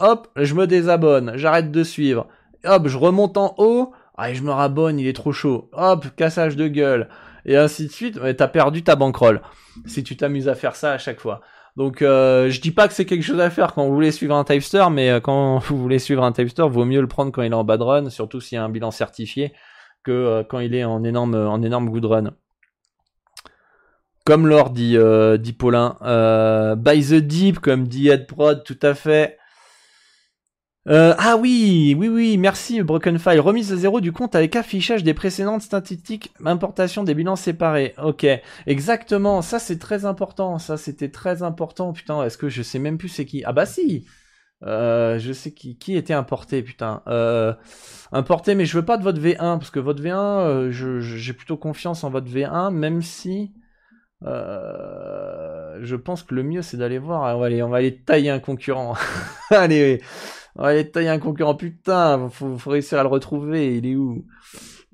Hop, 0.00 0.26
je 0.34 0.54
me 0.54 0.66
désabonne, 0.66 1.34
j'arrête 1.36 1.70
de 1.70 1.84
suivre. 1.84 2.26
Hop, 2.64 2.88
je 2.88 2.98
remonte 2.98 3.36
en 3.36 3.54
haut. 3.58 3.92
Ah, 4.16 4.32
je 4.32 4.42
me 4.42 4.50
rabonne, 4.50 4.98
il 4.98 5.06
est 5.06 5.12
trop 5.12 5.32
chaud. 5.32 5.70
Hop, 5.72 6.06
cassage 6.16 6.56
de 6.56 6.66
gueule 6.66 7.08
et 7.44 7.56
ainsi 7.56 7.86
de 7.86 7.92
suite, 7.92 8.18
t'as 8.36 8.48
perdu 8.48 8.82
ta 8.82 8.96
bankroll 8.96 9.40
si 9.86 10.02
tu 10.02 10.16
t'amuses 10.16 10.48
à 10.48 10.56
faire 10.56 10.74
ça 10.74 10.92
à 10.92 10.98
chaque 10.98 11.20
fois. 11.20 11.42
Donc 11.76 12.02
euh, 12.02 12.50
je 12.50 12.60
dis 12.60 12.70
pas 12.70 12.86
que 12.86 12.94
c'est 12.94 13.06
quelque 13.06 13.22
chose 13.22 13.40
à 13.40 13.48
faire 13.48 13.72
quand 13.72 13.86
vous 13.86 13.94
voulez 13.94 14.12
suivre 14.12 14.34
un 14.34 14.44
typester, 14.44 14.84
mais 14.90 15.10
euh, 15.10 15.20
quand 15.20 15.58
vous 15.66 15.78
voulez 15.78 15.98
suivre 15.98 16.22
un 16.22 16.32
typester, 16.32 16.62
vaut 16.68 16.84
mieux 16.84 17.00
le 17.00 17.06
prendre 17.06 17.32
quand 17.32 17.42
il 17.42 17.52
est 17.52 17.54
en 17.54 17.64
bad 17.64 17.82
run, 17.82 18.10
surtout 18.10 18.40
s'il 18.40 18.56
y 18.56 18.58
a 18.58 18.64
un 18.64 18.68
bilan 18.68 18.90
certifié, 18.90 19.52
que 20.04 20.12
euh, 20.12 20.42
quand 20.44 20.58
il 20.58 20.74
est 20.74 20.84
en 20.84 21.02
énorme 21.04 21.34
en 21.34 21.62
énorme 21.62 21.90
good 21.90 22.04
run. 22.04 22.30
Comme 24.24 24.46
l'or 24.46 24.70
dit, 24.70 24.96
dit 25.40 25.52
Paulin, 25.52 25.96
by 26.76 27.04
the 27.04 27.14
deep, 27.14 27.58
comme 27.58 27.88
dit 27.88 28.08
Ed 28.08 28.28
Prod, 28.28 28.62
tout 28.62 28.78
à 28.80 28.94
fait. 28.94 29.36
Euh, 30.88 31.14
ah 31.16 31.36
oui, 31.36 31.94
oui, 31.96 32.08
oui, 32.08 32.38
merci 32.38 32.82
Broken 32.82 33.18
File. 33.18 33.38
Remise 33.38 33.72
à 33.72 33.76
zéro 33.76 34.00
du 34.00 34.10
compte 34.10 34.34
avec 34.34 34.56
affichage 34.56 35.04
des 35.04 35.14
précédentes 35.14 35.62
statistiques, 35.62 36.32
importation 36.44 37.04
des 37.04 37.14
bilans 37.14 37.36
séparés. 37.36 37.94
Ok, 38.02 38.26
exactement, 38.66 39.42
ça 39.42 39.60
c'est 39.60 39.78
très 39.78 40.04
important, 40.04 40.58
ça 40.58 40.76
c'était 40.76 41.10
très 41.10 41.44
important. 41.44 41.92
Putain, 41.92 42.24
est-ce 42.24 42.36
que 42.36 42.48
je 42.48 42.62
sais 42.62 42.80
même 42.80 42.98
plus 42.98 43.08
c'est 43.08 43.26
qui? 43.26 43.44
Ah 43.44 43.52
bah 43.52 43.66
si 43.66 44.06
euh, 44.64 45.18
je 45.18 45.32
sais 45.32 45.52
qui, 45.52 45.76
qui 45.76 45.96
était 45.96 46.14
importé, 46.14 46.62
putain. 46.62 47.02
Euh, 47.06 47.52
importé, 48.12 48.54
mais 48.54 48.64
je 48.64 48.76
veux 48.76 48.84
pas 48.84 48.96
de 48.96 49.02
votre 49.02 49.20
V1, 49.20 49.58
parce 49.58 49.70
que 49.70 49.80
votre 49.80 50.02
V1, 50.02 50.14
euh, 50.16 50.70
j'ai 50.70 51.32
plutôt 51.32 51.56
confiance 51.56 52.04
en 52.04 52.10
votre 52.10 52.28
V1, 52.28 52.72
même 52.72 53.02
si... 53.02 53.52
Euh, 54.24 55.78
je 55.82 55.96
pense 55.96 56.22
que 56.22 56.32
le 56.36 56.44
mieux 56.44 56.62
c'est 56.62 56.76
d'aller 56.76 56.98
voir. 56.98 57.34
On 57.34 57.40
va 57.40 57.46
aller, 57.46 57.60
on 57.60 57.68
va 57.68 57.78
aller 57.78 57.96
tailler 57.96 58.30
un 58.30 58.38
concurrent. 58.38 58.94
allez, 59.50 60.00
on 60.56 60.62
va 60.62 60.68
aller 60.68 60.90
tailler 60.90 61.08
un 61.08 61.18
concurrent. 61.18 61.54
Putain, 61.54 62.28
faut, 62.30 62.58
faut 62.58 62.70
réussir 62.70 62.98
à 62.98 63.02
le 63.02 63.08
retrouver. 63.08 63.76
Il 63.76 63.86
est 63.86 63.96
où? 63.96 64.26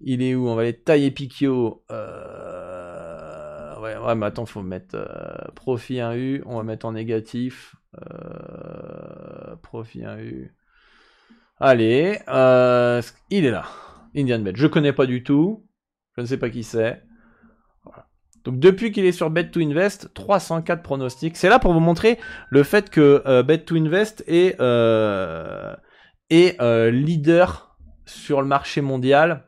Il 0.01 0.23
est 0.23 0.35
où? 0.35 0.49
On 0.49 0.55
va 0.55 0.63
aller 0.63 0.79
tailler 0.79 1.11
Pikio. 1.11 1.85
Euh... 1.91 3.81
Ouais, 3.81 4.15
mais 4.15 4.27
attends, 4.27 4.47
faut 4.47 4.63
mettre 4.63 4.95
euh, 4.97 5.51
profit 5.55 5.97
1U. 5.97 6.43
On 6.47 6.57
va 6.57 6.63
mettre 6.63 6.87
en 6.87 6.93
négatif. 6.93 7.77
Euh... 7.97 9.57
Profit 9.63 10.03
1U. 10.03 10.51
Allez, 11.61 12.19
il 13.31 13.45
est 13.45 13.51
là? 13.51 13.65
Indian 14.17 14.39
Bet. 14.39 14.53
Je 14.55 14.67
connais 14.67 14.93
pas 14.93 15.07
du 15.07 15.23
tout. 15.25 15.67
Je 16.17 16.23
ne 16.23 16.27
sais 16.27 16.37
pas 16.37 16.51
qui 16.51 16.63
c'est. 16.63 17.03
Donc 18.49 18.61
depuis 18.61 18.93
qu'il 18.93 19.05
est 19.05 19.13
sur 19.13 19.29
Bet 19.29 19.51
to 19.51 19.61
Invest, 19.61 20.15
304 20.15 20.83
pronostics. 20.83 21.37
C'est 21.37 21.51
là 21.51 21.59
pour 21.59 21.75
vous 21.75 21.81
montrer 21.81 22.19
le 22.49 22.63
fait 22.63 22.89
que 22.89 23.23
euh, 23.27 23.43
Bet 23.43 23.59
to 23.59 23.77
Invest 23.77 24.25
est, 24.27 24.59
euh, 24.59 25.77
est 26.31 26.59
euh, 26.63 26.91
leader 26.91 27.77
sur 28.07 28.41
le 28.41 28.49
marché 28.49 28.81
mondial, 28.81 29.45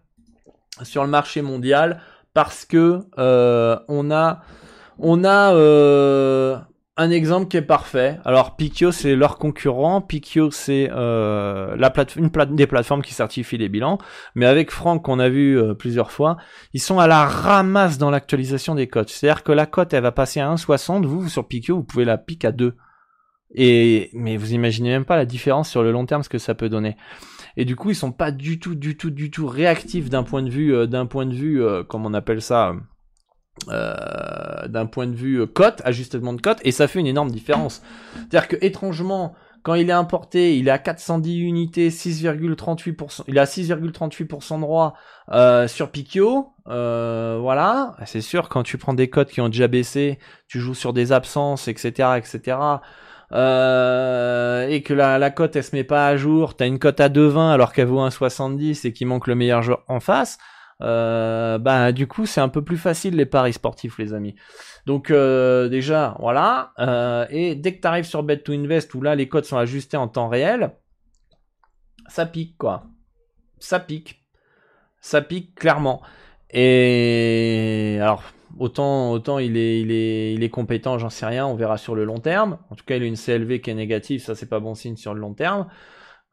sur 0.82 1.02
le 1.02 1.08
marché 1.08 1.40
mondial, 1.40 2.02
parce 2.34 2.66
que 2.66 3.00
on 3.16 4.10
a 4.10 4.42
on 4.98 5.24
a 5.24 6.66
un 7.00 7.10
exemple 7.10 7.48
qui 7.48 7.56
est 7.56 7.62
parfait. 7.62 8.18
Alors 8.26 8.56
Pikio 8.56 8.92
c'est 8.92 9.16
leur 9.16 9.38
concurrent, 9.38 10.02
Pikio 10.02 10.50
c'est 10.50 10.90
euh, 10.92 11.74
la 11.76 11.88
plate 11.88 12.14
une 12.16 12.28
des 12.54 12.66
plateformes 12.66 13.00
qui 13.00 13.14
certifient 13.14 13.56
les 13.56 13.70
bilans, 13.70 13.96
mais 14.34 14.44
avec 14.44 14.70
Franck 14.70 15.02
qu'on 15.02 15.18
a 15.18 15.30
vu 15.30 15.58
euh, 15.58 15.72
plusieurs 15.72 16.12
fois, 16.12 16.36
ils 16.74 16.80
sont 16.80 16.98
à 16.98 17.06
la 17.06 17.24
ramasse 17.24 17.96
dans 17.96 18.10
l'actualisation 18.10 18.74
des 18.74 18.86
cotes. 18.86 19.08
C'est-à-dire 19.08 19.42
que 19.44 19.52
la 19.52 19.64
cote 19.64 19.94
elle 19.94 20.02
va 20.02 20.12
passer 20.12 20.40
à 20.40 20.54
1,60, 20.54 21.06
vous 21.06 21.26
sur 21.30 21.48
Pikio 21.48 21.76
vous 21.76 21.84
pouvez 21.84 22.04
la 22.04 22.18
piquer 22.18 22.48
à 22.48 22.52
2. 22.52 22.76
Et 23.54 24.10
mais 24.12 24.36
vous 24.36 24.52
imaginez 24.52 24.90
même 24.90 25.06
pas 25.06 25.16
la 25.16 25.24
différence 25.24 25.70
sur 25.70 25.82
le 25.82 25.92
long 25.92 26.04
terme 26.04 26.22
ce 26.22 26.28
que 26.28 26.36
ça 26.36 26.54
peut 26.54 26.68
donner. 26.68 26.98
Et 27.56 27.64
du 27.64 27.76
coup 27.76 27.88
ils 27.88 27.96
sont 27.96 28.12
pas 28.12 28.30
du 28.30 28.58
tout 28.58 28.74
du 28.74 28.98
tout 28.98 29.10
du 29.10 29.30
tout 29.30 29.46
réactifs 29.46 30.10
d'un 30.10 30.22
point 30.22 30.42
de 30.42 30.50
vue 30.50 30.74
euh, 30.74 30.86
d'un 30.86 31.06
point 31.06 31.24
de 31.24 31.34
vue 31.34 31.62
comme 31.88 32.04
on 32.04 32.12
appelle 32.12 32.42
ça 32.42 32.74
euh, 33.68 34.68
d'un 34.68 34.86
point 34.86 35.06
de 35.06 35.14
vue 35.14 35.40
euh, 35.40 35.46
cote, 35.46 35.82
ajustement 35.84 36.32
de 36.32 36.40
cote, 36.40 36.58
et 36.64 36.72
ça 36.72 36.88
fait 36.88 36.98
une 36.98 37.06
énorme 37.06 37.30
différence. 37.30 37.82
C'est-à-dire 38.14 38.48
que 38.48 38.56
étrangement, 38.64 39.34
quand 39.62 39.74
il 39.74 39.90
est 39.90 39.92
importé, 39.92 40.56
il 40.56 40.68
est 40.68 40.70
à 40.70 40.78
410 40.78 41.40
unités, 41.40 41.90
6,38%, 41.90 43.24
il 43.28 43.36
est 43.36 43.40
à 43.40 43.44
6,38% 43.44 44.56
de 44.56 44.60
droit 44.62 44.94
euh, 45.32 45.68
sur 45.68 45.90
Pikio. 45.90 46.52
Euh, 46.68 47.38
voilà, 47.40 47.96
c'est 48.06 48.22
sûr 48.22 48.48
quand 48.48 48.62
tu 48.62 48.78
prends 48.78 48.94
des 48.94 49.10
cotes 49.10 49.30
qui 49.30 49.42
ont 49.42 49.50
déjà 49.50 49.68
baissé, 49.68 50.18
tu 50.48 50.58
joues 50.58 50.74
sur 50.74 50.94
des 50.94 51.12
absences, 51.12 51.68
etc., 51.68 52.10
etc. 52.16 52.56
Et 53.32 54.82
que 54.82 54.94
la, 54.94 55.18
la 55.18 55.30
cote 55.30 55.54
elle 55.54 55.64
se 55.64 55.76
met 55.76 55.84
pas 55.84 56.06
à 56.06 56.16
jour, 56.16 56.56
t'as 56.56 56.66
une 56.66 56.78
cote 56.78 57.00
à 57.00 57.10
2,20 57.10 57.52
alors 57.52 57.74
qu'elle 57.74 57.88
vaut 57.88 58.00
1,70 58.00 58.86
et 58.86 58.92
qu'il 58.92 59.06
manque 59.06 59.26
le 59.26 59.34
meilleur 59.34 59.62
joueur 59.62 59.82
en 59.86 60.00
face 60.00 60.38
bah 60.80 61.92
du 61.92 62.06
coup 62.06 62.26
c'est 62.26 62.40
un 62.40 62.48
peu 62.48 62.62
plus 62.62 62.78
facile 62.78 63.16
les 63.16 63.26
paris 63.26 63.52
sportifs 63.52 63.98
les 63.98 64.14
amis. 64.14 64.34
Donc 64.86 65.10
euh, 65.10 65.68
déjà 65.68 66.16
voilà, 66.20 66.72
euh, 66.78 67.26
et 67.30 67.54
dès 67.54 67.74
que 67.74 67.80
tu 67.80 67.86
arrives 67.86 68.04
sur 68.04 68.22
Bet 68.22 68.38
to 68.38 68.52
Invest 68.52 68.94
où 68.94 69.02
là 69.02 69.14
les 69.14 69.28
codes 69.28 69.44
sont 69.44 69.58
ajustés 69.58 69.96
en 69.96 70.08
temps 70.08 70.28
réel, 70.28 70.72
ça 72.08 72.26
pique 72.26 72.56
quoi. 72.58 72.84
Ça 73.58 73.78
pique. 73.78 74.24
Ça 75.00 75.22
pique 75.22 75.54
clairement. 75.54 76.02
Et 76.50 77.98
alors 78.00 78.22
autant 78.58 79.12
autant 79.12 79.38
il 79.38 79.56
est 79.56 79.80
il 79.80 79.92
est 79.92 80.34
il 80.34 80.42
est 80.42 80.48
compétent, 80.48 80.98
j'en 80.98 81.10
sais 81.10 81.26
rien, 81.26 81.46
on 81.46 81.54
verra 81.54 81.76
sur 81.76 81.94
le 81.94 82.04
long 82.04 82.18
terme. 82.18 82.58
En 82.70 82.74
tout 82.74 82.84
cas, 82.84 82.96
il 82.96 83.02
a 83.02 83.06
une 83.06 83.16
CLV 83.16 83.60
qui 83.60 83.70
est 83.70 83.74
négative, 83.74 84.22
ça 84.22 84.34
c'est 84.34 84.48
pas 84.48 84.60
bon 84.60 84.74
signe 84.74 84.96
sur 84.96 85.14
le 85.14 85.20
long 85.20 85.34
terme. 85.34 85.66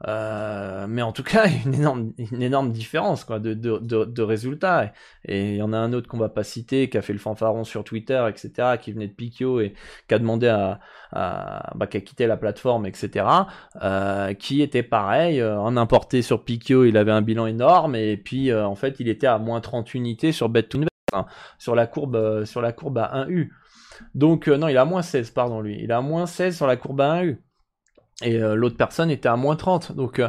Euh, 0.06 0.86
mais 0.88 1.02
en 1.02 1.12
tout 1.12 1.24
cas, 1.24 1.48
une 1.66 1.74
énorme, 1.74 2.14
une 2.18 2.42
énorme 2.42 2.72
différence 2.72 3.24
quoi, 3.24 3.40
de, 3.40 3.54
de, 3.54 3.80
de, 3.80 4.22
résultats. 4.22 4.92
Et 5.26 5.54
il 5.54 5.56
y 5.58 5.62
en 5.62 5.74
a 5.74 5.78
un 5.78 5.94
autre 5.94 6.08
qu'on 6.08 6.18
va 6.18 6.30
pas 6.30 6.44
citer, 6.44 6.90
qui 6.90 6.98
a 6.98 7.02
fait 7.02 7.14
le 7.14 7.20
fanfaron 7.20 7.64
sur 7.64 7.84
Twitter, 7.84 8.24
etc., 8.30 8.78
qui 8.80 8.92
venait 8.92 9.08
de 9.08 9.14
Pikio 9.14 9.60
et 9.60 9.74
qui 10.08 10.14
a 10.14 10.20
demandé 10.20 10.48
à, 10.48 10.80
à 11.12 11.74
bah, 11.76 11.88
qui 11.88 11.98
a 11.98 12.02
quitté 12.02 12.28
la 12.28 12.38
plateforme, 12.38 12.86
etc., 12.86 13.26
euh, 13.82 14.34
qui 14.34 14.62
était 14.62 14.84
pareil, 14.84 15.40
euh, 15.42 15.60
en 15.60 15.78
importé 15.78 16.22
sur 16.22 16.44
Pikio, 16.44 16.86
il 16.86 16.98
avait 16.98 17.12
un 17.12 17.22
bilan 17.22 17.48
énorme, 17.48 17.96
et 17.96 18.18
puis 18.18 18.54
en 18.54 18.76
fait, 18.76 19.00
il 19.00 19.10
était 19.10 19.28
à 19.28 19.40
moins 19.40 19.62
30 19.62 19.94
unités 19.94 20.32
sur 20.32 20.50
bet 20.50 20.68
enfin 21.12 21.26
sur 21.58 21.76
la 21.76 21.88
courbe 21.88 22.46
sur 22.46 22.62
la 22.62 22.74
courbe 22.74 22.98
à 22.98 23.26
1U. 23.26 23.50
Donc 24.14 24.48
non, 24.48 24.68
il 24.68 24.78
à 24.78 24.86
moins 24.86 25.02
16, 25.02 25.32
pardon 25.32 25.62
lui. 25.62 25.80
Il 25.82 25.92
à 25.92 26.02
moins 26.02 26.26
16 26.26 26.56
sur 26.56 26.68
la 26.68 26.76
courbe 26.76 27.02
à 27.02 27.24
1U. 27.24 27.38
Et 28.24 28.38
l'autre 28.40 28.78
personne 28.78 29.12
était 29.12 29.30
à 29.30 29.36
moins 29.36 29.56
30. 29.56 29.92
Donc 29.92 30.22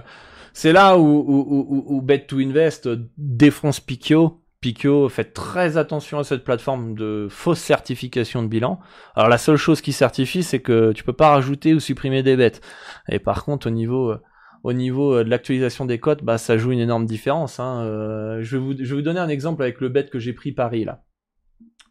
c'est 0.53 0.72
là 0.72 0.99
où, 0.99 1.24
où, 1.26 1.84
où, 1.86 2.03
Bet 2.03 2.26
to 2.26 2.39
Invest 2.39 2.89
défonce 3.16 3.80
Picchio. 3.80 4.43
Picchio, 4.61 5.09
fait 5.09 5.32
très 5.32 5.76
attention 5.76 6.18
à 6.18 6.24
cette 6.24 6.45
plateforme 6.45 6.95
de 6.95 7.28
fausse 7.30 7.61
certification 7.61 8.43
de 8.43 8.49
bilan. 8.49 8.80
Alors 9.14 9.28
la 9.28 9.39
seule 9.39 9.57
chose 9.57 9.80
qui 9.80 9.93
certifie, 9.93 10.43
c'est 10.43 10.61
que 10.61 10.93
tu 10.93 11.05
peux 11.05 11.12
pas 11.12 11.30
rajouter 11.30 11.74
ou 11.74 11.80
supprimer 11.80 12.22
des 12.22 12.36
bêtes. 12.36 12.61
Et 13.09 13.20
par 13.20 13.45
contre, 13.45 13.68
au 13.68 13.70
niveau 13.70 14.16
au 14.64 14.72
niveau 14.72 15.22
de 15.22 15.30
l'actualisation 15.30 15.84
des 15.84 16.01
cotes, 16.01 16.24
bah 16.24 16.39
ça 16.39 16.57
joue 16.57 16.72
une 16.72 16.80
énorme 16.80 17.07
différence. 17.07 17.61
Hein. 17.61 17.84
Euh, 17.84 18.43
je, 18.43 18.57
vais 18.57 18.62
vous, 18.62 18.72
je 18.72 18.82
vais 18.82 18.95
vous 18.97 19.03
donner 19.03 19.20
un 19.20 19.28
exemple 19.28 19.62
avec 19.62 19.80
le 19.80 19.89
bet 19.89 20.07
que 20.07 20.18
j'ai 20.18 20.32
pris 20.32 20.53
Paris 20.53 20.84
là. 20.84 21.05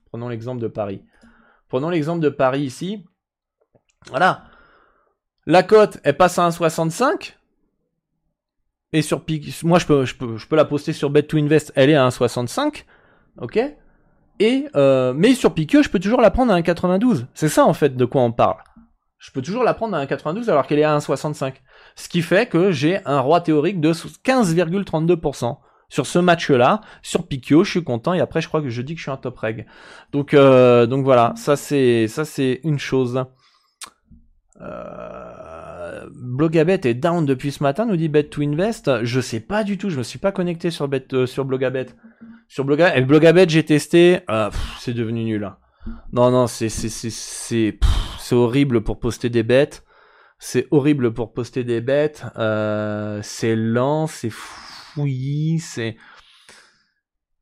Prenons 0.10 0.30
l'exemple 0.30 0.62
de 0.62 0.68
Paris. 0.68 1.02
Prenons 1.70 1.89
l'exemple 1.89 2.22
de 2.22 2.30
Paris 2.30 2.62
ici. 2.62 3.06
Voilà. 4.10 4.45
La 5.48 5.64
cote, 5.64 6.00
elle 6.04 6.18
passe 6.18 6.39
à 6.39 6.50
1,65. 6.50 7.36
Et 8.91 9.02
sur 9.02 9.24
moi 9.64 9.80
je 9.80 9.86
peux, 9.86 10.06
la 10.52 10.66
poster 10.66 10.91
sur 10.91 11.10
Bet 11.10 11.24
to 11.24 11.38
Invest, 11.38 11.72
elle 11.76 11.89
est 11.89 11.95
à 11.95 12.06
1,65, 12.08 12.84
ok. 13.39 13.60
Et 14.39 14.68
euh, 14.76 15.14
mais 15.16 15.34
sur 15.36 15.54
Piqueux, 15.54 15.84
je 15.84 15.89
peux 15.89 16.00
toujours 16.00 16.20
la 16.20 16.32
prendre 16.32 16.54
à 16.54 16.60
1,92. 16.60 17.28
C'est 17.34 17.48
ça 17.48 17.66
en 17.66 17.74
fait 17.74 17.95
de 17.95 18.06
quoi 18.06 18.24
on 18.24 18.34
parle. 18.34 18.58
Je 19.20 19.32
peux 19.32 19.41
toujours 19.41 19.64
la 19.64 19.74
prendre 19.74 19.95
à 19.95 20.06
1,92 20.06 20.50
alors 20.50 20.68
qu'elle 20.68 20.80
est 20.80 20.84
à 20.84 20.98
1,65. 20.98 21.54
Ce 21.95 22.10
qui 22.10 22.22
fait 22.22 22.48
que 22.48 22.72
j'ai 22.72 23.00
un 23.06 23.22
roi 23.22 23.39
théorique 23.39 23.80
de 23.80 23.93
15,32%. 23.93 25.58
Sur 25.89 26.06
ce 26.06 26.20
match-là, 26.20 26.82
sur 27.02 27.26
Piquio, 27.26 27.64
je 27.64 27.72
suis 27.72 27.84
content 27.86 28.14
et 28.14 28.20
après 28.20 28.41
je 28.41 28.50
crois 28.50 28.62
que 28.62 28.70
je 28.70 28.82
dis 28.82 28.95
que 28.95 29.00
je 29.00 29.04
suis 29.04 29.12
un 29.12 29.18
top 29.18 29.38
reg. 29.38 29.66
Donc 30.12 30.34
euh, 30.34 30.86
voilà, 30.89 31.34
ça 31.38 31.56
c'est 31.56 32.10
ça 32.10 32.26
c'est 32.26 32.60
une 32.66 32.80
chose. 32.80 33.24
Euh, 34.62 35.36
Blogabet 36.12 36.82
est 36.84 36.93
down 36.93 37.26
depuis 37.26 37.52
ce 37.52 37.64
matin, 37.64 37.86
nous 37.86 37.98
dit 37.98 38.10
Bet 38.10 38.26
to 38.26 38.41
Invest. 38.41 39.04
Je 39.04 39.22
sais 39.22 39.39
pas 39.39 39.64
du 39.64 39.78
tout, 39.78 39.89
je 39.89 39.98
me 39.98 40.04
suis 40.04 40.20
pas 40.20 40.32
connecté 40.32 40.72
sur 40.72 40.88
Bet, 40.88 41.14
euh, 41.14 41.26
sur 41.26 41.45
Blogabet. 41.45 41.88
Sur 42.48 42.66
Blogabet, 42.66 43.02
Blogabet 43.02 43.50
j'ai 43.50 43.64
testé, 43.64 44.20
euh, 44.30 44.50
c'est 44.80 44.93
devenu 44.93 45.24
nul. 45.24 45.43
Hein. 45.43 45.58
Non 46.12 46.32
non, 46.32 46.48
c'est 46.48 47.80
horrible 48.32 48.82
pour 48.82 49.00
poster 49.00 49.30
des 49.30 49.43
bêtes. 49.43 49.84
C'est 50.39 50.68
horrible 50.72 51.14
pour 51.14 51.34
poster 51.34 51.64
des 51.64 51.82
bêtes. 51.82 52.24
Euh, 52.38 53.20
c'est 53.24 53.56
lent, 53.56 54.08
c'est 54.08 54.30
fouillis, 54.30 55.60
c'est 55.60 55.98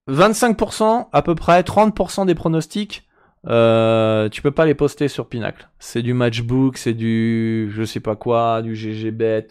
25% 0.08 1.10
à 1.12 1.22
peu 1.22 1.36
près, 1.36 1.62
30% 1.62 2.26
des 2.26 2.36
pronostics 2.36 3.05
euh, 3.48 4.30
tu 4.30 4.42
peux 4.42 4.52
pas 4.52 4.66
les 4.66 4.76
poster 4.76 5.08
sur 5.08 5.28
Pinacle. 5.28 5.70
C'est 5.80 6.02
du 6.02 6.14
matchbook, 6.14 6.78
c'est 6.78 6.94
du 6.94 7.72
je 7.72 7.84
sais 7.84 8.00
pas 8.00 8.16
quoi, 8.16 8.62
du 8.62 8.76
GGBet. 8.76 9.48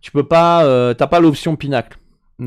Tu 0.00 0.10
peux 0.12 0.24
pas, 0.26 0.64
euh, 0.64 0.94
t'as 0.94 1.06
pas 1.06 1.20
l'option 1.20 1.56
Pinacle. 1.56 1.98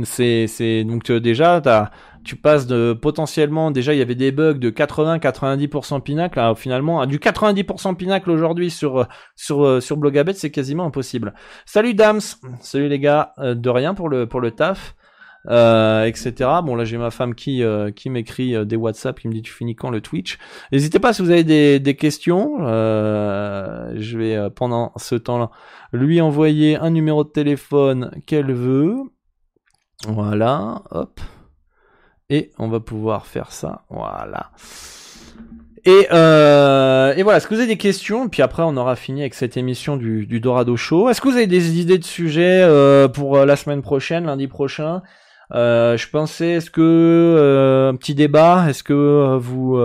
C'est 0.03 0.47
c'est 0.47 0.83
donc 0.83 1.09
euh, 1.11 1.19
déjà 1.19 1.61
t'as 1.61 1.91
tu 2.23 2.35
passes 2.35 2.65
de 2.65 2.93
potentiellement 2.99 3.69
déjà 3.69 3.93
il 3.93 3.99
y 3.99 4.01
avait 4.01 4.15
des 4.15 4.31
bugs 4.31 4.53
de 4.53 4.71
80-90% 4.71 6.01
Pinacle 6.01 6.41
finalement 6.55 6.99
à 6.99 7.05
du 7.05 7.19
90% 7.19 7.95
Pinacle 7.95 8.31
aujourd'hui 8.31 8.71
sur 8.71 9.07
sur 9.35 9.83
sur 9.83 9.97
Blogabet 9.97 10.33
c'est 10.33 10.49
quasiment 10.49 10.85
impossible. 10.85 11.35
Salut 11.65 11.93
Dams, 11.93 12.21
salut 12.61 12.87
les 12.87 12.99
gars, 12.99 13.33
de 13.37 13.69
rien 13.69 13.93
pour 13.93 14.09
le 14.09 14.27
pour 14.27 14.41
le 14.41 14.51
taf. 14.51 14.95
Euh, 15.49 16.05
etc. 16.05 16.49
Bon 16.63 16.75
là 16.75 16.85
j'ai 16.85 16.97
ma 16.97 17.11
femme 17.11 17.35
qui 17.35 17.63
euh, 17.63 17.91
qui 17.91 18.09
m'écrit 18.09 18.55
euh, 18.55 18.63
des 18.63 18.77
WhatsApp, 18.77 19.19
qui 19.19 19.27
me 19.27 19.33
dit 19.33 19.41
tu 19.41 19.51
finis 19.51 19.75
quand 19.75 19.89
le 19.89 19.99
Twitch? 19.99 20.37
N'hésitez 20.71 20.99
pas 20.99 21.11
si 21.11 21.21
vous 21.21 21.31
avez 21.31 21.43
des, 21.43 21.81
des 21.81 21.95
questions. 21.95 22.59
je 22.59 24.17
vais 24.17 24.49
pendant 24.51 24.93
ce 24.95 25.15
temps-là 25.15 25.49
lui 25.91 26.21
envoyer 26.21 26.77
un 26.77 26.91
numéro 26.91 27.23
de 27.25 27.29
téléphone 27.29 28.11
qu'elle 28.25 28.53
veut. 28.53 28.95
Voilà, 30.07 30.81
hop. 30.91 31.19
Et 32.29 32.51
on 32.57 32.69
va 32.69 32.79
pouvoir 32.79 33.25
faire 33.25 33.51
ça. 33.51 33.83
Voilà. 33.89 34.51
Et, 35.85 36.05
et 36.09 37.23
voilà, 37.23 37.37
est-ce 37.37 37.47
que 37.47 37.53
vous 37.53 37.59
avez 37.59 37.67
des 37.67 37.77
questions? 37.77 38.29
Puis 38.29 38.41
après, 38.41 38.63
on 38.63 38.77
aura 38.77 38.95
fini 38.95 39.21
avec 39.21 39.33
cette 39.33 39.57
émission 39.57 39.97
du, 39.97 40.25
du 40.25 40.39
Dorado 40.39 40.77
Show. 40.77 41.09
Est-ce 41.09 41.19
que 41.19 41.27
vous 41.27 41.35
avez 41.35 41.47
des 41.47 41.79
idées 41.79 41.97
de 41.97 42.05
sujets 42.05 42.63
euh, 42.63 43.09
pour 43.09 43.45
la 43.45 43.55
semaine 43.57 43.81
prochaine, 43.81 44.25
lundi 44.25 44.47
prochain? 44.47 45.01
Euh, 45.53 45.97
je 45.97 46.09
pensais, 46.09 46.51
est-ce 46.51 46.71
que 46.71 46.81
euh, 46.81 47.91
un 47.91 47.95
petit 47.95 48.15
débat, 48.15 48.65
est-ce 48.69 48.83
que 48.83 48.93
euh, 48.93 49.37
vous, 49.37 49.79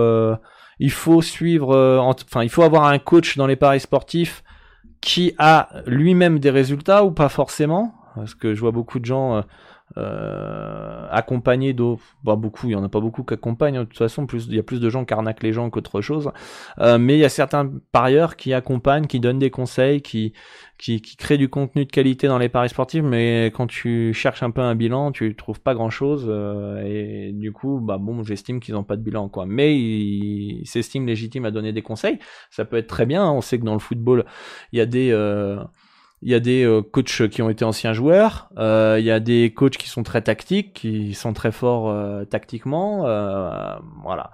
il 0.79 0.91
faut 0.91 1.21
suivre, 1.21 1.99
enfin, 1.99 2.43
il 2.43 2.49
faut 2.49 2.63
avoir 2.63 2.85
un 2.85 2.99
coach 2.99 3.37
dans 3.37 3.47
les 3.47 3.55
paris 3.55 3.79
sportifs 3.79 4.43
qui 5.01 5.33
a 5.37 5.69
lui-même 5.85 6.39
des 6.39 6.49
résultats 6.49 7.03
ou 7.03 7.11
pas 7.11 7.29
forcément? 7.29 7.93
Parce 8.15 8.33
que 8.35 8.53
je 8.55 8.59
vois 8.59 8.71
beaucoup 8.71 8.99
de 8.99 9.05
gens 9.05 9.43
euh, 9.97 11.07
accompagné 11.09 11.73
bah 12.23 12.35
beaucoup, 12.35 12.67
il 12.67 12.71
y 12.71 12.75
en 12.75 12.83
a 12.83 12.89
pas 12.89 12.99
beaucoup 12.99 13.23
qui 13.23 13.33
accompagnent, 13.33 13.77
hein. 13.77 13.83
de 13.83 13.89
toute 13.89 13.97
façon, 13.97 14.25
plus, 14.25 14.45
il 14.47 14.55
y 14.55 14.59
a 14.59 14.63
plus 14.63 14.79
de 14.79 14.89
gens 14.89 15.05
qui 15.05 15.13
arnaquent 15.13 15.43
les 15.43 15.53
gens 15.53 15.69
qu'autre 15.69 16.01
chose, 16.01 16.31
euh, 16.79 16.97
mais 16.97 17.15
il 17.17 17.19
y 17.19 17.25
a 17.25 17.29
certains 17.29 17.71
parieurs 17.91 18.35
qui 18.35 18.53
accompagnent, 18.53 19.07
qui 19.07 19.19
donnent 19.19 19.39
des 19.39 19.49
conseils, 19.49 20.01
qui, 20.01 20.33
qui, 20.77 21.01
créent 21.01 21.37
du 21.37 21.49
contenu 21.49 21.85
de 21.85 21.91
qualité 21.91 22.27
dans 22.27 22.37
les 22.37 22.49
paris 22.49 22.69
sportifs, 22.69 23.03
mais 23.03 23.47
quand 23.47 23.67
tu 23.67 24.13
cherches 24.13 24.43
un 24.43 24.51
peu 24.51 24.61
un 24.61 24.75
bilan, 24.75 25.11
tu 25.11 25.35
trouves 25.35 25.59
pas 25.59 25.73
grand 25.73 25.89
chose, 25.89 26.25
euh, 26.27 26.83
et 26.85 27.31
du 27.33 27.51
coup, 27.51 27.79
bah 27.79 27.97
bon, 27.99 28.23
j'estime 28.23 28.59
qu'ils 28.59 28.75
ont 28.75 28.83
pas 28.83 28.95
de 28.95 29.01
bilan, 29.01 29.27
quoi, 29.27 29.45
mais 29.47 29.75
ils 29.77 30.65
s'estiment 30.65 31.05
légitimes 31.05 31.45
à 31.45 31.51
donner 31.51 31.73
des 31.73 31.81
conseils, 31.81 32.19
ça 32.51 32.63
peut 32.63 32.77
être 32.77 32.87
très 32.87 33.05
bien, 33.05 33.23
hein. 33.23 33.31
on 33.31 33.41
sait 33.41 33.59
que 33.59 33.65
dans 33.65 33.73
le 33.73 33.79
football, 33.79 34.25
il 34.71 34.77
y 34.77 34.81
a 34.81 34.85
des, 34.85 35.09
euh, 35.11 35.57
il 36.21 36.29
y 36.29 36.35
a 36.35 36.39
des 36.39 36.63
euh, 36.63 36.81
coachs 36.81 37.29
qui 37.29 37.41
ont 37.41 37.49
été 37.49 37.63
anciens 37.63 37.93
joueurs, 37.93 38.49
euh, 38.57 38.97
il 38.99 39.05
y 39.05 39.11
a 39.11 39.19
des 39.19 39.53
coachs 39.55 39.77
qui 39.77 39.87
sont 39.87 40.03
très 40.03 40.21
tactiques, 40.21 40.73
qui 40.73 41.13
sont 41.13 41.33
très 41.33 41.51
forts 41.51 41.89
euh, 41.89 42.25
tactiquement, 42.25 43.03
voilà. 44.03 44.31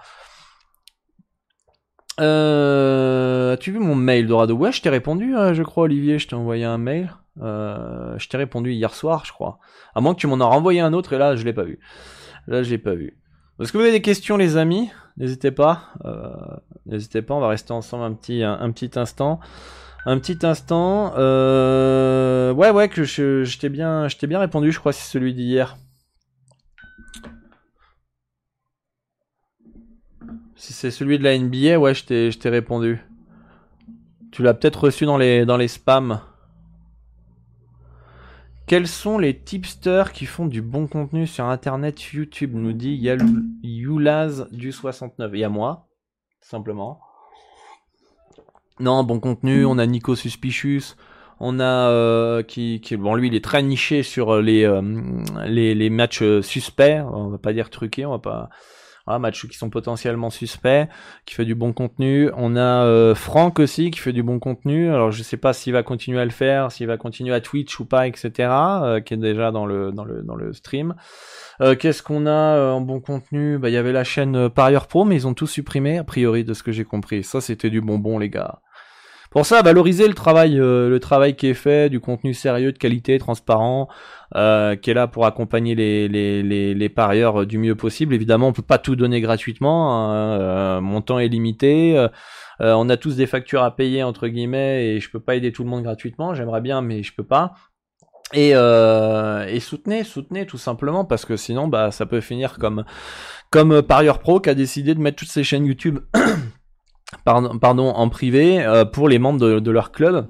As-tu 2.18 3.72
vu 3.72 3.80
mon 3.80 3.96
mail 3.96 4.26
Dorado? 4.26 4.56
Ouais, 4.56 4.72
je 4.72 4.82
t'ai 4.82 4.90
répondu, 4.90 5.34
je 5.54 5.64
crois 5.64 5.84
Olivier, 5.84 6.18
je 6.18 6.28
t'ai 6.28 6.36
envoyé 6.36 6.66
un 6.66 6.78
mail. 6.78 7.14
je 7.38 8.28
t'ai 8.28 8.38
répondu 8.38 8.72
hier 8.72 8.94
soir, 8.94 9.24
je 9.26 9.34
crois. 9.34 9.60
À 9.94 10.02
moins 10.02 10.14
que 10.14 10.20
tu 10.20 10.28
m'en 10.28 10.40
as 10.40 10.46
renvoyé 10.46 10.80
un 10.80 10.94
autre 10.94 11.14
et 11.14 11.18
là, 11.18 11.36
je 11.36 11.44
l'ai 11.44 11.54
pas 11.54 11.64
vu. 11.64 11.80
Là, 12.48 12.64
je 12.64 12.70
l'ai 12.70 12.78
pas 12.78 12.96
vu. 12.96 13.20
Est-ce 13.60 13.72
que 13.72 13.78
vous 13.78 13.84
avez 13.84 13.92
des 13.92 14.02
questions, 14.02 14.38
les 14.38 14.58
amis? 14.58 14.90
N'hésitez 15.18 15.52
pas. 15.52 15.94
N'hésitez 16.86 17.22
pas, 17.22 17.36
on 17.36 17.42
va 17.42 17.50
rester 17.50 17.74
ensemble 17.74 18.06
un 18.06 18.14
petit, 18.14 18.44
un 18.44 18.72
petit 18.72 18.98
instant. 18.98 19.40
Un 20.06 20.20
petit 20.20 20.46
instant. 20.46 21.14
Euh... 21.18 22.54
Ouais, 22.54 22.70
ouais, 22.70 22.90
que 22.90 23.04
je, 23.04 23.58
t'ai 23.58 23.70
bien, 23.70 24.08
bien 24.24 24.40
répondu, 24.40 24.72
je 24.72 24.80
crois, 24.80 24.94
c'est 24.94 25.10
celui 25.10 25.34
d'hier. 25.34 25.78
Si 30.56 30.74
c'est 30.74 30.92
celui 30.92 31.18
de 31.20 31.24
la 31.24 31.38
NBA, 31.38 31.80
ouais, 31.80 31.94
je 31.94 32.38
t'ai 32.38 32.50
répondu. 32.50 33.00
Tu 34.32 34.44
l'as 34.44 34.54
peut-être 34.54 34.86
reçu 34.86 35.06
dans 35.06 35.18
les, 35.18 35.46
dans 35.46 35.58
les 35.58 35.68
spams. 35.68 36.22
Quels 38.68 38.88
sont 38.88 39.20
les 39.20 39.38
tipsters 39.38 40.12
qui 40.12 40.26
font 40.26 40.48
du 40.48 40.62
bon 40.62 40.88
contenu 40.88 41.28
sur 41.28 41.46
internet 41.46 42.02
YouTube 42.14 42.56
nous 42.56 42.74
dit 42.74 43.00
Yulaz 43.64 44.48
du 44.52 44.72
69. 44.72 45.32
Il 45.34 45.40
y 45.40 45.44
a 45.44 45.50
moi, 45.50 45.88
simplement. 46.42 47.05
Non, 48.80 49.04
bon 49.04 49.20
contenu. 49.20 49.66
On 49.66 49.78
a 49.78 49.86
Nico 49.86 50.16
Suspicious. 50.16 50.96
On 51.40 51.60
a 51.60 51.90
euh, 51.90 52.44
qui, 52.44 52.80
qui, 52.80 52.96
bon 52.96 53.14
lui 53.14 53.28
il 53.28 53.36
est 53.36 53.44
très 53.44 53.62
niché 53.62 54.04
sur 54.04 54.42
les 54.42 54.64
euh, 54.64 54.82
les, 55.46 55.76
les, 55.76 55.90
matchs 55.90 56.22
euh, 56.22 56.42
suspects. 56.42 57.02
On 57.12 57.28
va 57.28 57.38
pas 57.38 57.54
dire 57.54 57.70
truqués, 57.70 58.06
on 58.06 58.12
va 58.12 58.20
pas. 58.20 58.50
Voilà, 59.06 59.20
matchs 59.20 59.46
qui 59.48 59.56
sont 59.56 59.70
potentiellement 59.70 60.32
suspects, 60.32 60.88
qui 61.28 61.36
fait 61.36 61.46
du 61.46 61.54
bon 61.54 61.74
contenu. 61.74 62.32
On 62.38 62.56
a 62.56 62.86
euh, 62.86 63.14
Franck 63.14 63.60
aussi 63.60 63.92
qui 63.92 64.00
fait 64.00 64.14
du 64.14 64.24
bon 64.24 64.40
contenu. 64.40 64.90
Alors 64.90 65.12
je 65.12 65.22
sais 65.22 65.38
pas 65.38 65.54
s'il 65.54 65.74
va 65.74 65.84
continuer 65.84 66.20
à 66.20 66.26
le 66.26 66.32
faire, 66.32 66.72
s'il 66.72 66.88
va 66.88 66.98
continuer 66.98 67.36
à 67.36 67.42
Twitch 67.42 67.80
ou 67.80 67.86
pas, 67.86 68.08
etc. 68.08 68.32
qui 69.06 69.14
est 69.14 69.18
déjà 69.18 69.52
dans 69.52 69.68
le 69.68 69.92
dans 69.92 70.06
le 70.06 70.24
dans 70.24 70.36
le 70.36 70.54
stream. 70.54 70.96
Qu'est-ce 71.80 72.02
qu'on 72.02 72.26
a 72.26 72.72
en 72.72 72.82
bon 72.82 73.00
contenu? 73.00 73.60
Bah 73.60 73.70
il 73.70 73.74
y 73.74 73.78
avait 73.78 73.92
la 73.92 74.04
chaîne 74.04 74.50
Parieur 74.50 74.88
Pro, 74.88 75.06
mais 75.06 75.16
ils 75.16 75.28
ont 75.28 75.34
tout 75.34 75.48
supprimé 75.48 76.00
a 76.00 76.04
priori 76.04 76.44
de 76.44 76.54
ce 76.54 76.64
que 76.64 76.72
j'ai 76.72 76.86
compris. 76.86 77.24
Ça 77.24 77.42
c'était 77.42 77.70
du 77.70 77.82
bonbon 77.82 78.18
les 78.18 78.30
gars. 78.30 78.62
Pour 79.36 79.46
ça, 79.46 79.62
valoriser 79.62 80.08
le 80.08 80.14
travail, 80.14 80.58
euh, 80.58 80.88
le 80.88 80.98
travail 81.02 81.36
qui 81.36 81.48
est 81.48 81.54
fait, 81.54 81.90
du 81.90 82.00
contenu 82.00 82.34
sérieux, 82.34 82.72
de 82.72 82.78
qualité, 82.78 83.20
transparent, 83.20 83.90
euh, 84.34 84.78
qui 84.78 84.92
est 84.92 84.94
là 84.94 85.08
pour 85.08 85.26
accompagner 85.26 85.76
les, 85.76 86.08
les, 86.08 86.42
les, 86.42 86.74
les, 86.74 86.88
parieurs 86.88 87.42
euh, 87.42 87.46
du 87.46 87.58
mieux 87.58 87.76
possible. 87.76 88.14
Évidemment, 88.14 88.48
on 88.48 88.54
peut 88.54 88.62
pas 88.62 88.78
tout 88.78 88.96
donner 88.96 89.20
gratuitement. 89.20 89.92
Hein, 89.94 90.80
mon 90.80 91.02
temps 91.02 91.20
est 91.20 91.28
limité. 91.28 92.08
on 92.62 92.88
a 92.88 92.96
tous 92.96 93.18
des 93.18 93.28
factures 93.28 93.62
à 93.62 93.76
payer 93.76 94.04
entre 94.04 94.30
guillemets 94.30 94.86
et 94.86 95.00
je 95.02 95.12
peux 95.12 95.20
pas 95.20 95.36
aider 95.36 95.52
tout 95.52 95.66
le 95.66 95.70
monde 95.70 95.84
gratuitement. 95.84 96.34
J'aimerais 96.34 96.62
bien, 96.62 96.82
mais 96.82 97.04
je 97.04 97.14
peux 97.14 97.26
pas. 97.26 97.56
Et, 98.34 98.52
euh, 98.54 99.46
et 99.48 99.60
soutenez, 99.60 100.06
soutenez 100.06 100.46
tout 100.46 100.58
simplement 100.58 101.04
parce 101.04 101.26
que 101.26 101.36
sinon 101.36 101.68
bah 101.68 101.92
ça 101.92 102.06
peut 102.06 102.22
finir 102.22 102.58
comme 102.58 102.86
comme 103.52 103.82
Parieur 103.82 104.20
Pro 104.20 104.40
qui 104.40 104.50
a 104.50 104.56
décidé 104.56 104.96
de 104.96 105.00
mettre 105.00 105.18
toutes 105.18 105.30
ses 105.30 105.44
chaînes 105.44 105.66
YouTube 105.66 106.00
pardon, 107.24 107.58
pardon 107.60 107.90
en 107.90 108.10
privé 108.10 108.64
euh, 108.64 108.86
pour 108.86 109.10
les 109.10 109.20
membres 109.20 109.60
de, 109.60 109.72
leur 109.72 109.92
club. 109.92 110.28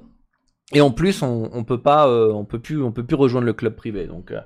Et 0.72 0.80
en 0.80 0.90
plus 0.90 1.22
on, 1.22 1.48
on 1.52 1.64
peut 1.64 1.80
pas 1.80 2.08
euh, 2.08 2.32
on 2.32 2.44
peut 2.44 2.58
plus 2.58 2.82
on 2.82 2.92
peut 2.92 3.04
plus 3.04 3.16
rejoindre 3.16 3.46
le 3.46 3.52
club 3.52 3.76
privé 3.76 4.08
donc 4.08 4.32
euh. 4.32 4.40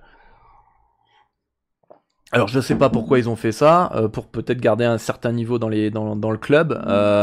alors 2.31 2.47
je 2.47 2.61
sais 2.61 2.77
pas 2.77 2.91
pourquoi 2.91 3.19
ils 3.19 3.27
ont 3.27 3.37
fait 3.37 3.53
ça 3.53 3.91
pour 4.13 4.27
peut-être 4.27 4.61
garder 4.61 4.85
un 4.85 4.99
certain 4.99 5.33
niveau 5.33 5.59
dans 5.59 5.71
les 5.71 5.91
dans, 5.91 6.17
dans 6.17 6.31
le 6.31 6.37
club 6.37 6.79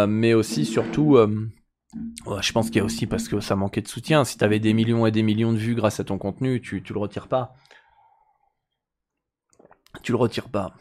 mais 0.10 0.34
aussi 0.34 0.66
surtout 0.66 1.16
je 2.42 2.52
pense 2.52 2.68
qu'il 2.68 2.78
y 2.78 2.80
a 2.80 2.84
aussi 2.84 3.08
parce 3.08 3.28
que 3.28 3.40
ça 3.40 3.56
manquait 3.56 3.82
de 3.82 3.88
soutien. 3.88 4.26
Si 4.26 4.38
t'avais 4.38 4.60
des 4.60 4.74
millions 4.74 5.06
et 5.06 5.12
des 5.12 5.24
millions 5.24 5.54
de 5.54 5.58
vues 5.58 5.76
grâce 5.76 6.00
à 6.00 6.04
ton 6.04 6.18
contenu, 6.18 6.62
tu, 6.62 6.84
tu 6.84 6.94
le 6.94 7.00
retires 7.00 7.28
pas. 7.28 7.56
Tu 10.04 10.12
le 10.12 10.18
retires 10.18 10.50
pas. 10.50 10.74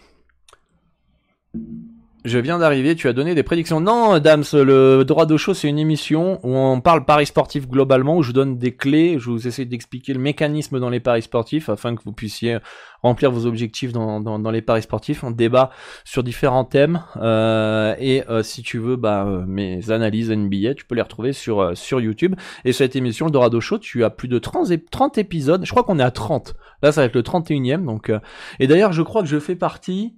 Je 2.26 2.40
viens 2.40 2.58
d'arriver, 2.58 2.96
tu 2.96 3.06
as 3.06 3.12
donné 3.12 3.36
des 3.36 3.44
prédictions. 3.44 3.80
Non, 3.80 4.18
Dams, 4.18 4.42
le 4.52 5.04
droit 5.04 5.26
de 5.26 5.36
show, 5.36 5.54
c'est 5.54 5.68
une 5.68 5.78
émission 5.78 6.40
où 6.42 6.56
on 6.56 6.80
parle 6.80 7.04
paris 7.04 7.26
sportif 7.26 7.68
globalement, 7.68 8.16
où 8.16 8.24
je 8.24 8.32
donne 8.32 8.58
des 8.58 8.74
clés, 8.74 9.20
je 9.20 9.30
vous 9.30 9.46
essaie 9.46 9.64
d'expliquer 9.64 10.12
le 10.12 10.18
mécanisme 10.18 10.80
dans 10.80 10.90
les 10.90 10.98
paris 10.98 11.22
sportifs 11.22 11.68
afin 11.68 11.94
que 11.94 12.02
vous 12.04 12.10
puissiez 12.12 12.58
remplir 13.04 13.30
vos 13.30 13.46
objectifs 13.46 13.92
dans, 13.92 14.20
dans, 14.20 14.40
dans 14.40 14.50
les 14.50 14.60
paris 14.60 14.82
sportifs. 14.82 15.22
On 15.22 15.30
débat 15.30 15.70
sur 16.04 16.24
différents 16.24 16.64
thèmes 16.64 17.04
euh, 17.14 17.94
et 18.00 18.24
euh, 18.28 18.42
si 18.42 18.62
tu 18.62 18.78
veux, 18.78 18.96
bah, 18.96 19.24
euh, 19.24 19.44
mes 19.46 19.92
analyses 19.92 20.32
NBA, 20.32 20.74
tu 20.74 20.84
peux 20.84 20.96
les 20.96 21.02
retrouver 21.02 21.32
sur, 21.32 21.60
euh, 21.60 21.74
sur 21.76 22.00
YouTube. 22.00 22.34
Et 22.64 22.72
cette 22.72 22.96
émission, 22.96 23.26
le 23.26 23.30
Dorado 23.30 23.60
Show, 23.60 23.78
tu 23.78 24.02
as 24.02 24.10
plus 24.10 24.26
de 24.26 24.40
30, 24.40 24.72
30 24.90 25.18
épisodes. 25.18 25.64
Je 25.64 25.70
crois 25.70 25.84
qu'on 25.84 26.00
est 26.00 26.02
à 26.02 26.10
30. 26.10 26.56
Là, 26.82 26.90
ça 26.90 27.02
va 27.02 27.04
être 27.04 27.14
le 27.14 27.22
31e. 27.22 27.84
Donc, 27.84 28.10
euh, 28.10 28.18
et 28.58 28.66
d'ailleurs, 28.66 28.92
je 28.92 29.02
crois 29.02 29.22
que 29.22 29.28
je 29.28 29.38
fais 29.38 29.54
partie 29.54 30.16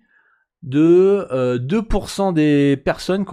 de 0.62 1.26
euh, 1.30 1.58
2% 1.58 2.34
des 2.34 2.76
personnes 2.76 3.24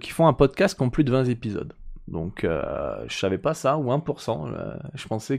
qui 0.00 0.10
font 0.10 0.26
un 0.26 0.32
podcast 0.32 0.76
qui 0.76 0.82
ont 0.82 0.90
plus 0.90 1.04
de 1.04 1.12
20 1.12 1.24
épisodes. 1.24 1.74
Donc 2.08 2.44
euh, 2.44 3.04
je 3.08 3.16
savais 3.16 3.38
pas 3.38 3.54
ça 3.54 3.78
ou 3.78 3.90
1%. 3.90 4.52
Euh, 4.52 4.76
je 4.94 5.06
pensais 5.06 5.38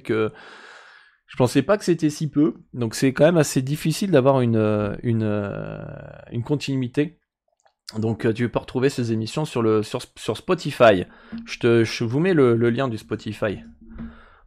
pensais 1.38 1.62
pas 1.62 1.78
que 1.78 1.86
c'était 1.86 2.10
si 2.10 2.30
peu. 2.30 2.56
Donc 2.74 2.96
c'est 2.96 3.14
quand 3.14 3.26
même 3.26 3.38
assez 3.38 3.62
difficile 3.62 4.12
d'avoir 4.12 4.42
une 4.42 4.58
continuité. 6.46 7.20
Donc 7.98 8.34
tu 8.34 8.50
peux 8.50 8.60
retrouver 8.60 8.90
ces 8.90 9.14
émissions 9.14 9.46
sur 9.46 10.38
Spotify. 10.38 11.06
Je 11.46 12.04
vous 12.04 12.20
mets 12.20 12.34
le, 12.34 12.56
lien 12.70 12.90
du 12.90 12.98
Spotify. 12.98 13.60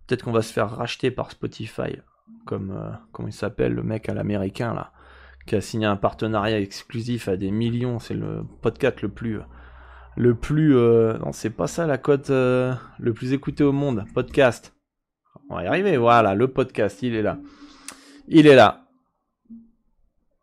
Peut-être 0.07 0.25
qu'on 0.25 0.33
va 0.33 0.43
se 0.43 0.53
faire 0.53 0.69
racheter 0.71 1.11
par 1.11 1.31
Spotify 1.31 1.97
comme 2.45 2.73
euh, 2.73 3.29
il 3.29 3.33
s'appelle 3.33 3.73
le 3.73 3.83
mec 3.83 4.09
à 4.09 4.15
l'américain 4.15 4.75
là 4.75 4.93
qui 5.47 5.57
a 5.57 5.61
signé 5.61 5.87
un 5.87 5.97
partenariat 5.97 6.61
exclusif 6.61 7.29
à 7.29 7.37
des 7.37 7.51
millions. 7.51 7.99
C'est 7.99 8.15
le 8.15 8.45
podcast 8.63 9.03
le 9.03 9.09
plus, 9.09 9.41
le 10.17 10.35
plus, 10.35 10.77
euh, 10.77 11.19
non 11.19 11.33
c'est 11.33 11.51
pas 11.51 11.67
ça 11.67 11.87
la 11.87 11.99
cote 11.99 12.31
euh, 12.31 12.75
le 12.99 13.13
plus 13.13 13.33
écouté 13.33 13.65
au 13.65 13.73
monde. 13.73 14.05
Podcast. 14.15 14.75
On 15.49 15.57
va 15.57 15.65
y 15.65 15.67
arriver. 15.67 15.97
Voilà, 15.97 16.35
le 16.35 16.49
podcast, 16.49 17.03
il 17.03 17.15
est 17.15 17.23
là. 17.23 17.39
Il 18.29 18.47
est 18.47 18.55
là. 18.55 18.87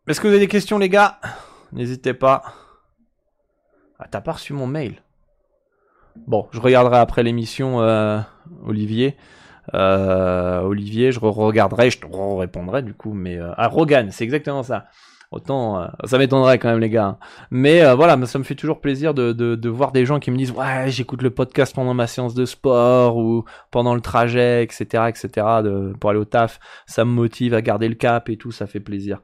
Est-ce 0.06 0.20
que 0.20 0.26
vous 0.26 0.34
avez 0.34 0.40
des 0.40 0.48
questions, 0.48 0.78
les 0.78 0.88
gars? 0.88 1.18
N'hésitez 1.72 2.14
pas. 2.14 2.42
Ah, 3.98 4.06
t'as 4.10 4.20
pas 4.20 4.32
reçu 4.32 4.52
mon 4.52 4.66
mail? 4.66 5.02
Bon, 6.26 6.48
je 6.52 6.60
regarderai 6.60 6.98
après 6.98 7.22
l'émission, 7.22 7.80
euh, 7.82 8.20
Olivier. 8.64 9.16
Euh, 9.74 10.60
Olivier, 10.60 11.12
je 11.12 11.20
regarderai, 11.20 11.90
je 11.90 11.98
te 11.98 12.06
répondrai 12.06 12.82
du 12.82 12.94
coup, 12.94 13.12
mais 13.12 13.38
euh, 13.38 13.52
ah 13.56 13.68
Rogan, 13.68 14.08
c'est 14.10 14.24
exactement 14.24 14.62
ça. 14.62 14.86
Autant, 15.30 15.82
euh, 15.82 15.86
ça 16.04 16.16
m'étonnerait 16.16 16.58
quand 16.58 16.70
même 16.70 16.78
les 16.80 16.88
gars. 16.88 17.18
Mais 17.50 17.84
euh, 17.84 17.94
voilà, 17.94 18.24
ça 18.26 18.38
me 18.38 18.44
fait 18.44 18.54
toujours 18.54 18.80
plaisir 18.80 19.12
de, 19.12 19.32
de, 19.32 19.56
de, 19.56 19.68
voir 19.68 19.92
des 19.92 20.06
gens 20.06 20.20
qui 20.20 20.30
me 20.30 20.38
disent 20.38 20.52
ouais, 20.52 20.86
j'écoute 20.86 21.20
le 21.20 21.28
podcast 21.30 21.74
pendant 21.74 21.92
ma 21.92 22.06
séance 22.06 22.32
de 22.32 22.46
sport 22.46 23.18
ou 23.18 23.44
pendant 23.70 23.94
le 23.94 24.00
trajet, 24.00 24.62
etc., 24.62 25.04
etc. 25.08 25.28
De, 25.62 25.92
pour 26.00 26.10
aller 26.10 26.18
au 26.18 26.24
taf, 26.24 26.58
ça 26.86 27.04
me 27.04 27.10
motive 27.10 27.52
à 27.52 27.60
garder 27.60 27.88
le 27.88 27.94
cap 27.94 28.30
et 28.30 28.38
tout, 28.38 28.52
ça 28.52 28.66
fait 28.66 28.80
plaisir. 28.80 29.20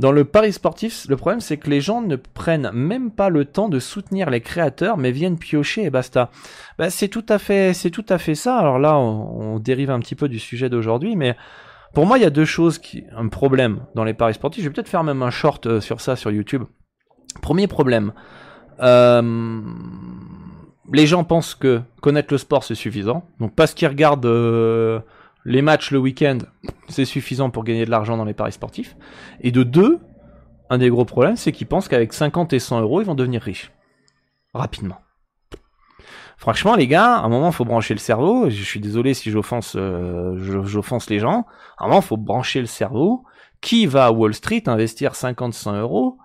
Dans 0.00 0.12
le 0.12 0.24
pari 0.24 0.50
sportif, 0.50 1.06
le 1.10 1.16
problème 1.18 1.40
c'est 1.40 1.58
que 1.58 1.68
les 1.68 1.82
gens 1.82 2.00
ne 2.00 2.16
prennent 2.16 2.70
même 2.72 3.10
pas 3.10 3.28
le 3.28 3.44
temps 3.44 3.68
de 3.68 3.78
soutenir 3.78 4.30
les 4.30 4.40
créateurs, 4.40 4.96
mais 4.96 5.10
viennent 5.10 5.36
piocher 5.36 5.84
et 5.84 5.90
basta. 5.90 6.30
Bah, 6.78 6.88
c'est 6.88 7.08
tout 7.08 7.26
à 7.28 7.38
fait, 7.38 7.74
c'est 7.74 7.90
tout 7.90 8.06
à 8.08 8.16
fait 8.16 8.34
ça. 8.34 8.56
Alors 8.56 8.78
là, 8.78 8.96
on, 8.96 9.58
dérive 9.58 9.90
un 9.90 10.00
petit 10.00 10.14
peu 10.14 10.26
du 10.30 10.38
sujet 10.38 10.70
d'aujourd'hui, 10.70 11.16
mais 11.16 11.36
pour 11.92 12.06
moi, 12.06 12.16
il 12.16 12.22
y 12.22 12.24
a 12.24 12.30
deux 12.30 12.46
choses 12.46 12.78
qui, 12.78 13.04
un 13.14 13.28
problème 13.28 13.84
dans 13.94 14.04
les 14.04 14.14
paris 14.14 14.32
sportifs. 14.32 14.64
Je 14.64 14.70
vais 14.70 14.72
peut-être 14.72 14.88
faire 14.88 15.04
même 15.04 15.22
un 15.22 15.30
short 15.30 15.66
euh, 15.66 15.80
sur 15.82 16.00
ça 16.00 16.16
sur 16.16 16.30
YouTube. 16.30 16.64
Premier 17.42 17.66
problème. 17.66 18.14
Euh, 18.80 19.60
les 20.94 21.06
gens 21.06 21.24
pensent 21.24 21.54
que 21.54 21.82
connaître 22.00 22.32
le 22.32 22.38
sport 22.38 22.64
c'est 22.64 22.74
suffisant. 22.74 23.28
Donc 23.38 23.54
parce 23.54 23.74
qu'ils 23.74 23.88
regardent 23.88 24.24
euh, 24.24 25.00
les 25.44 25.62
matchs 25.62 25.90
le 25.90 25.98
week-end, 25.98 26.38
c'est 26.88 27.04
suffisant 27.04 27.50
pour 27.50 27.64
gagner 27.64 27.84
de 27.84 27.90
l'argent 27.90 28.16
dans 28.16 28.24
les 28.24 28.34
paris 28.34 28.52
sportifs. 28.52 28.96
Et 29.40 29.50
de 29.50 29.62
deux, 29.62 29.98
un 30.68 30.78
des 30.78 30.90
gros 30.90 31.04
problèmes, 31.04 31.36
c'est 31.36 31.52
qu'ils 31.52 31.66
pensent 31.66 31.88
qu'avec 31.88 32.12
50 32.12 32.52
et 32.52 32.58
100 32.58 32.80
euros, 32.82 33.00
ils 33.00 33.06
vont 33.06 33.14
devenir 33.14 33.42
riches. 33.42 33.72
Rapidement. 34.54 34.98
Franchement, 36.36 36.74
les 36.74 36.86
gars, 36.86 37.16
à 37.16 37.24
un 37.24 37.28
moment, 37.28 37.52
faut 37.52 37.64
brancher 37.64 37.92
le 37.92 38.00
cerveau. 38.00 38.48
Je 38.48 38.62
suis 38.62 38.80
désolé 38.80 39.12
si 39.12 39.30
j'offense, 39.30 39.74
euh, 39.76 40.36
j'offense 40.64 41.10
les 41.10 41.18
gens. 41.18 41.46
À 41.76 41.84
un 41.84 41.88
moment, 41.88 42.00
faut 42.00 42.16
brancher 42.16 42.60
le 42.60 42.66
cerveau. 42.66 43.24
Qui 43.60 43.84
va 43.84 44.06
à 44.06 44.10
Wall 44.10 44.32
Street 44.32 44.62
investir 44.66 45.14
50, 45.14 45.52
100 45.52 45.80
euros 45.80 46.16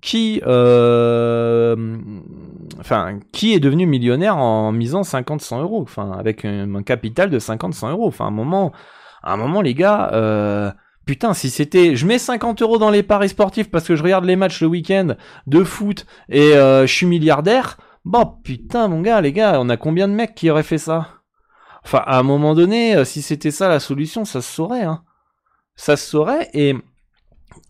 qui, 0.00 0.42
euh, 0.46 1.96
enfin, 2.80 3.20
qui 3.32 3.54
est 3.54 3.60
devenu 3.60 3.86
millionnaire 3.86 4.36
en 4.36 4.72
misant 4.72 5.02
50-100 5.02 5.60
euros, 5.60 5.82
enfin, 5.82 6.12
avec 6.12 6.44
un, 6.44 6.82
capital 6.82 7.30
de 7.30 7.38
50-100 7.38 7.90
euros. 7.90 8.08
Enfin, 8.08 8.24
à 8.24 8.28
un 8.28 8.32
moment, 8.32 8.72
à 9.22 9.34
un 9.34 9.36
moment, 9.36 9.62
les 9.62 9.74
gars, 9.74 10.10
euh, 10.12 10.70
putain, 11.06 11.34
si 11.34 11.50
c'était, 11.50 11.94
je 11.94 12.06
mets 12.06 12.18
50 12.18 12.62
euros 12.62 12.78
dans 12.78 12.90
les 12.90 13.02
paris 13.02 13.28
sportifs 13.28 13.70
parce 13.70 13.86
que 13.86 13.94
je 13.94 14.02
regarde 14.02 14.24
les 14.24 14.36
matchs 14.36 14.60
le 14.60 14.66
week-end 14.68 15.14
de 15.46 15.64
foot 15.64 16.06
et 16.28 16.54
euh, 16.54 16.86
je 16.86 16.92
suis 16.92 17.06
milliardaire. 17.06 17.76
Bon, 18.04 18.26
putain, 18.42 18.88
mon 18.88 19.00
gars, 19.00 19.20
les 19.20 19.32
gars, 19.32 19.60
on 19.60 19.68
a 19.68 19.76
combien 19.76 20.08
de 20.08 20.14
mecs 20.14 20.34
qui 20.34 20.50
auraient 20.50 20.64
fait 20.64 20.78
ça? 20.78 21.08
Enfin, 21.84 22.02
à 22.06 22.18
un 22.18 22.22
moment 22.22 22.54
donné, 22.54 22.96
euh, 22.96 23.04
si 23.04 23.22
c'était 23.22 23.50
ça 23.52 23.68
la 23.68 23.80
solution, 23.80 24.24
ça 24.24 24.40
se 24.40 24.52
saurait, 24.52 24.82
hein. 24.82 25.04
Ça 25.74 25.96
se 25.96 26.08
saurait 26.08 26.50
et 26.52 26.76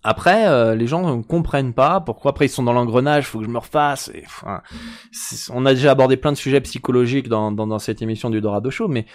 après, 0.03 0.48
euh, 0.48 0.74
les 0.74 0.86
gens 0.86 1.16
ne 1.16 1.22
comprennent 1.22 1.74
pas 1.74 2.00
pourquoi. 2.00 2.30
Après, 2.30 2.46
ils 2.46 2.50
sont 2.50 2.62
dans 2.62 2.72
l'engrenage, 2.72 3.26
faut 3.26 3.38
que 3.38 3.44
je 3.44 3.50
me 3.50 3.59
refasse. 3.59 4.11
Et, 4.14 4.24
enfin, 4.26 4.62
on 5.53 5.64
a 5.64 5.74
déjà 5.74 5.92
abordé 5.92 6.16
plein 6.16 6.32
de 6.32 6.36
sujets 6.36 6.61
psychologiques 6.61 7.28
dans, 7.28 7.53
dans, 7.53 7.66
dans 7.66 7.78
cette 7.78 8.03
émission 8.03 8.28
du 8.30 8.40
Dorado 8.40 8.70
Show, 8.70 8.88
mais 8.88 9.07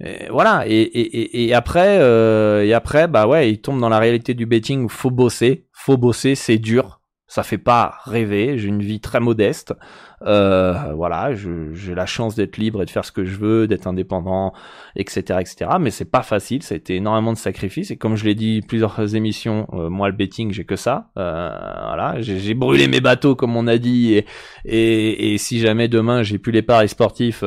et 0.00 0.28
voilà. 0.30 0.64
Et, 0.66 0.80
et, 0.80 1.46
et, 1.46 1.54
après, 1.54 1.98
euh, 2.00 2.64
et 2.64 2.72
après, 2.74 3.08
bah 3.08 3.26
ouais, 3.26 3.50
ils 3.50 3.60
tombent 3.60 3.80
dans 3.80 3.88
la 3.88 3.98
réalité 3.98 4.34
du 4.34 4.46
betting 4.46 4.88
faut 4.88 5.10
bosser, 5.10 5.66
faut 5.72 5.96
bosser, 5.96 6.34
c'est 6.34 6.58
dur. 6.58 7.00
Ça 7.28 7.42
fait 7.42 7.58
pas 7.58 7.96
rêver. 8.04 8.56
J'ai 8.56 8.68
une 8.68 8.82
vie 8.82 9.00
très 9.00 9.18
modeste. 9.20 9.74
Euh, 10.22 10.92
voilà, 10.94 11.32
j'ai 11.34 11.94
la 11.94 12.06
chance 12.06 12.36
d'être 12.36 12.56
libre 12.56 12.82
et 12.82 12.84
de 12.84 12.90
faire 12.90 13.04
ce 13.04 13.12
que 13.12 13.24
je 13.24 13.36
veux, 13.36 13.66
d'être 13.66 13.86
indépendant, 13.86 14.52
etc., 14.94 15.40
etc. 15.40 15.72
Mais 15.80 15.90
c'est 15.90 16.10
pas 16.10 16.22
facile. 16.22 16.62
Ça 16.62 16.74
a 16.74 16.76
été 16.76 16.94
énormément 16.94 17.32
de 17.32 17.38
sacrifices. 17.38 17.90
Et 17.90 17.96
comme 17.96 18.16
je 18.16 18.24
l'ai 18.24 18.34
dit 18.34 18.62
plusieurs 18.66 19.14
émissions, 19.14 19.66
euh, 19.72 19.90
moi 19.90 20.08
le 20.08 20.14
betting, 20.14 20.52
j'ai 20.52 20.64
que 20.64 20.76
ça. 20.76 21.10
Euh, 21.18 21.48
voilà, 21.48 22.20
j'ai 22.20 22.54
brûlé 22.54 22.86
mes 22.86 23.00
bateaux 23.00 23.34
comme 23.34 23.56
on 23.56 23.66
a 23.66 23.78
dit. 23.78 24.22
Et, 24.64 25.34
et, 25.34 25.38
si 25.38 25.58
jamais 25.58 25.88
demain 25.88 26.22
j'ai 26.22 26.38
plus 26.38 26.52
les 26.52 26.62
paris 26.62 26.88
sportifs. 26.88 27.44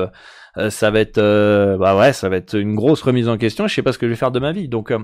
Euh, 0.57 0.69
ça 0.69 0.91
va 0.91 0.99
être, 0.99 1.17
euh, 1.17 1.77
bah 1.77 1.97
ouais, 1.97 2.13
ça 2.13 2.29
va 2.29 2.37
être 2.37 2.55
une 2.57 2.75
grosse 2.75 3.01
remise 3.01 3.29
en 3.29 3.37
question. 3.37 3.67
Je 3.67 3.75
sais 3.75 3.83
pas 3.83 3.93
ce 3.93 3.97
que 3.97 4.07
je 4.07 4.11
vais 4.11 4.17
faire 4.17 4.31
de 4.31 4.39
ma 4.39 4.51
vie. 4.51 4.67
Donc 4.67 4.91
euh, 4.91 4.99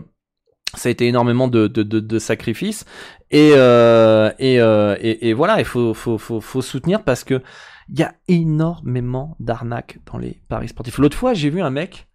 ça 0.78 0.90
a 0.90 0.92
été 0.92 1.08
énormément 1.08 1.48
de, 1.48 2.20
sacrifices. 2.20 2.86
Et, 3.32 3.52
euh, 3.54 4.32
euh, 4.40 4.98
et, 5.00 5.34
voilà 5.34 5.60
il 5.60 5.66
faut 5.66 6.62
soutenir 6.62 7.04
parce 7.04 7.24
que 7.24 7.42
il 7.90 8.00
y 8.00 8.04
a 8.04 8.16
énormément 8.28 9.36
d'arnaques 9.40 10.00
dans 10.12 10.18
les 10.18 10.42
paris 10.48 10.70
sportifs. 10.70 10.98
L'autre 10.98 11.18
fois 11.18 11.34
j'ai 11.34 11.50
vu 11.50 11.62
un 11.62 11.70
mec 11.70 12.08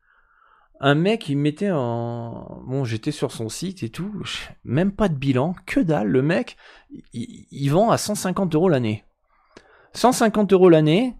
un 0.82 0.94
mec 0.94 1.28
il 1.28 1.36
mettait 1.36 1.70
en 1.70 2.62
bon 2.66 2.84
j'étais 2.84 3.10
sur 3.10 3.32
son 3.32 3.48
site 3.50 3.82
et 3.82 3.90
tout 3.90 4.10
même 4.64 4.92
pas 4.92 5.08
de 5.08 5.14
bilan 5.14 5.54
que 5.66 5.78
dalle 5.78 6.08
le 6.08 6.22
mec 6.22 6.56
il, 7.12 7.46
il 7.50 7.68
vend 7.68 7.90
à 7.90 7.98
150 7.98 8.54
euros 8.54 8.68
l'année. 8.68 9.04
150 9.94 10.52
euros 10.52 10.68
l'année 10.68 11.14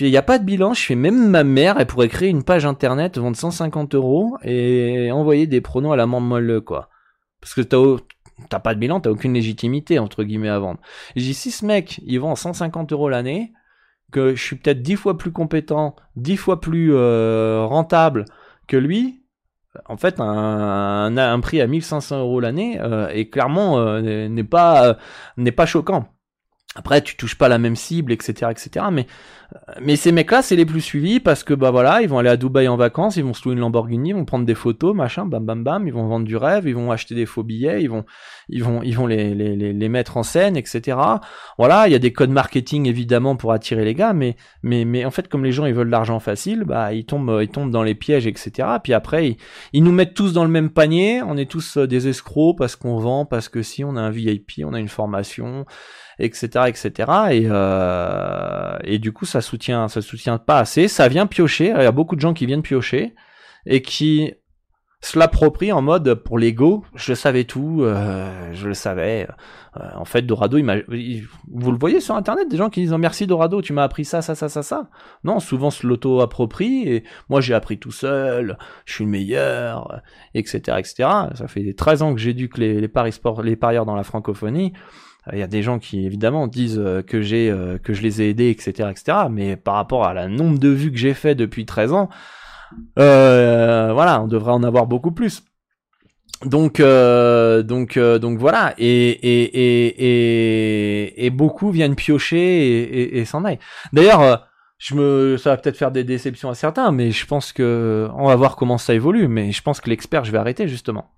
il 0.00 0.10
n'y 0.10 0.16
a 0.16 0.22
pas 0.22 0.38
de 0.38 0.44
bilan, 0.44 0.74
je 0.74 0.82
fais 0.82 0.94
même 0.94 1.30
ma 1.30 1.44
mère, 1.44 1.76
elle 1.78 1.86
pourrait 1.86 2.08
créer 2.08 2.28
une 2.28 2.44
page 2.44 2.66
internet, 2.66 3.18
vendre 3.18 3.36
150 3.36 3.94
euros 3.94 4.36
et 4.42 5.10
envoyer 5.10 5.46
des 5.46 5.60
pronos 5.60 5.92
à 5.92 5.96
la 5.96 6.06
molle, 6.06 6.60
quoi. 6.60 6.90
Parce 7.40 7.54
que 7.54 7.62
t'as, 7.62 8.58
pas 8.58 8.74
de 8.74 8.80
bilan, 8.80 9.00
t'as 9.00 9.10
aucune 9.10 9.32
légitimité, 9.32 9.98
entre 9.98 10.22
guillemets, 10.22 10.50
à 10.50 10.58
vendre. 10.58 10.80
Et 11.16 11.20
j'ai 11.20 11.32
si 11.32 11.50
ce 11.50 11.64
mec, 11.64 12.00
il 12.04 12.20
vend 12.20 12.34
150 12.34 12.92
euros 12.92 13.08
l'année, 13.08 13.52
que 14.12 14.34
je 14.34 14.42
suis 14.42 14.56
peut-être 14.56 14.82
dix 14.82 14.96
fois 14.96 15.16
plus 15.16 15.32
compétent, 15.32 15.96
dix 16.16 16.36
fois 16.36 16.60
plus 16.60 16.92
euh, 16.94 17.64
rentable 17.64 18.26
que 18.66 18.76
lui, 18.76 19.22
en 19.86 19.96
fait, 19.96 20.20
un, 20.20 21.16
un, 21.16 21.40
prix 21.40 21.60
à 21.60 21.66
1500 21.66 22.20
euros 22.20 22.40
l'année 22.40 22.78
euh, 22.80 23.08
est 23.08 23.28
clairement 23.30 23.78
euh, 23.78 24.28
n'est 24.28 24.44
pas 24.44 24.98
n'est 25.36 25.52
pas 25.52 25.66
choquant. 25.66 26.08
Après, 26.76 27.02
tu 27.02 27.16
touches 27.16 27.34
pas 27.34 27.48
la 27.48 27.58
même 27.58 27.74
cible, 27.74 28.12
etc., 28.12 28.48
etc. 28.48 28.86
Mais, 28.92 29.06
mais 29.82 29.96
ces 29.96 30.12
mecs-là, 30.12 30.40
c'est 30.40 30.54
les 30.54 30.64
plus 30.64 30.80
suivis 30.80 31.18
parce 31.18 31.42
que, 31.42 31.52
bah 31.52 31.72
voilà, 31.72 32.00
ils 32.00 32.08
vont 32.08 32.18
aller 32.18 32.28
à 32.28 32.36
Dubaï 32.36 32.68
en 32.68 32.76
vacances, 32.76 33.16
ils 33.16 33.24
vont 33.24 33.34
se 33.34 33.42
louer 33.44 33.54
une 33.54 33.58
Lamborghini, 33.58 34.10
ils 34.10 34.14
vont 34.14 34.24
prendre 34.24 34.46
des 34.46 34.54
photos, 34.54 34.94
machin, 34.94 35.26
bam, 35.26 35.44
bam, 35.44 35.64
bam, 35.64 35.88
ils 35.88 35.92
vont 35.92 36.06
vendre 36.06 36.24
du 36.24 36.36
rêve, 36.36 36.68
ils 36.68 36.76
vont 36.76 36.92
acheter 36.92 37.16
des 37.16 37.26
faux 37.26 37.42
billets, 37.42 37.82
ils 37.82 37.90
vont, 37.90 38.04
ils 38.48 38.62
vont, 38.62 38.84
ils 38.84 38.96
vont 38.96 39.08
les, 39.08 39.34
les, 39.34 39.56
les, 39.56 39.72
les 39.72 39.88
mettre 39.88 40.16
en 40.16 40.22
scène, 40.22 40.56
etc. 40.56 40.96
Voilà, 41.58 41.88
il 41.88 41.92
y 41.92 41.96
a 41.96 41.98
des 41.98 42.12
codes 42.12 42.30
marketing 42.30 42.86
évidemment 42.86 43.34
pour 43.34 43.52
attirer 43.52 43.84
les 43.84 43.94
gars, 43.94 44.12
mais, 44.12 44.36
mais, 44.62 44.84
mais 44.84 45.04
en 45.04 45.10
fait, 45.10 45.26
comme 45.26 45.44
les 45.44 45.50
gens 45.50 45.66
ils 45.66 45.74
veulent 45.74 45.90
l'argent 45.90 46.20
facile, 46.20 46.62
bah 46.62 46.92
ils 46.92 47.04
tombent, 47.04 47.40
ils 47.42 47.48
tombent 47.48 47.72
dans 47.72 47.82
les 47.82 47.96
pièges, 47.96 48.28
etc. 48.28 48.68
Puis 48.80 48.92
après, 48.92 49.30
ils, 49.30 49.36
ils 49.72 49.82
nous 49.82 49.92
mettent 49.92 50.14
tous 50.14 50.32
dans 50.32 50.44
le 50.44 50.50
même 50.50 50.70
panier. 50.70 51.20
On 51.26 51.36
est 51.36 51.50
tous 51.50 51.78
euh, 51.78 51.88
des 51.88 52.06
escrocs 52.06 52.56
parce 52.56 52.76
qu'on 52.76 52.98
vend, 52.98 53.26
parce 53.26 53.48
que 53.48 53.60
si 53.62 53.82
on 53.82 53.96
a 53.96 54.00
un 54.00 54.10
VIP, 54.10 54.52
on 54.64 54.72
a 54.72 54.78
une 54.78 54.88
formation 54.88 55.66
etc., 56.20 56.66
etc. 56.68 57.10
Et, 57.30 57.46
euh, 57.50 58.76
et 58.84 58.98
du 58.98 59.12
coup, 59.12 59.24
ça 59.24 59.40
soutient, 59.40 59.88
ça 59.88 60.02
soutient 60.02 60.38
pas 60.38 60.58
assez. 60.58 60.88
Ça 60.88 61.08
vient 61.08 61.26
piocher. 61.26 61.72
Il 61.76 61.82
y 61.82 61.86
a 61.86 61.92
beaucoup 61.92 62.16
de 62.16 62.20
gens 62.20 62.34
qui 62.34 62.46
viennent 62.46 62.62
piocher 62.62 63.14
et 63.66 63.82
qui 63.82 64.32
se 65.02 65.18
l'approprient 65.18 65.72
en 65.72 65.80
mode 65.80 66.14
pour 66.14 66.38
l'ego. 66.38 66.84
Je 66.94 67.14
savais 67.14 67.44
tout, 67.44 67.78
euh, 67.80 68.52
je 68.52 68.68
le 68.68 68.74
savais. 68.74 69.26
Euh, 69.76 69.88
en 69.96 70.04
fait, 70.04 70.22
Dorado, 70.22 70.58
il 70.58 71.26
vous 71.50 71.72
le 71.72 71.78
voyez 71.78 72.00
sur 72.00 72.16
Internet, 72.16 72.50
des 72.50 72.58
gens 72.58 72.68
qui 72.68 72.82
disent 72.82 72.92
oh, 72.92 72.98
merci 72.98 73.26
Dorado, 73.26 73.62
tu 73.62 73.72
m'as 73.72 73.84
appris 73.84 74.04
ça, 74.04 74.20
ça, 74.20 74.34
ça, 74.34 74.48
ça, 74.48 74.62
ça. 74.62 74.90
Non, 75.24 75.40
souvent 75.40 75.70
se 75.70 75.86
l'auto-approprie 75.86 76.82
et 76.86 77.04
moi 77.30 77.40
j'ai 77.40 77.54
appris 77.54 77.78
tout 77.78 77.92
seul, 77.92 78.58
je 78.84 78.94
suis 78.94 79.04
le 79.04 79.10
meilleur, 79.10 80.02
etc., 80.34 80.76
etc. 80.78 81.08
Ça 81.34 81.48
fait 81.48 81.72
13 81.72 82.02
ans 82.02 82.14
que 82.14 82.20
j'éduque 82.20 82.58
les, 82.58 82.80
les 82.80 82.88
paris 82.88 83.12
sport, 83.12 83.42
les 83.42 83.56
parieurs 83.56 83.86
dans 83.86 83.96
la 83.96 84.04
francophonie. 84.04 84.74
Il 85.32 85.38
y 85.38 85.42
a 85.42 85.46
des 85.46 85.62
gens 85.62 85.78
qui 85.78 86.06
évidemment 86.06 86.46
disent 86.46 86.78
euh, 86.78 87.02
que 87.02 87.22
j'ai 87.22 87.50
euh, 87.50 87.78
que 87.78 87.92
je 87.92 88.02
les 88.02 88.22
ai 88.22 88.30
aidés, 88.30 88.50
etc., 88.50 88.88
etc. 88.90 89.18
Mais 89.30 89.56
par 89.56 89.74
rapport 89.74 90.04
à 90.04 90.14
la 90.14 90.28
nombre 90.28 90.58
de 90.58 90.68
vues 90.68 90.92
que 90.92 90.98
j'ai 90.98 91.14
fait 91.14 91.34
depuis 91.34 91.66
13 91.66 91.92
ans, 91.92 92.08
euh, 92.98 93.90
voilà, 93.92 94.22
on 94.22 94.28
devrait 94.28 94.52
en 94.52 94.62
avoir 94.62 94.86
beaucoup 94.86 95.12
plus. 95.12 95.42
Donc 96.44 96.80
donc 96.80 97.98
donc 97.98 98.38
voilà 98.38 98.72
et 98.78 99.10
et, 99.10 99.44
et 100.04 101.26
et 101.26 101.30
beaucoup 101.30 101.70
viennent 101.70 101.96
piocher 101.96 102.38
et, 102.38 103.18
et, 103.18 103.24
s'en 103.26 103.44
aillent. 103.44 103.58
D'ailleurs, 103.92 104.48
je 104.78 104.94
me 104.94 105.36
ça 105.36 105.50
va 105.50 105.56
peut-être 105.58 105.76
faire 105.76 105.90
des 105.90 106.02
déceptions 106.02 106.48
à 106.48 106.54
certains, 106.54 106.92
mais 106.92 107.10
je 107.10 107.26
pense 107.26 107.52
que 107.52 108.08
on 108.16 108.28
va 108.28 108.36
voir 108.36 108.56
comment 108.56 108.78
ça 108.78 108.94
évolue. 108.94 109.28
Mais 109.28 109.52
je 109.52 109.60
pense 109.60 109.80
que 109.80 109.90
l'expert, 109.90 110.24
je 110.24 110.32
vais 110.32 110.38
arrêter 110.38 110.66
justement 110.66 111.10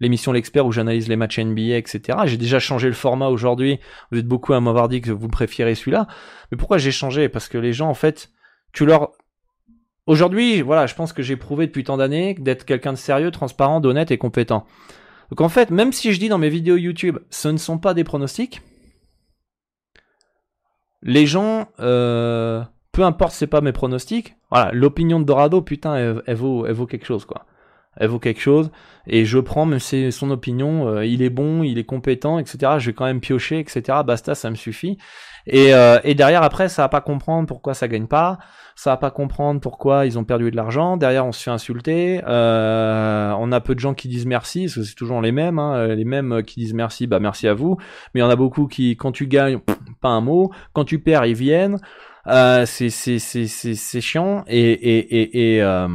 l'émission 0.00 0.32
L'expert 0.32 0.66
où 0.66 0.72
j'analyse 0.72 1.08
les 1.08 1.16
matchs 1.16 1.38
NBA, 1.38 1.76
etc. 1.76 2.18
J'ai 2.24 2.36
déjà 2.36 2.58
changé 2.58 2.88
le 2.88 2.94
format 2.94 3.28
aujourd'hui. 3.28 3.78
Vous 4.10 4.18
êtes 4.18 4.26
beaucoup 4.26 4.54
à 4.54 4.60
m'avoir 4.60 4.88
dit 4.88 5.00
que 5.00 5.10
vous 5.10 5.28
préférez 5.28 5.74
celui-là. 5.74 6.08
Mais 6.50 6.56
pourquoi 6.56 6.78
j'ai 6.78 6.90
changé? 6.90 7.28
Parce 7.28 7.48
que 7.48 7.58
les 7.58 7.72
gens, 7.72 7.88
en 7.88 7.94
fait, 7.94 8.30
tu 8.72 8.86
leur... 8.86 9.12
Aujourd'hui, 10.06 10.62
voilà, 10.62 10.86
je 10.86 10.94
pense 10.94 11.12
que 11.12 11.22
j'ai 11.22 11.36
prouvé 11.36 11.66
depuis 11.66 11.84
tant 11.84 11.98
d'années 11.98 12.34
d'être 12.34 12.64
quelqu'un 12.64 12.92
de 12.92 12.98
sérieux, 12.98 13.30
transparent, 13.30 13.80
d'honnête 13.80 14.10
et 14.10 14.18
compétent. 14.18 14.66
Donc 15.30 15.40
en 15.42 15.48
fait, 15.48 15.70
même 15.70 15.92
si 15.92 16.12
je 16.12 16.18
dis 16.18 16.28
dans 16.28 16.38
mes 16.38 16.48
vidéos 16.48 16.76
YouTube, 16.76 17.18
ce 17.30 17.48
ne 17.48 17.58
sont 17.58 17.78
pas 17.78 17.94
des 17.94 18.02
pronostics, 18.02 18.62
les 21.02 21.26
gens, 21.26 21.68
euh, 21.78 22.62
peu 22.90 23.04
importe 23.04 23.32
c'est 23.32 23.46
pas 23.46 23.60
mes 23.60 23.72
pronostics, 23.72 24.34
voilà, 24.50 24.72
l'opinion 24.72 25.20
de 25.20 25.24
Dorado, 25.24 25.62
putain, 25.62 26.20
elle, 26.26 26.34
vaut, 26.34 26.66
elle 26.66 26.74
vaut 26.74 26.86
quelque 26.86 27.06
chose, 27.06 27.24
quoi 27.24 27.46
elle 27.96 28.08
vaut 28.08 28.18
quelque 28.18 28.40
chose, 28.40 28.70
et 29.06 29.24
je 29.24 29.38
prends, 29.38 29.66
même 29.66 29.80
c'est 29.80 30.10
son 30.10 30.30
opinion, 30.30 30.88
euh, 30.88 31.06
il 31.06 31.22
est 31.22 31.30
bon, 31.30 31.62
il 31.62 31.78
est 31.78 31.84
compétent, 31.84 32.38
etc. 32.38 32.74
Je 32.78 32.86
vais 32.86 32.92
quand 32.92 33.06
même 33.06 33.20
piocher, 33.20 33.58
etc. 33.58 33.98
Basta, 34.06 34.34
ça 34.34 34.50
me 34.50 34.54
suffit. 34.54 34.98
Et, 35.46 35.74
euh, 35.74 35.98
et 36.04 36.14
derrière, 36.14 36.42
après, 36.42 36.68
ça 36.68 36.82
va 36.82 36.88
pas 36.88 37.00
comprendre 37.00 37.46
pourquoi 37.48 37.74
ça 37.74 37.88
gagne 37.88 38.06
pas, 38.06 38.38
ça 38.76 38.90
va 38.90 38.96
pas 38.98 39.10
comprendre 39.10 39.60
pourquoi 39.60 40.06
ils 40.06 40.18
ont 40.18 40.24
perdu 40.24 40.50
de 40.50 40.56
l'argent. 40.56 40.96
Derrière, 40.96 41.26
on 41.26 41.32
se 41.32 41.42
fait 41.42 41.50
insulter. 41.50 42.20
Euh, 42.26 43.34
on 43.38 43.50
a 43.50 43.60
peu 43.60 43.74
de 43.74 43.80
gens 43.80 43.94
qui 43.94 44.08
disent 44.08 44.26
merci, 44.26 44.64
parce 44.64 44.74
que 44.74 44.82
c'est 44.84 44.94
toujours 44.94 45.22
les 45.22 45.32
mêmes, 45.32 45.58
hein, 45.58 45.88
les 45.88 46.04
mêmes 46.04 46.42
qui 46.44 46.60
disent 46.60 46.74
merci, 46.74 47.06
bah 47.06 47.20
merci 47.20 47.48
à 47.48 47.54
vous. 47.54 47.78
Mais 48.14 48.20
il 48.20 48.22
y 48.22 48.26
en 48.26 48.30
a 48.30 48.36
beaucoup 48.36 48.66
qui, 48.66 48.96
quand 48.96 49.12
tu 49.12 49.26
gagnes, 49.26 49.58
pas 50.00 50.10
un 50.10 50.20
mot. 50.20 50.52
Quand 50.72 50.84
tu 50.84 50.98
perds, 50.98 51.24
ils 51.24 51.34
viennent. 51.34 51.78
Euh, 52.30 52.64
c'est 52.64 54.00
chiant 54.00 54.44
et 54.46 54.60
et 54.60 55.20
et 55.20 55.54
et, 55.56 55.62
euh, 55.62 55.88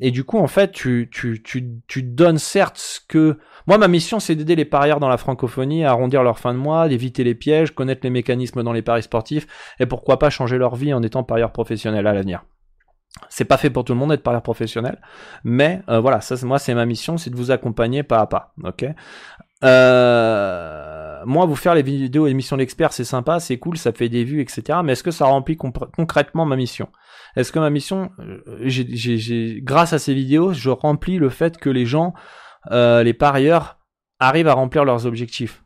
et 0.00 0.10
du 0.10 0.24
coup 0.24 0.38
en 0.38 0.48
fait 0.48 0.72
tu 0.72 1.08
tu 1.12 1.42
tu 1.44 1.80
tu 1.86 2.02
donnes 2.02 2.38
certes 2.38 2.76
ce 2.78 2.98
que 3.06 3.38
moi 3.68 3.78
ma 3.78 3.86
mission 3.86 4.18
c'est 4.18 4.34
d'aider 4.34 4.56
les 4.56 4.64
parieurs 4.64 4.98
dans 4.98 5.08
la 5.08 5.16
francophonie 5.16 5.84
à 5.84 5.90
arrondir 5.90 6.24
leur 6.24 6.40
fin 6.40 6.52
de 6.54 6.58
mois, 6.58 6.88
d'éviter 6.88 7.22
les 7.22 7.36
pièges, 7.36 7.72
connaître 7.72 8.00
les 8.02 8.10
mécanismes 8.10 8.64
dans 8.64 8.72
les 8.72 8.82
paris 8.82 9.04
sportifs 9.04 9.46
et 9.78 9.86
pourquoi 9.86 10.18
pas 10.18 10.28
changer 10.28 10.58
leur 10.58 10.74
vie 10.74 10.92
en 10.92 11.04
étant 11.04 11.22
parieur 11.22 11.52
professionnel 11.52 12.06
à 12.08 12.12
l'avenir. 12.12 12.44
C'est 13.28 13.44
pas 13.44 13.58
fait 13.58 13.70
pour 13.70 13.84
tout 13.84 13.92
le 13.92 13.98
monde 13.98 14.10
d'être 14.10 14.22
parieur 14.22 14.42
professionnel, 14.42 15.00
mais 15.44 15.82
euh, 15.88 16.00
voilà, 16.00 16.20
ça 16.20 16.34
moi 16.44 16.58
c'est 16.58 16.74
ma 16.74 16.84
mission, 16.84 17.16
c'est 17.16 17.30
de 17.30 17.36
vous 17.36 17.50
accompagner 17.52 18.02
pas 18.02 18.18
à 18.18 18.26
pas, 18.26 18.54
ok? 18.64 18.86
Euh, 19.64 21.24
moi, 21.24 21.46
vous 21.46 21.56
faire 21.56 21.74
les 21.74 21.82
vidéos 21.82 22.26
et 22.26 22.30
émissions 22.30 22.56
d'experts, 22.56 22.92
c'est 22.92 23.04
sympa, 23.04 23.40
c'est 23.40 23.58
cool, 23.58 23.76
ça 23.76 23.92
fait 23.92 24.08
des 24.08 24.24
vues, 24.24 24.40
etc. 24.40 24.80
Mais 24.84 24.92
est-ce 24.92 25.02
que 25.02 25.10
ça 25.10 25.26
remplit 25.26 25.56
concrètement 25.56 26.44
ma 26.46 26.56
mission? 26.56 26.88
Est-ce 27.36 27.52
que 27.52 27.58
ma 27.58 27.70
mission, 27.70 28.10
euh, 28.20 29.58
grâce 29.62 29.92
à 29.92 29.98
ces 29.98 30.14
vidéos, 30.14 30.52
je 30.52 30.70
remplis 30.70 31.18
le 31.18 31.28
fait 31.28 31.58
que 31.58 31.70
les 31.70 31.86
gens, 31.86 32.14
euh, 32.70 33.02
les 33.02 33.14
parieurs, 33.14 33.78
arrivent 34.20 34.48
à 34.48 34.54
remplir 34.54 34.84
leurs 34.84 35.06
objectifs? 35.06 35.64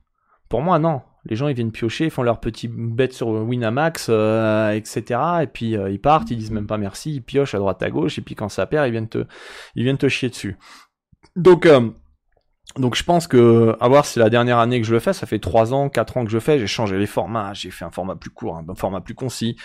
Pour 0.49 0.63
moi, 0.63 0.79
non. 0.79 1.03
Les 1.25 1.37
gens, 1.37 1.47
ils 1.47 1.55
viennent 1.55 1.71
piocher, 1.71 2.07
ils 2.07 2.11
font 2.11 2.25
leurs 2.25 2.41
petits 2.41 2.67
bêtes 2.67 3.13
sur 3.13 3.29
Winamax, 3.29 4.09
euh, 4.11 4.73
etc. 4.73 5.21
Et 5.43 5.47
puis 5.47 5.77
ils 5.77 6.01
partent, 6.01 6.31
ils 6.33 6.37
disent 6.37 6.51
même 6.51 6.67
pas 6.67 6.79
merci, 6.79 7.15
ils 7.15 7.23
piochent 7.23 7.55
à 7.55 7.59
droite 7.59 7.81
à 7.83 7.91
gauche, 7.91 8.19
et 8.19 8.23
puis 8.23 8.35
quand 8.35 8.49
ça 8.49 8.67
perd, 8.67 8.89
ils 8.89 8.91
viennent 8.91 9.09
te, 9.09 9.25
ils 9.77 9.85
viennent 9.85 9.99
te 9.99 10.09
chier 10.09 10.31
dessus. 10.31 10.59
Donc 11.37 11.69
donc 12.77 12.95
je 12.95 13.05
pense 13.05 13.27
que 13.27 13.77
à 13.81 13.89
voir 13.89 14.07
si 14.07 14.19
la 14.19 14.31
dernière 14.31 14.59
année 14.59 14.81
que 14.81 14.87
je 14.87 14.95
le 14.95 15.01
fais, 15.01 15.13
ça 15.13 15.27
fait 15.27 15.39
3 15.39 15.75
ans, 15.75 15.89
4 15.89 16.17
ans 16.17 16.25
que 16.25 16.31
je 16.31 16.39
fais, 16.39 16.59
j'ai 16.59 16.67
changé 16.67 16.99
les 16.99 17.07
formats, 17.07 17.53
j'ai 17.55 17.71
fait 17.71 17.85
un 17.85 17.91
format 17.91 18.17
plus 18.17 18.31
court, 18.31 18.57
un 18.57 18.75
format 18.75 19.01
plus 19.01 19.15
concis. 19.15 19.57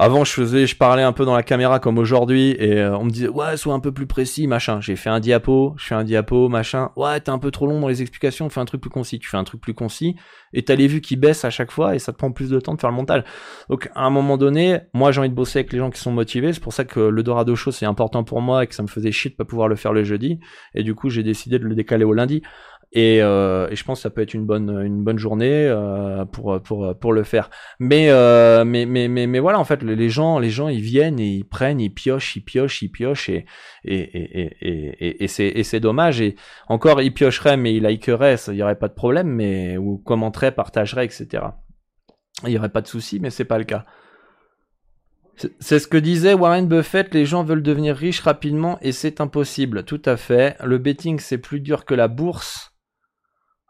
Avant, 0.00 0.22
je 0.22 0.30
faisais, 0.30 0.68
je 0.68 0.76
parlais 0.76 1.02
un 1.02 1.12
peu 1.12 1.24
dans 1.24 1.34
la 1.34 1.42
caméra 1.42 1.80
comme 1.80 1.98
aujourd'hui, 1.98 2.50
et 2.52 2.78
euh, 2.78 2.96
on 2.96 3.06
me 3.06 3.10
disait 3.10 3.26
ouais, 3.26 3.56
sois 3.56 3.74
un 3.74 3.80
peu 3.80 3.90
plus 3.90 4.06
précis, 4.06 4.46
machin. 4.46 4.80
J'ai 4.80 4.94
fait 4.94 5.10
un 5.10 5.18
diapo, 5.18 5.74
je 5.76 5.86
fais 5.86 5.96
un 5.96 6.04
diapo, 6.04 6.48
machin. 6.48 6.92
Ouais, 6.94 7.18
t'es 7.18 7.30
un 7.30 7.38
peu 7.40 7.50
trop 7.50 7.66
long 7.66 7.80
dans 7.80 7.88
les 7.88 8.00
explications, 8.00 8.48
fais 8.48 8.60
un 8.60 8.64
truc 8.64 8.80
plus 8.80 8.90
concis. 8.90 9.18
Tu 9.18 9.28
fais 9.28 9.38
un 9.38 9.42
truc 9.42 9.60
plus 9.60 9.74
concis, 9.74 10.14
et 10.52 10.64
t'as 10.64 10.76
les 10.76 10.86
vues 10.86 11.00
qui 11.00 11.16
baissent 11.16 11.44
à 11.44 11.50
chaque 11.50 11.72
fois, 11.72 11.96
et 11.96 11.98
ça 11.98 12.12
te 12.12 12.16
prend 12.16 12.30
plus 12.30 12.48
de 12.48 12.60
temps 12.60 12.74
de 12.74 12.80
faire 12.80 12.90
le 12.90 12.96
montage. 12.96 13.24
Donc 13.70 13.90
à 13.96 14.04
un 14.04 14.10
moment 14.10 14.36
donné, 14.36 14.78
moi 14.94 15.10
j'ai 15.10 15.18
envie 15.18 15.30
de 15.30 15.34
bosser 15.34 15.58
avec 15.58 15.72
les 15.72 15.80
gens 15.80 15.90
qui 15.90 16.00
sont 16.00 16.12
motivés. 16.12 16.52
C'est 16.52 16.62
pour 16.62 16.72
ça 16.72 16.84
que 16.84 17.00
le 17.00 17.22
Dorado 17.24 17.56
Show 17.56 17.72
c'est 17.72 17.84
important 17.84 18.22
pour 18.22 18.40
moi 18.40 18.62
et 18.62 18.66
que 18.68 18.76
ça 18.76 18.84
me 18.84 18.88
faisait 18.88 19.10
chier 19.10 19.32
de 19.32 19.34
pas 19.34 19.44
pouvoir 19.44 19.66
le 19.66 19.74
faire 19.74 19.92
le 19.92 20.04
jeudi. 20.04 20.38
Et 20.74 20.84
du 20.84 20.94
coup, 20.94 21.10
j'ai 21.10 21.24
décidé 21.24 21.58
de 21.58 21.64
le 21.64 21.74
décaler 21.74 22.04
au 22.04 22.12
lundi. 22.12 22.42
Et, 22.92 23.20
euh, 23.20 23.68
et, 23.70 23.76
je 23.76 23.84
pense 23.84 23.98
que 23.98 24.02
ça 24.02 24.10
peut 24.10 24.22
être 24.22 24.32
une 24.32 24.46
bonne 24.46 24.70
une 24.82 25.04
bonne 25.04 25.18
journée 25.18 25.66
euh, 25.68 26.24
pour 26.24 26.58
pour 26.62 26.98
pour 26.98 27.12
le 27.12 27.22
faire. 27.22 27.50
Mais, 27.78 28.08
euh, 28.08 28.64
mais 28.64 28.86
mais 28.86 29.08
mais 29.08 29.26
mais 29.26 29.40
voilà 29.40 29.58
en 29.58 29.64
fait 29.64 29.82
les 29.82 30.08
gens 30.08 30.38
les 30.38 30.48
gens 30.48 30.68
ils 30.68 30.80
viennent 30.80 31.20
et 31.20 31.26
ils 31.26 31.44
prennent 31.44 31.80
ils 31.80 31.90
piochent 31.90 32.36
ils 32.36 32.40
piochent 32.40 32.80
ils 32.80 32.88
piochent 32.88 33.28
et 33.28 33.44
et 33.84 34.00
et 34.00 34.56
et 34.62 35.24
et, 35.24 35.28
c'est 35.28 35.48
et 35.48 35.64
c'est 35.64 35.80
dommage 35.80 36.22
et 36.22 36.34
encore 36.68 37.02
ils 37.02 37.12
piocheraient 37.12 37.58
mais 37.58 37.74
ils 37.74 37.84
likeraient 37.84 38.36
il 38.48 38.54
y 38.54 38.62
aurait 38.62 38.78
pas 38.78 38.88
de 38.88 38.94
problème 38.94 39.28
mais 39.28 39.76
ou 39.76 39.98
commenteraient 39.98 40.52
partageraient 40.52 41.04
etc. 41.04 41.44
Il 42.46 42.52
y 42.52 42.58
aurait 42.58 42.70
pas 42.70 42.80
de 42.80 42.88
souci 42.88 43.20
mais 43.20 43.28
c'est 43.28 43.44
pas 43.44 43.58
le 43.58 43.64
cas. 43.64 43.84
C'est 45.60 45.78
ce 45.78 45.86
que 45.86 45.98
disait 45.98 46.34
Warren 46.34 46.66
Buffett, 46.66 47.14
les 47.14 47.24
gens 47.24 47.44
veulent 47.44 47.62
devenir 47.62 47.94
riches 47.94 48.20
rapidement 48.20 48.78
et 48.80 48.92
c'est 48.92 49.20
impossible. 49.20 49.84
Tout 49.84 50.02
à 50.06 50.16
fait. 50.16 50.56
Le 50.64 50.78
betting 50.78 51.20
c'est 51.20 51.38
plus 51.38 51.60
dur 51.60 51.84
que 51.84 51.94
la 51.94 52.08
bourse. 52.08 52.72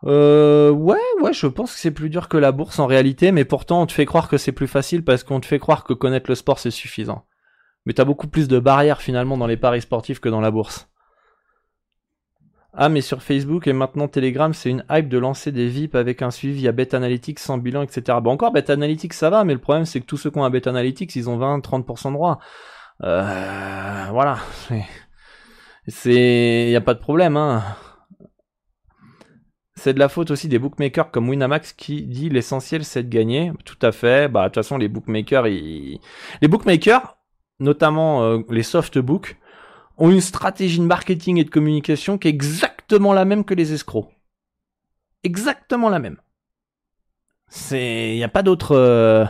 Euh, 0.05 0.70
ouais, 0.70 0.96
ouais, 1.20 1.32
je 1.32 1.46
pense 1.46 1.74
que 1.74 1.80
c'est 1.80 1.90
plus 1.90 2.09
dur 2.09 2.28
que 2.28 2.36
la 2.36 2.53
bourse 2.53 2.78
en 2.78 2.86
réalité, 2.86 3.32
mais 3.32 3.44
pourtant 3.44 3.82
on 3.82 3.86
te 3.86 3.92
fait 3.92 4.07
croire 4.07 4.28
que 4.28 4.38
c'est 4.38 4.53
plus 4.53 4.68
facile 4.68 5.05
parce 5.05 5.24
qu'on 5.24 5.40
te 5.40 5.46
fait 5.46 5.59
croire 5.59 5.82
que 5.82 5.92
connaître 5.92 6.30
le 6.30 6.36
sport 6.36 6.61
c'est 6.61 6.70
suffisant. 6.70 7.26
Mais 7.84 7.94
t'as 7.94 8.05
beaucoup 8.05 8.28
plus 8.28 8.49
de 8.49 8.61
barrières 8.61 9.03
finalement 9.03 9.36
dans 9.36 9.46
les 9.46 9.57
paris 9.57 9.80
sportifs 9.80 10.20
que 10.20 10.28
dans 10.28 10.40
la 10.40 10.51
bourse. 10.51 10.88
Ah, 12.74 12.88
mais 12.88 13.01
sur 13.01 13.22
Facebook 13.22 13.66
et 13.66 13.72
maintenant 13.72 14.07
Telegram, 14.07 14.53
c'est 14.55 14.70
une 14.70 14.84
hype 14.88 15.09
de 15.09 15.18
lancer 15.18 15.51
des 15.51 15.66
VIP 15.66 15.96
avec 15.96 16.22
un 16.22 16.30
suivi 16.30 16.68
à 16.68 16.72
Bet 16.72 16.94
Analytics 16.94 17.40
sans 17.40 17.59
bilan, 17.59 17.82
etc. 17.82 18.18
Bon, 18.22 18.30
encore 18.30 18.53
Bet 18.53 18.70
Analytics, 18.70 19.14
ça 19.14 19.30
va, 19.30 19.42
mais 19.42 19.55
le 19.55 19.59
problème, 19.59 19.84
c'est 19.84 20.01
que 20.01 20.07
tous 20.07 20.16
ceux 20.16 20.30
qui 20.30 20.38
ont 20.38 20.44
un 20.44 20.51
Bet 20.51 20.68
Analytics, 20.68 21.16
ils 21.16 21.28
ont 21.28 21.38
20-30% 21.38 22.09
de 22.09 22.12
droits. 22.12 22.38
Euh, 23.03 24.07
voilà. 24.12 24.38
C'est, 25.88 26.70
y 26.70 26.76
a 26.76 26.80
pas 26.82 26.94
de 26.94 27.01
problème, 27.01 27.36
hein. 27.36 27.64
C'est 29.79 29.95
de 29.95 29.99
la 29.99 30.09
faute 30.09 30.31
aussi 30.31 30.49
des 30.49 30.59
bookmakers 30.59 31.11
comme 31.11 31.29
Winamax 31.29 31.72
qui 31.72 32.03
dit 32.03 32.29
l'essentiel 32.29 32.85
c'est 32.85 33.05
de 33.05 33.09
gagner. 33.09 33.53
Tout 33.64 33.79
à 33.83 33.93
fait. 33.93 34.31
Bah 34.31 34.43
de 34.43 34.47
toute 34.49 34.57
façon 34.57 34.76
les 34.76 34.89
bookmakers, 34.89 35.47
ils... 35.47 36.01
les 36.43 36.49
bookmakers, 36.49 37.16
notamment 37.61 38.22
euh, 38.24 38.39
les 38.51 38.62
soft 38.62 38.99
books, 38.99 39.37
ont 39.97 40.11
une 40.11 40.20
stratégie 40.20 40.79
de 40.79 40.85
marketing 40.85 41.39
et 41.39 41.45
de 41.45 41.51
communication 41.51 42.18
qui 42.18 42.29
est 42.29 42.31
exactement 42.31 43.12
la 43.12 43.24
même 43.24 43.45
que 43.45 43.55
les 43.55 43.72
escrocs. 43.72 44.09
Exactement 45.24 45.89
la 45.89 45.99
même. 45.99 46.18
C'est, 47.49 48.16
y 48.16 48.24
a 48.24 48.29
pas 48.29 48.43
d'autre. 48.43 48.76
Euh, 48.76 49.24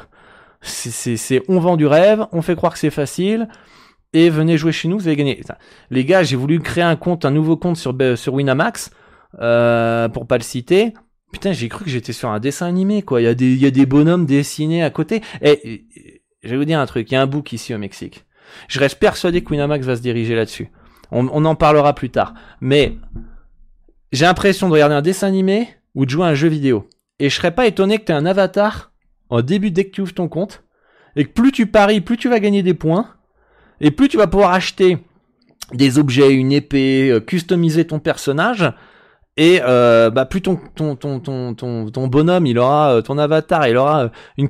c'est, 0.61 1.43
on 1.49 1.61
vend 1.61 1.77
du 1.77 1.87
rêve, 1.87 2.27
on 2.33 2.43
fait 2.43 2.57
croire 2.57 2.73
que 2.73 2.79
c'est 2.79 2.91
facile 2.91 3.49
et 4.13 4.29
venez 4.29 4.59
jouer 4.59 4.73
chez 4.73 4.89
nous, 4.89 4.99
vous 4.99 5.07
allez 5.07 5.17
gagner. 5.17 5.41
Les 5.91 6.05
gars, 6.05 6.23
j'ai 6.23 6.37
voulu 6.37 6.61
créer 6.61 6.85
un 6.85 6.97
compte, 6.97 7.25
un 7.25 7.31
nouveau 7.31 7.57
compte 7.57 7.77
sur 7.77 7.95
sur 8.17 8.35
Winamax 8.35 8.91
euh, 9.41 10.09
pour 10.09 10.27
pas 10.27 10.39
le 10.39 10.43
citer. 10.43 10.95
Putain, 11.33 11.53
j'ai 11.53 11.69
cru 11.69 11.85
que 11.85 11.91
j'étais 11.91 12.13
sur 12.13 12.31
un 12.31 12.41
dessin 12.41 12.67
animé, 12.67 13.03
quoi. 13.03 13.21
Il 13.21 13.25
y 13.25 13.29
a 13.29 13.35
des, 13.35 13.53
il 13.53 13.59
y 13.59 13.67
a 13.67 13.71
des 13.71 13.87
bonhommes 13.87 14.27
dessinés 14.27 14.83
à 14.83 14.91
côté. 14.91 15.23
Et, 15.43 15.87
je 16.43 16.51
vais 16.51 16.57
vous 16.57 16.65
dire 16.65 16.81
un 16.81 16.87
truc. 16.87 17.11
Il 17.11 17.15
y 17.15 17.17
a 17.17 17.23
un 17.23 17.27
book 17.27 17.53
ici 17.53 17.75
au 17.75 17.79
Mexique. 17.79 18.25
Je 18.69 18.81
reste 18.81 18.99
persuadé 18.99 19.43
que 19.43 19.51
Winamax 19.51 19.85
va 19.85 19.97
se 19.97 20.01
diriger 20.01 20.35
là-dessus. 20.35 20.71
On, 21.11 21.29
on 21.29 21.45
en 21.45 21.55
parlera 21.55 21.95
plus 21.95 22.11
tard. 22.11 22.35
Mais, 22.61 22.97
j'ai 24.13 24.25
l'impression 24.25 24.69
de 24.69 24.73
regarder 24.73 24.95
un 24.95 25.03
dessin 25.03 25.27
animé 25.27 25.69
ou 25.95 26.07
de 26.07 26.11
jouer 26.11 26.25
à 26.25 26.29
un 26.29 26.35
jeu 26.35 26.49
vidéo. 26.49 26.89
Et 27.19 27.29
je 27.29 27.35
serais 27.35 27.55
pas 27.55 27.67
étonné 27.67 27.99
que 27.99 28.05
tu 28.05 28.13
aies 28.13 28.17
un 28.17 28.27
avatar 28.27 28.93
au 29.29 29.43
début 29.43 29.71
dès 29.71 29.85
que 29.85 29.91
tu 29.91 30.01
ouvres 30.01 30.15
ton 30.15 30.29
compte. 30.29 30.65
Et 31.17 31.25
que 31.25 31.33
plus 31.33 31.53
tu 31.53 31.67
paries, 31.67 32.01
plus 32.01 32.17
tu 32.17 32.29
vas 32.29 32.41
gagner 32.41 32.63
des 32.63 32.75
points. 32.75 33.15
Et 33.81 33.91
plus 33.91 34.09
tu 34.09 34.17
vas 34.17 34.27
pouvoir 34.27 34.53
acheter 34.53 34.99
des 35.73 35.99
objets, 35.99 36.33
une 36.33 36.53
épée, 36.53 37.11
euh, 37.11 37.21
customiser 37.21 37.87
ton 37.87 37.99
personnage. 37.99 38.73
Et 39.41 39.61
euh, 39.63 40.11
bah 40.11 40.27
plus 40.27 40.43
ton 40.43 40.59
ton, 40.75 40.97
ton 40.97 41.21
ton 41.21 41.55
ton 41.55 42.07
bonhomme, 42.09 42.45
il 42.45 42.59
aura 42.59 42.95
euh, 42.95 43.03
ton 43.03 43.19
avatar, 43.19 43.69
il 43.69 43.77
aura 43.77 44.03
euh, 44.03 44.09
une, 44.37 44.49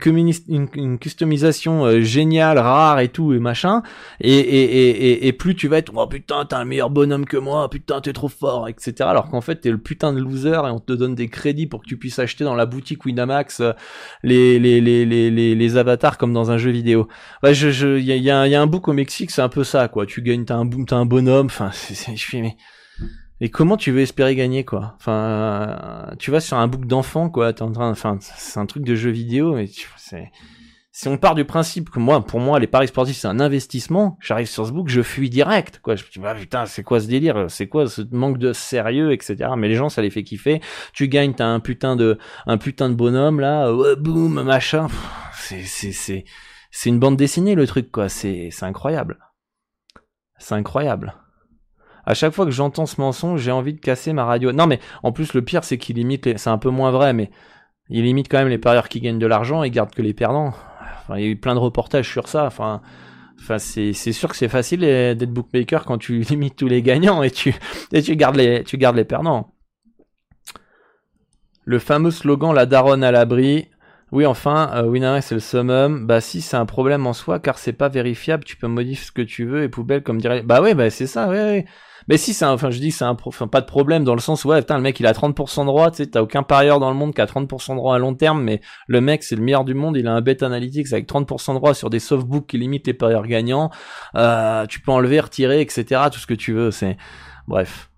une, 0.49 0.67
une 0.75 0.99
customisation 0.99 2.01
géniale, 2.01 2.59
rare 2.59 3.01
et 3.01 3.09
tout 3.09 3.35
et 3.35 3.39
machin. 3.39 3.83
Et, 4.23 4.33
et, 4.33 4.89
et, 4.89 5.27
et, 5.27 5.33
plus 5.35 5.55
tu 5.55 5.69
vas 5.69 5.77
être 5.77 5.93
oh 5.95 6.07
putain 6.07 6.47
t'as 6.47 6.57
un 6.57 6.65
meilleur 6.65 6.89
bonhomme 6.89 7.27
que 7.27 7.37
moi, 7.37 7.69
putain 7.69 8.01
t'es 8.01 8.15
trop 8.15 8.29
fort, 8.29 8.67
etc. 8.67 8.95
Alors 9.01 9.29
qu'en 9.29 9.43
fait 9.43 9.57
t'es 9.57 9.71
le 9.71 9.77
putain 9.77 10.15
de 10.15 10.21
loser 10.21 10.55
et 10.55 10.71
on 10.71 10.81
te 10.81 10.95
donne 10.95 11.15
des 11.15 11.29
crédits 11.29 11.67
pour 11.67 11.83
que 11.83 11.87
tu 11.87 11.99
puisses 11.99 12.19
acheter 12.19 12.45
dans 12.45 12.55
la 12.55 12.65
boutique 12.65 13.05
Winamax 13.05 13.61
les 14.23 14.59
les 14.59 14.81
les 14.81 15.05
les 15.05 15.31
les, 15.31 15.55
les 15.55 15.77
avatars 15.77 16.17
comme 16.17 16.33
dans 16.33 16.51
un 16.51 16.57
jeu 16.57 16.71
vidéo. 16.71 17.09
Ouais, 17.43 17.53
je 17.53 17.71
je 17.71 17.99
il 17.99 18.07
y 18.07 18.31
a, 18.31 18.47
y 18.49 18.55
a 18.55 18.63
un 18.63 18.67
book 18.67 18.89
au 18.89 18.95
Mexique, 18.95 19.33
c'est 19.33 19.43
un 19.43 19.51
peu 19.51 19.65
ça 19.65 19.89
quoi. 19.89 20.07
Tu 20.07 20.23
gagnes 20.23 20.47
t'as 20.47 20.57
un 20.57 20.67
t'as 20.87 20.97
un 20.97 21.05
bonhomme, 21.05 21.47
enfin 21.47 21.71
je 21.91 22.25
fais 22.25 22.41
mais 22.41 22.57
et 23.41 23.51
comment 23.51 23.77
tu 23.77 23.93
veux 23.93 24.01
espérer 24.01 24.35
gagner 24.35 24.65
quoi? 24.65 24.95
Enfin, 24.97 26.11
tu 26.19 26.31
vas 26.31 26.41
sur 26.41 26.57
un 26.57 26.67
book 26.67 26.87
d'enfant 26.87 27.31
quoi. 27.31 27.53
T'es 27.53 27.63
en 27.63 27.71
train, 27.71 27.91
enfin, 27.91 28.19
c'est 28.21 28.59
un 28.59 28.67
truc 28.67 28.85
de 28.85 28.95
jeu 28.97 29.11
vidéo. 29.11 29.55
Mais 29.55 29.69
c'est, 29.97 30.33
si 30.91 31.07
on 31.07 31.19
part 31.19 31.37
du 31.37 31.45
principe 31.45 31.91
que 31.91 32.01
moi, 32.01 32.25
pour 32.25 32.41
moi, 32.41 32.59
les 32.59 32.67
paris 32.67 32.89
sportifs 32.89 33.17
c'est 33.17 33.29
un 33.29 33.39
investissement, 33.39 34.19
j'arrive 34.21 34.49
sur 34.49 34.67
ce 34.67 34.73
book, 34.73 34.89
je 34.89 35.03
fuis 35.03 35.31
direct 35.31 35.79
quoi. 35.79 35.95
Je 35.95 36.03
me 36.03 36.11
dis 36.11 36.19
bah 36.19 36.35
putain, 36.35 36.67
c'est 36.67 36.83
quoi 36.83 37.01
ce 37.01 37.07
délire? 37.07 37.47
C'est 37.49 37.69
quoi 37.69 37.87
ce 37.87 38.03
manque 38.11 38.39
de 38.39 38.53
sérieux, 38.53 39.13
etc. 39.13 39.51
Mais 39.57 39.69
les 39.69 39.77
gens, 39.77 39.89
ça 39.89 40.03
les 40.03 40.11
fait 40.11 40.25
kiffer. 40.25 40.61
Tu 40.93 41.07
gagnes, 41.09 41.35
t'as 41.35 41.47
un 41.47 41.61
putain 41.61 41.95
de, 41.95 42.19
un 42.47 42.59
putain 42.59 42.89
de 42.91 42.95
bonhomme 42.95 43.39
là, 43.39 43.73
ouais, 43.73 43.95
boum, 43.95 44.43
machin. 44.43 44.89
C'est, 45.33 45.63
c'est, 45.63 45.93
c'est, 45.93 46.25
c'est 46.73 46.89
une 46.91 46.99
bande 46.99 47.17
dessinée 47.17 47.55
le 47.55 47.69
truc 47.69 47.93
quoi. 47.93 48.09
C'est, 48.09 48.49
c'est 48.51 48.65
incroyable. 48.65 49.19
C'est 50.39 50.55
incroyable 50.55 51.15
à 52.09 52.15
chaque 52.15 52.33
fois 52.33 52.47
que 52.47 52.51
j'entends 52.51 52.87
ce 52.87 52.99
mensonge, 53.03 53.43
j'ai 53.43 53.51
envie 53.51 53.75
de 53.75 53.81
casser 53.81 54.15
ma 54.15 54.25
radio. 54.25 54.51
Non, 54.51 54.67
mais 54.67 54.81
en 55.03 55.13
plus, 55.13 55.35
le 55.35 55.43
pire, 55.43 55.63
c'est 55.63 55.77
qu'il 55.77 55.97
limite, 55.97 56.39
c'est 56.39 56.49
un 56.49 56.57
peu 56.57 56.71
moins 56.71 56.91
vrai, 56.91 57.13
mais 57.13 57.31
il 57.91 58.03
limite 58.05 58.31
quand 58.31 58.39
même 58.39 58.49
les 58.49 58.57
parieurs 58.57 58.89
qui 58.89 59.01
gagnent 59.01 59.19
de 59.19 59.27
l'argent 59.27 59.63
et 59.63 59.71
garde 59.71 59.95
que 59.95 60.01
les 60.01 60.15
perdants. 60.15 60.55
Enfin, 61.03 61.19
il 61.19 61.23
y 61.23 61.27
a 61.27 61.29
eu 61.29 61.37
plein 61.37 61.55
de 61.55 61.61
reportages 61.61 62.11
sur 62.11 62.27
ça. 62.27 62.47
Enfin, 62.47 62.81
enfin, 63.39 63.59
c'est, 63.59 63.93
c'est 63.93 64.13
sûr 64.13 64.31
que 64.31 64.37
c'est 64.37 64.49
facile 64.49 64.81
d'être 64.81 65.31
bookmaker 65.31 65.85
quand 65.85 65.99
tu 65.99 66.21
limites 66.31 66.57
tous 66.57 66.67
les 66.67 66.81
gagnants 66.81 67.23
et 67.23 67.31
tu, 67.31 67.55
et 67.93 68.01
tu 68.01 68.17
gardes 68.17 68.37
les, 68.37 68.65
tu 68.65 68.79
gardes 68.79 68.97
les 68.97 69.05
perdants. 69.05 69.53
Le 71.67 71.79
fameux 71.79 72.11
slogan 72.11 72.55
La 72.55 72.65
daronne 72.65 73.05
à 73.05 73.13
l'abri. 73.13 73.69
Oui, 74.13 74.25
enfin, 74.25 74.71
euh, 74.73 74.85
Winamax 74.85 75.27
c'est 75.27 75.35
le 75.35 75.43
summum. 75.43 76.07
Bah 76.07 76.23
si, 76.23 76.41
c'est 76.41 76.57
un 76.57 76.65
problème 76.65 77.07
en 77.07 77.13
soi, 77.13 77.39
car 77.39 77.59
c'est 77.59 77.75
pas 77.75 77.91
vérifiable. 77.91 78.45
Tu 78.45 78.57
peux 78.57 78.67
modifier 78.67 79.05
ce 79.05 79.13
que 79.13 79.21
tu 79.21 79.45
veux 79.45 79.63
et 79.63 79.69
poubelle 79.69 80.03
comme 80.03 80.19
dirait. 80.19 80.43
Bah 80.43 80.63
oui, 80.63 80.73
bah 80.73 80.89
c'est 80.89 81.07
ça. 81.07 81.29
Oui, 81.29 81.37
oui. 81.37 81.65
Mais 82.09 82.17
si, 82.17 82.33
c'est 82.33 82.47
enfin, 82.47 82.71
je 82.71 82.79
dis, 82.79 82.91
c'est 82.91 83.05
un, 83.05 83.17
enfin, 83.25 83.47
pas 83.47 83.61
de 83.61 83.67
problème 83.67 84.03
dans 84.03 84.15
le 84.15 84.21
sens 84.21 84.45
où, 84.45 84.49
ouais, 84.49 84.61
putain, 84.61 84.77
le 84.77 84.83
mec, 84.83 84.99
il 84.99 85.07
a 85.07 85.13
30% 85.13 85.61
de 85.61 85.67
droit, 85.67 85.91
tu 85.91 85.99
sais, 85.99 86.07
t'as 86.07 86.23
aucun 86.23 86.43
parieur 86.43 86.81
dans 86.81 86.91
le 86.91 86.97
monde 86.97 87.15
qui 87.15 87.21
a 87.21 87.27
30% 87.27 87.73
de 87.73 87.77
droit 87.77 87.95
à 87.95 87.99
long 87.99 88.15
terme, 88.15 88.43
mais 88.43 88.61
le 88.87 89.01
mec, 89.01 89.23
c'est 89.23 89.37
le 89.37 89.43
meilleur 89.43 89.65
du 89.65 89.75
monde, 89.75 89.97
il 89.97 90.07
a 90.07 90.13
un 90.13 90.23
bet 90.23 90.43
analytics 90.43 90.93
avec 90.93 91.07
30% 91.07 91.53
de 91.53 91.59
droit 91.59 91.75
sur 91.75 91.91
des 91.91 91.99
softbooks 91.99 92.47
qui 92.47 92.59
limitent 92.59 92.87
les 92.87 92.95
parieurs 92.95 93.27
gagnants, 93.27 93.71
euh, 94.15 94.65
tu 94.67 94.81
peux 94.81 94.91
enlever, 94.91 95.21
retirer, 95.21 95.61
etc., 95.61 95.85
tout 96.11 96.19
ce 96.19 96.27
que 96.27 96.35
tu 96.35 96.55
veux, 96.55 96.71
c'est, 96.71 96.97
bref. 97.47 97.91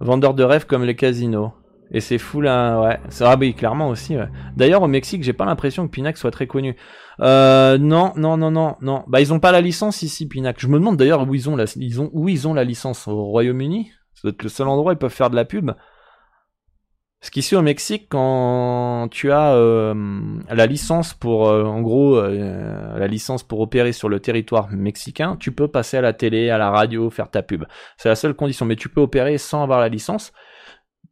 Vendeur 0.00 0.34
de 0.34 0.42
rêves 0.42 0.66
comme 0.66 0.84
les 0.84 0.96
casinos. 0.96 1.52
Et 1.94 2.00
c'est 2.00 2.18
fou 2.18 2.40
là, 2.40 2.80
ouais. 2.80 2.98
Ah 3.20 3.36
oui, 3.38 3.54
clairement 3.54 3.88
aussi. 3.88 4.16
Ouais. 4.16 4.28
D'ailleurs, 4.56 4.82
au 4.82 4.88
Mexique, 4.88 5.22
j'ai 5.22 5.34
pas 5.34 5.44
l'impression 5.44 5.86
que 5.86 5.92
Pinac 5.92 6.16
soit 6.16 6.30
très 6.30 6.46
connu. 6.46 6.74
Euh, 7.20 7.78
non, 7.78 8.12
non, 8.16 8.36
non, 8.36 8.50
non, 8.50 8.76
non. 8.80 9.04
Bah, 9.06 9.20
ils 9.20 9.32
ont 9.32 9.40
pas 9.40 9.52
la 9.52 9.60
licence 9.60 10.02
ici, 10.02 10.26
Pinac. 10.26 10.58
Je 10.58 10.68
me 10.68 10.78
demande 10.78 10.96
d'ailleurs 10.96 11.28
où 11.28 11.34
ils 11.34 11.48
ont 11.48 11.56
la, 11.56 11.64
ils 11.76 12.00
ont, 12.00 12.10
où 12.12 12.28
ils 12.28 12.48
ont 12.48 12.54
la 12.54 12.64
licence 12.64 13.08
au 13.08 13.24
Royaume-Uni? 13.24 13.90
C'est 14.14 14.42
le 14.42 14.48
seul 14.48 14.68
endroit 14.68 14.92
où 14.92 14.94
ils 14.94 14.98
peuvent 14.98 15.10
faire 15.10 15.30
de 15.30 15.36
la 15.36 15.44
pub. 15.44 15.72
Parce 17.20 17.30
qu'ici 17.30 17.54
au 17.54 17.62
Mexique, 17.62 18.08
quand 18.08 19.06
tu 19.12 19.30
as 19.30 19.54
euh, 19.54 19.94
la 20.50 20.66
licence 20.66 21.14
pour, 21.14 21.48
euh, 21.48 21.62
en 21.62 21.80
gros, 21.80 22.16
euh, 22.16 22.98
la 22.98 23.06
licence 23.06 23.44
pour 23.44 23.60
opérer 23.60 23.92
sur 23.92 24.08
le 24.08 24.18
territoire 24.18 24.68
mexicain, 24.72 25.36
tu 25.38 25.52
peux 25.52 25.68
passer 25.68 25.98
à 25.98 26.00
la 26.00 26.14
télé, 26.14 26.50
à 26.50 26.58
la 26.58 26.70
radio, 26.70 27.10
faire 27.10 27.30
ta 27.30 27.42
pub. 27.42 27.64
C'est 27.96 28.08
la 28.08 28.16
seule 28.16 28.34
condition. 28.34 28.66
Mais 28.66 28.74
tu 28.74 28.88
peux 28.88 29.00
opérer 29.00 29.38
sans 29.38 29.62
avoir 29.62 29.80
la 29.80 29.88
licence 29.88 30.32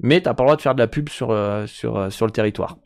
mais 0.02 0.22
t'as 0.22 0.32
pas 0.32 0.44
le 0.44 0.46
droit 0.46 0.56
de 0.56 0.62
faire 0.62 0.74
de 0.74 0.80
la 0.80 0.86
pub 0.88 1.10
sur, 1.10 1.36
sur, 1.66 2.10
sur 2.10 2.24
le 2.24 2.32
territoire. 2.32 2.78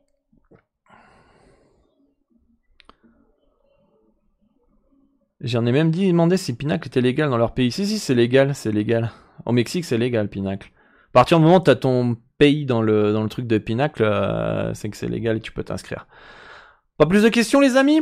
J'en 5.45 5.67
ai 5.67 5.73
même 5.73 5.91
dit, 5.91 6.09
demandé 6.09 6.39
si 6.39 6.57
Pinacle 6.57 6.89
était 6.89 7.03
légal 7.03 7.29
dans 7.29 7.37
leur 7.37 7.53
pays. 7.53 7.71
Si, 7.71 7.87
si, 7.87 7.99
c'est 7.99 8.15
légal, 8.15 8.55
c'est 8.55 8.73
légal. 8.73 9.11
Au 9.45 9.53
Mexique, 9.53 9.85
c'est 9.85 9.99
légal, 9.99 10.29
Pinacle. 10.29 10.71
À 11.11 11.13
partir 11.13 11.39
du 11.39 11.45
moment 11.45 11.59
où 11.59 11.61
t'as 11.61 11.75
ton 11.75 12.17
pays 12.39 12.65
dans 12.65 12.81
le, 12.81 13.15
truc 13.29 13.47
de 13.47 13.59
Pinacle, 13.59 14.03
euh, 14.03 14.73
c'est 14.73 14.89
que 14.89 14.97
c'est 14.97 15.07
légal 15.07 15.37
et 15.37 15.41
tu 15.41 15.53
peux 15.53 15.63
t'inscrire. 15.63 16.07
Pas 16.97 17.05
plus 17.05 17.23
de 17.23 17.29
questions, 17.29 17.61
les 17.61 17.77
amis? 17.77 18.01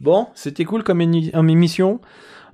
Bon, 0.00 0.28
c'était 0.34 0.64
cool 0.64 0.82
comme 0.82 1.02
émission. 1.02 2.00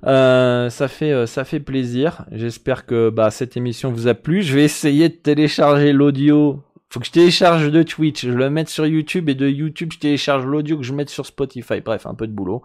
Euh, 0.05 0.69
ça 0.69 0.87
fait 0.87 1.11
euh, 1.11 1.25
ça 1.25 1.45
fait 1.45 1.59
plaisir. 1.59 2.25
J'espère 2.31 2.85
que 2.85 3.09
bah, 3.09 3.31
cette 3.31 3.57
émission 3.57 3.91
vous 3.91 4.07
a 4.07 4.13
plu. 4.13 4.43
Je 4.43 4.53
vais 4.53 4.63
essayer 4.63 5.09
de 5.09 5.15
télécharger 5.15 5.93
l'audio 5.93 6.61
faut 6.91 6.99
que 6.99 7.05
je 7.05 7.11
télécharge 7.11 7.69
de 7.69 7.83
Twitch, 7.83 8.25
je 8.25 8.31
le 8.31 8.49
mette 8.49 8.67
sur 8.67 8.87
YouTube 8.87 9.29
et 9.29 9.35
de 9.35 9.47
YouTube 9.47 9.91
je 9.93 9.99
télécharge 9.99 10.43
l'audio 10.43 10.75
que 10.75 10.83
je 10.83 10.93
mette 10.93 11.11
sur 11.11 11.23
Spotify. 11.23 11.81
Bref, 11.81 12.07
un 12.07 12.15
peu 12.15 12.25
de 12.25 12.31
boulot. 12.31 12.63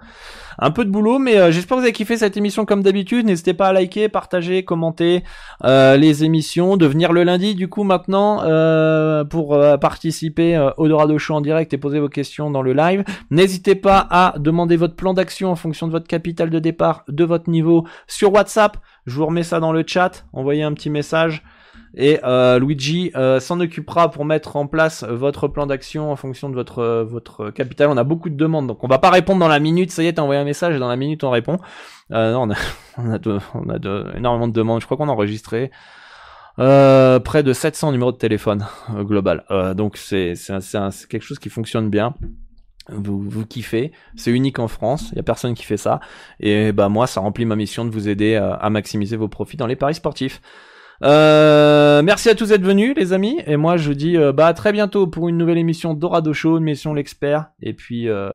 Un 0.59 0.70
peu 0.70 0.87
de 0.87 0.91
boulot, 0.91 1.18
mais 1.18 1.37
euh, 1.37 1.53
j'espère 1.53 1.77
que 1.77 1.81
vous 1.81 1.85
avez 1.85 1.93
kiffé 1.93 2.16
cette 2.16 2.39
émission 2.39 2.64
comme 2.64 2.83
d'habitude. 2.83 3.27
N'hésitez 3.27 3.53
pas 3.53 3.68
à 3.68 3.72
liker, 3.75 4.09
partager, 4.09 4.64
commenter 4.64 5.25
euh, 5.64 5.99
les 5.99 6.25
émissions, 6.25 6.79
de 6.79 6.87
venir 6.87 7.12
le 7.12 7.22
lundi 7.22 7.55
du 7.55 7.68
coup 7.68 7.85
maintenant 7.85 8.43
euh, 8.45 9.25
pour 9.25 9.59
participer 9.79 10.70
au 10.79 10.89
Dorado 10.89 11.18
Show 11.18 11.35
en 11.35 11.41
direct 11.43 11.75
et 11.75 11.79
poser 11.79 12.01
vos 12.01 12.09
questions 12.09 12.51
dans 12.51 12.62
le 12.62 12.72
live. 12.72 13.05
N'hésitez 13.31 13.75
pas 13.75 14.07
à 14.11 14.35
demander 14.39 14.77
votre 14.77 14.97
plan 14.97 15.12
d'action 15.12 15.51
en 15.51 15.57
fonction 15.57 15.87
de 15.87 15.93
votre 15.93 16.07
capital 16.09 16.49
de 16.49 16.59
départ, 16.59 17.05
de 17.09 17.25
votre 17.25 17.51
niveau 17.51 17.87
sur 18.07 18.33
WhatsApp. 18.33 18.79
Je 19.05 19.16
vous 19.16 19.27
remets 19.27 19.43
ça 19.43 19.61
dans 19.61 19.72
le 19.72 19.85
chat. 19.87 20.25
Envoyez 20.33 20.62
un 20.62 20.72
petit 20.72 20.89
message. 20.89 21.43
Et 21.97 22.18
euh, 22.24 22.59
Luigi 22.59 23.12
euh, 23.14 23.38
s'en 23.38 23.61
occupera 23.61 24.11
pour 24.11 24.24
mettre 24.24 24.57
en 24.57 24.66
place 24.66 25.05
votre 25.05 25.49
plan 25.49 25.66
d'action 25.66 26.11
en 26.11 26.16
fonction 26.16 26.49
de 26.49 26.55
votre 26.55 26.80
euh, 26.80 27.05
votre 27.05 27.51
capital. 27.51 27.88
On 27.88 27.97
a 27.97 28.05
beaucoup 28.05 28.30
de 28.30 28.36
demandes, 28.36 28.66
donc 28.66 28.82
on 28.82 28.88
va 28.88 28.99
pas 28.99 29.11
répondre 29.11 29.38
dans 29.40 29.49
la 29.49 29.61
minute. 29.61 29.90
Ça 29.90 30.03
y 30.03 30.07
est, 30.07 30.14
t'as 30.14 30.22
envoyé 30.22 30.40
un 30.40 30.45
message 30.45 30.74
et 30.74 30.78
dans 30.78 30.88
la 30.88 30.97
minute 30.97 31.22
on 31.22 31.30
répond. 31.30 31.59
non, 32.11 32.42
on 32.42 32.51
a 32.51 32.57
on 32.99 33.12
a, 33.12 33.18
de, 33.18 33.38
on 33.55 33.68
a 33.68 33.78
de, 33.78 34.12
énormément 34.16 34.49
de 34.49 34.53
demandes. 34.53 34.80
Je 34.80 34.86
crois 34.86 34.97
qu'on 34.97 35.09
a 35.09 35.12
enregistré 35.12 35.70
près 36.57 37.42
de 37.42 37.53
700 37.53 37.92
numéros 37.92 38.12
de 38.12 38.16
téléphone 38.16 38.64
global. 38.92 39.45
donc 39.76 39.97
c'est 39.97 40.34
c'est 40.34 41.09
quelque 41.09 41.22
chose 41.22 41.38
qui 41.38 41.49
fonctionne 41.49 41.90
bien. 41.90 42.14
Vous, 42.90 43.22
vous 43.22 43.47
kiffez, 43.47 43.92
c'est 44.14 44.30
unique 44.30 44.59
en 44.59 44.68
France, 44.68 45.09
il 45.12 45.16
y 45.16 45.18
a 45.18 45.22
personne 45.22 45.55
qui 45.55 45.64
fait 45.64 45.78
ça, 45.78 46.01
et 46.38 46.70
bah 46.70 46.90
moi 46.90 47.07
ça 47.07 47.22
remplit 47.22 47.47
ma 47.47 47.57
mission 47.57 47.86
de 47.86 47.90
vous 47.90 48.11
aider 48.11 48.36
à 48.36 48.68
maximiser 48.68 49.16
vos 49.16 49.26
profits 49.26 49.57
dans 49.57 49.66
les 49.66 49.74
paris 49.74 49.95
sportifs. 49.95 50.42
Euh, 51.03 52.03
merci 52.03 52.28
à 52.28 52.34
tous 52.34 52.49
d'être 52.49 52.62
venus, 52.62 52.95
les 52.97 53.12
amis. 53.12 53.40
Et 53.47 53.57
moi, 53.57 53.76
je 53.76 53.92
dis 53.92 54.16
euh, 54.16 54.32
bah 54.32 54.47
à 54.47 54.55
très 54.55 54.72
bientôt 54.72 55.07
pour 55.07 55.28
une 55.28 55.36
nouvelle 55.36 55.59
émission 55.59 55.95
Dorado 55.95 56.32
Show, 56.32 56.59
une 56.59 56.64
mission 56.64 56.95
l'expert. 56.95 57.51
Et 57.61 57.74
puis. 57.74 58.09
Euh, 58.09 58.30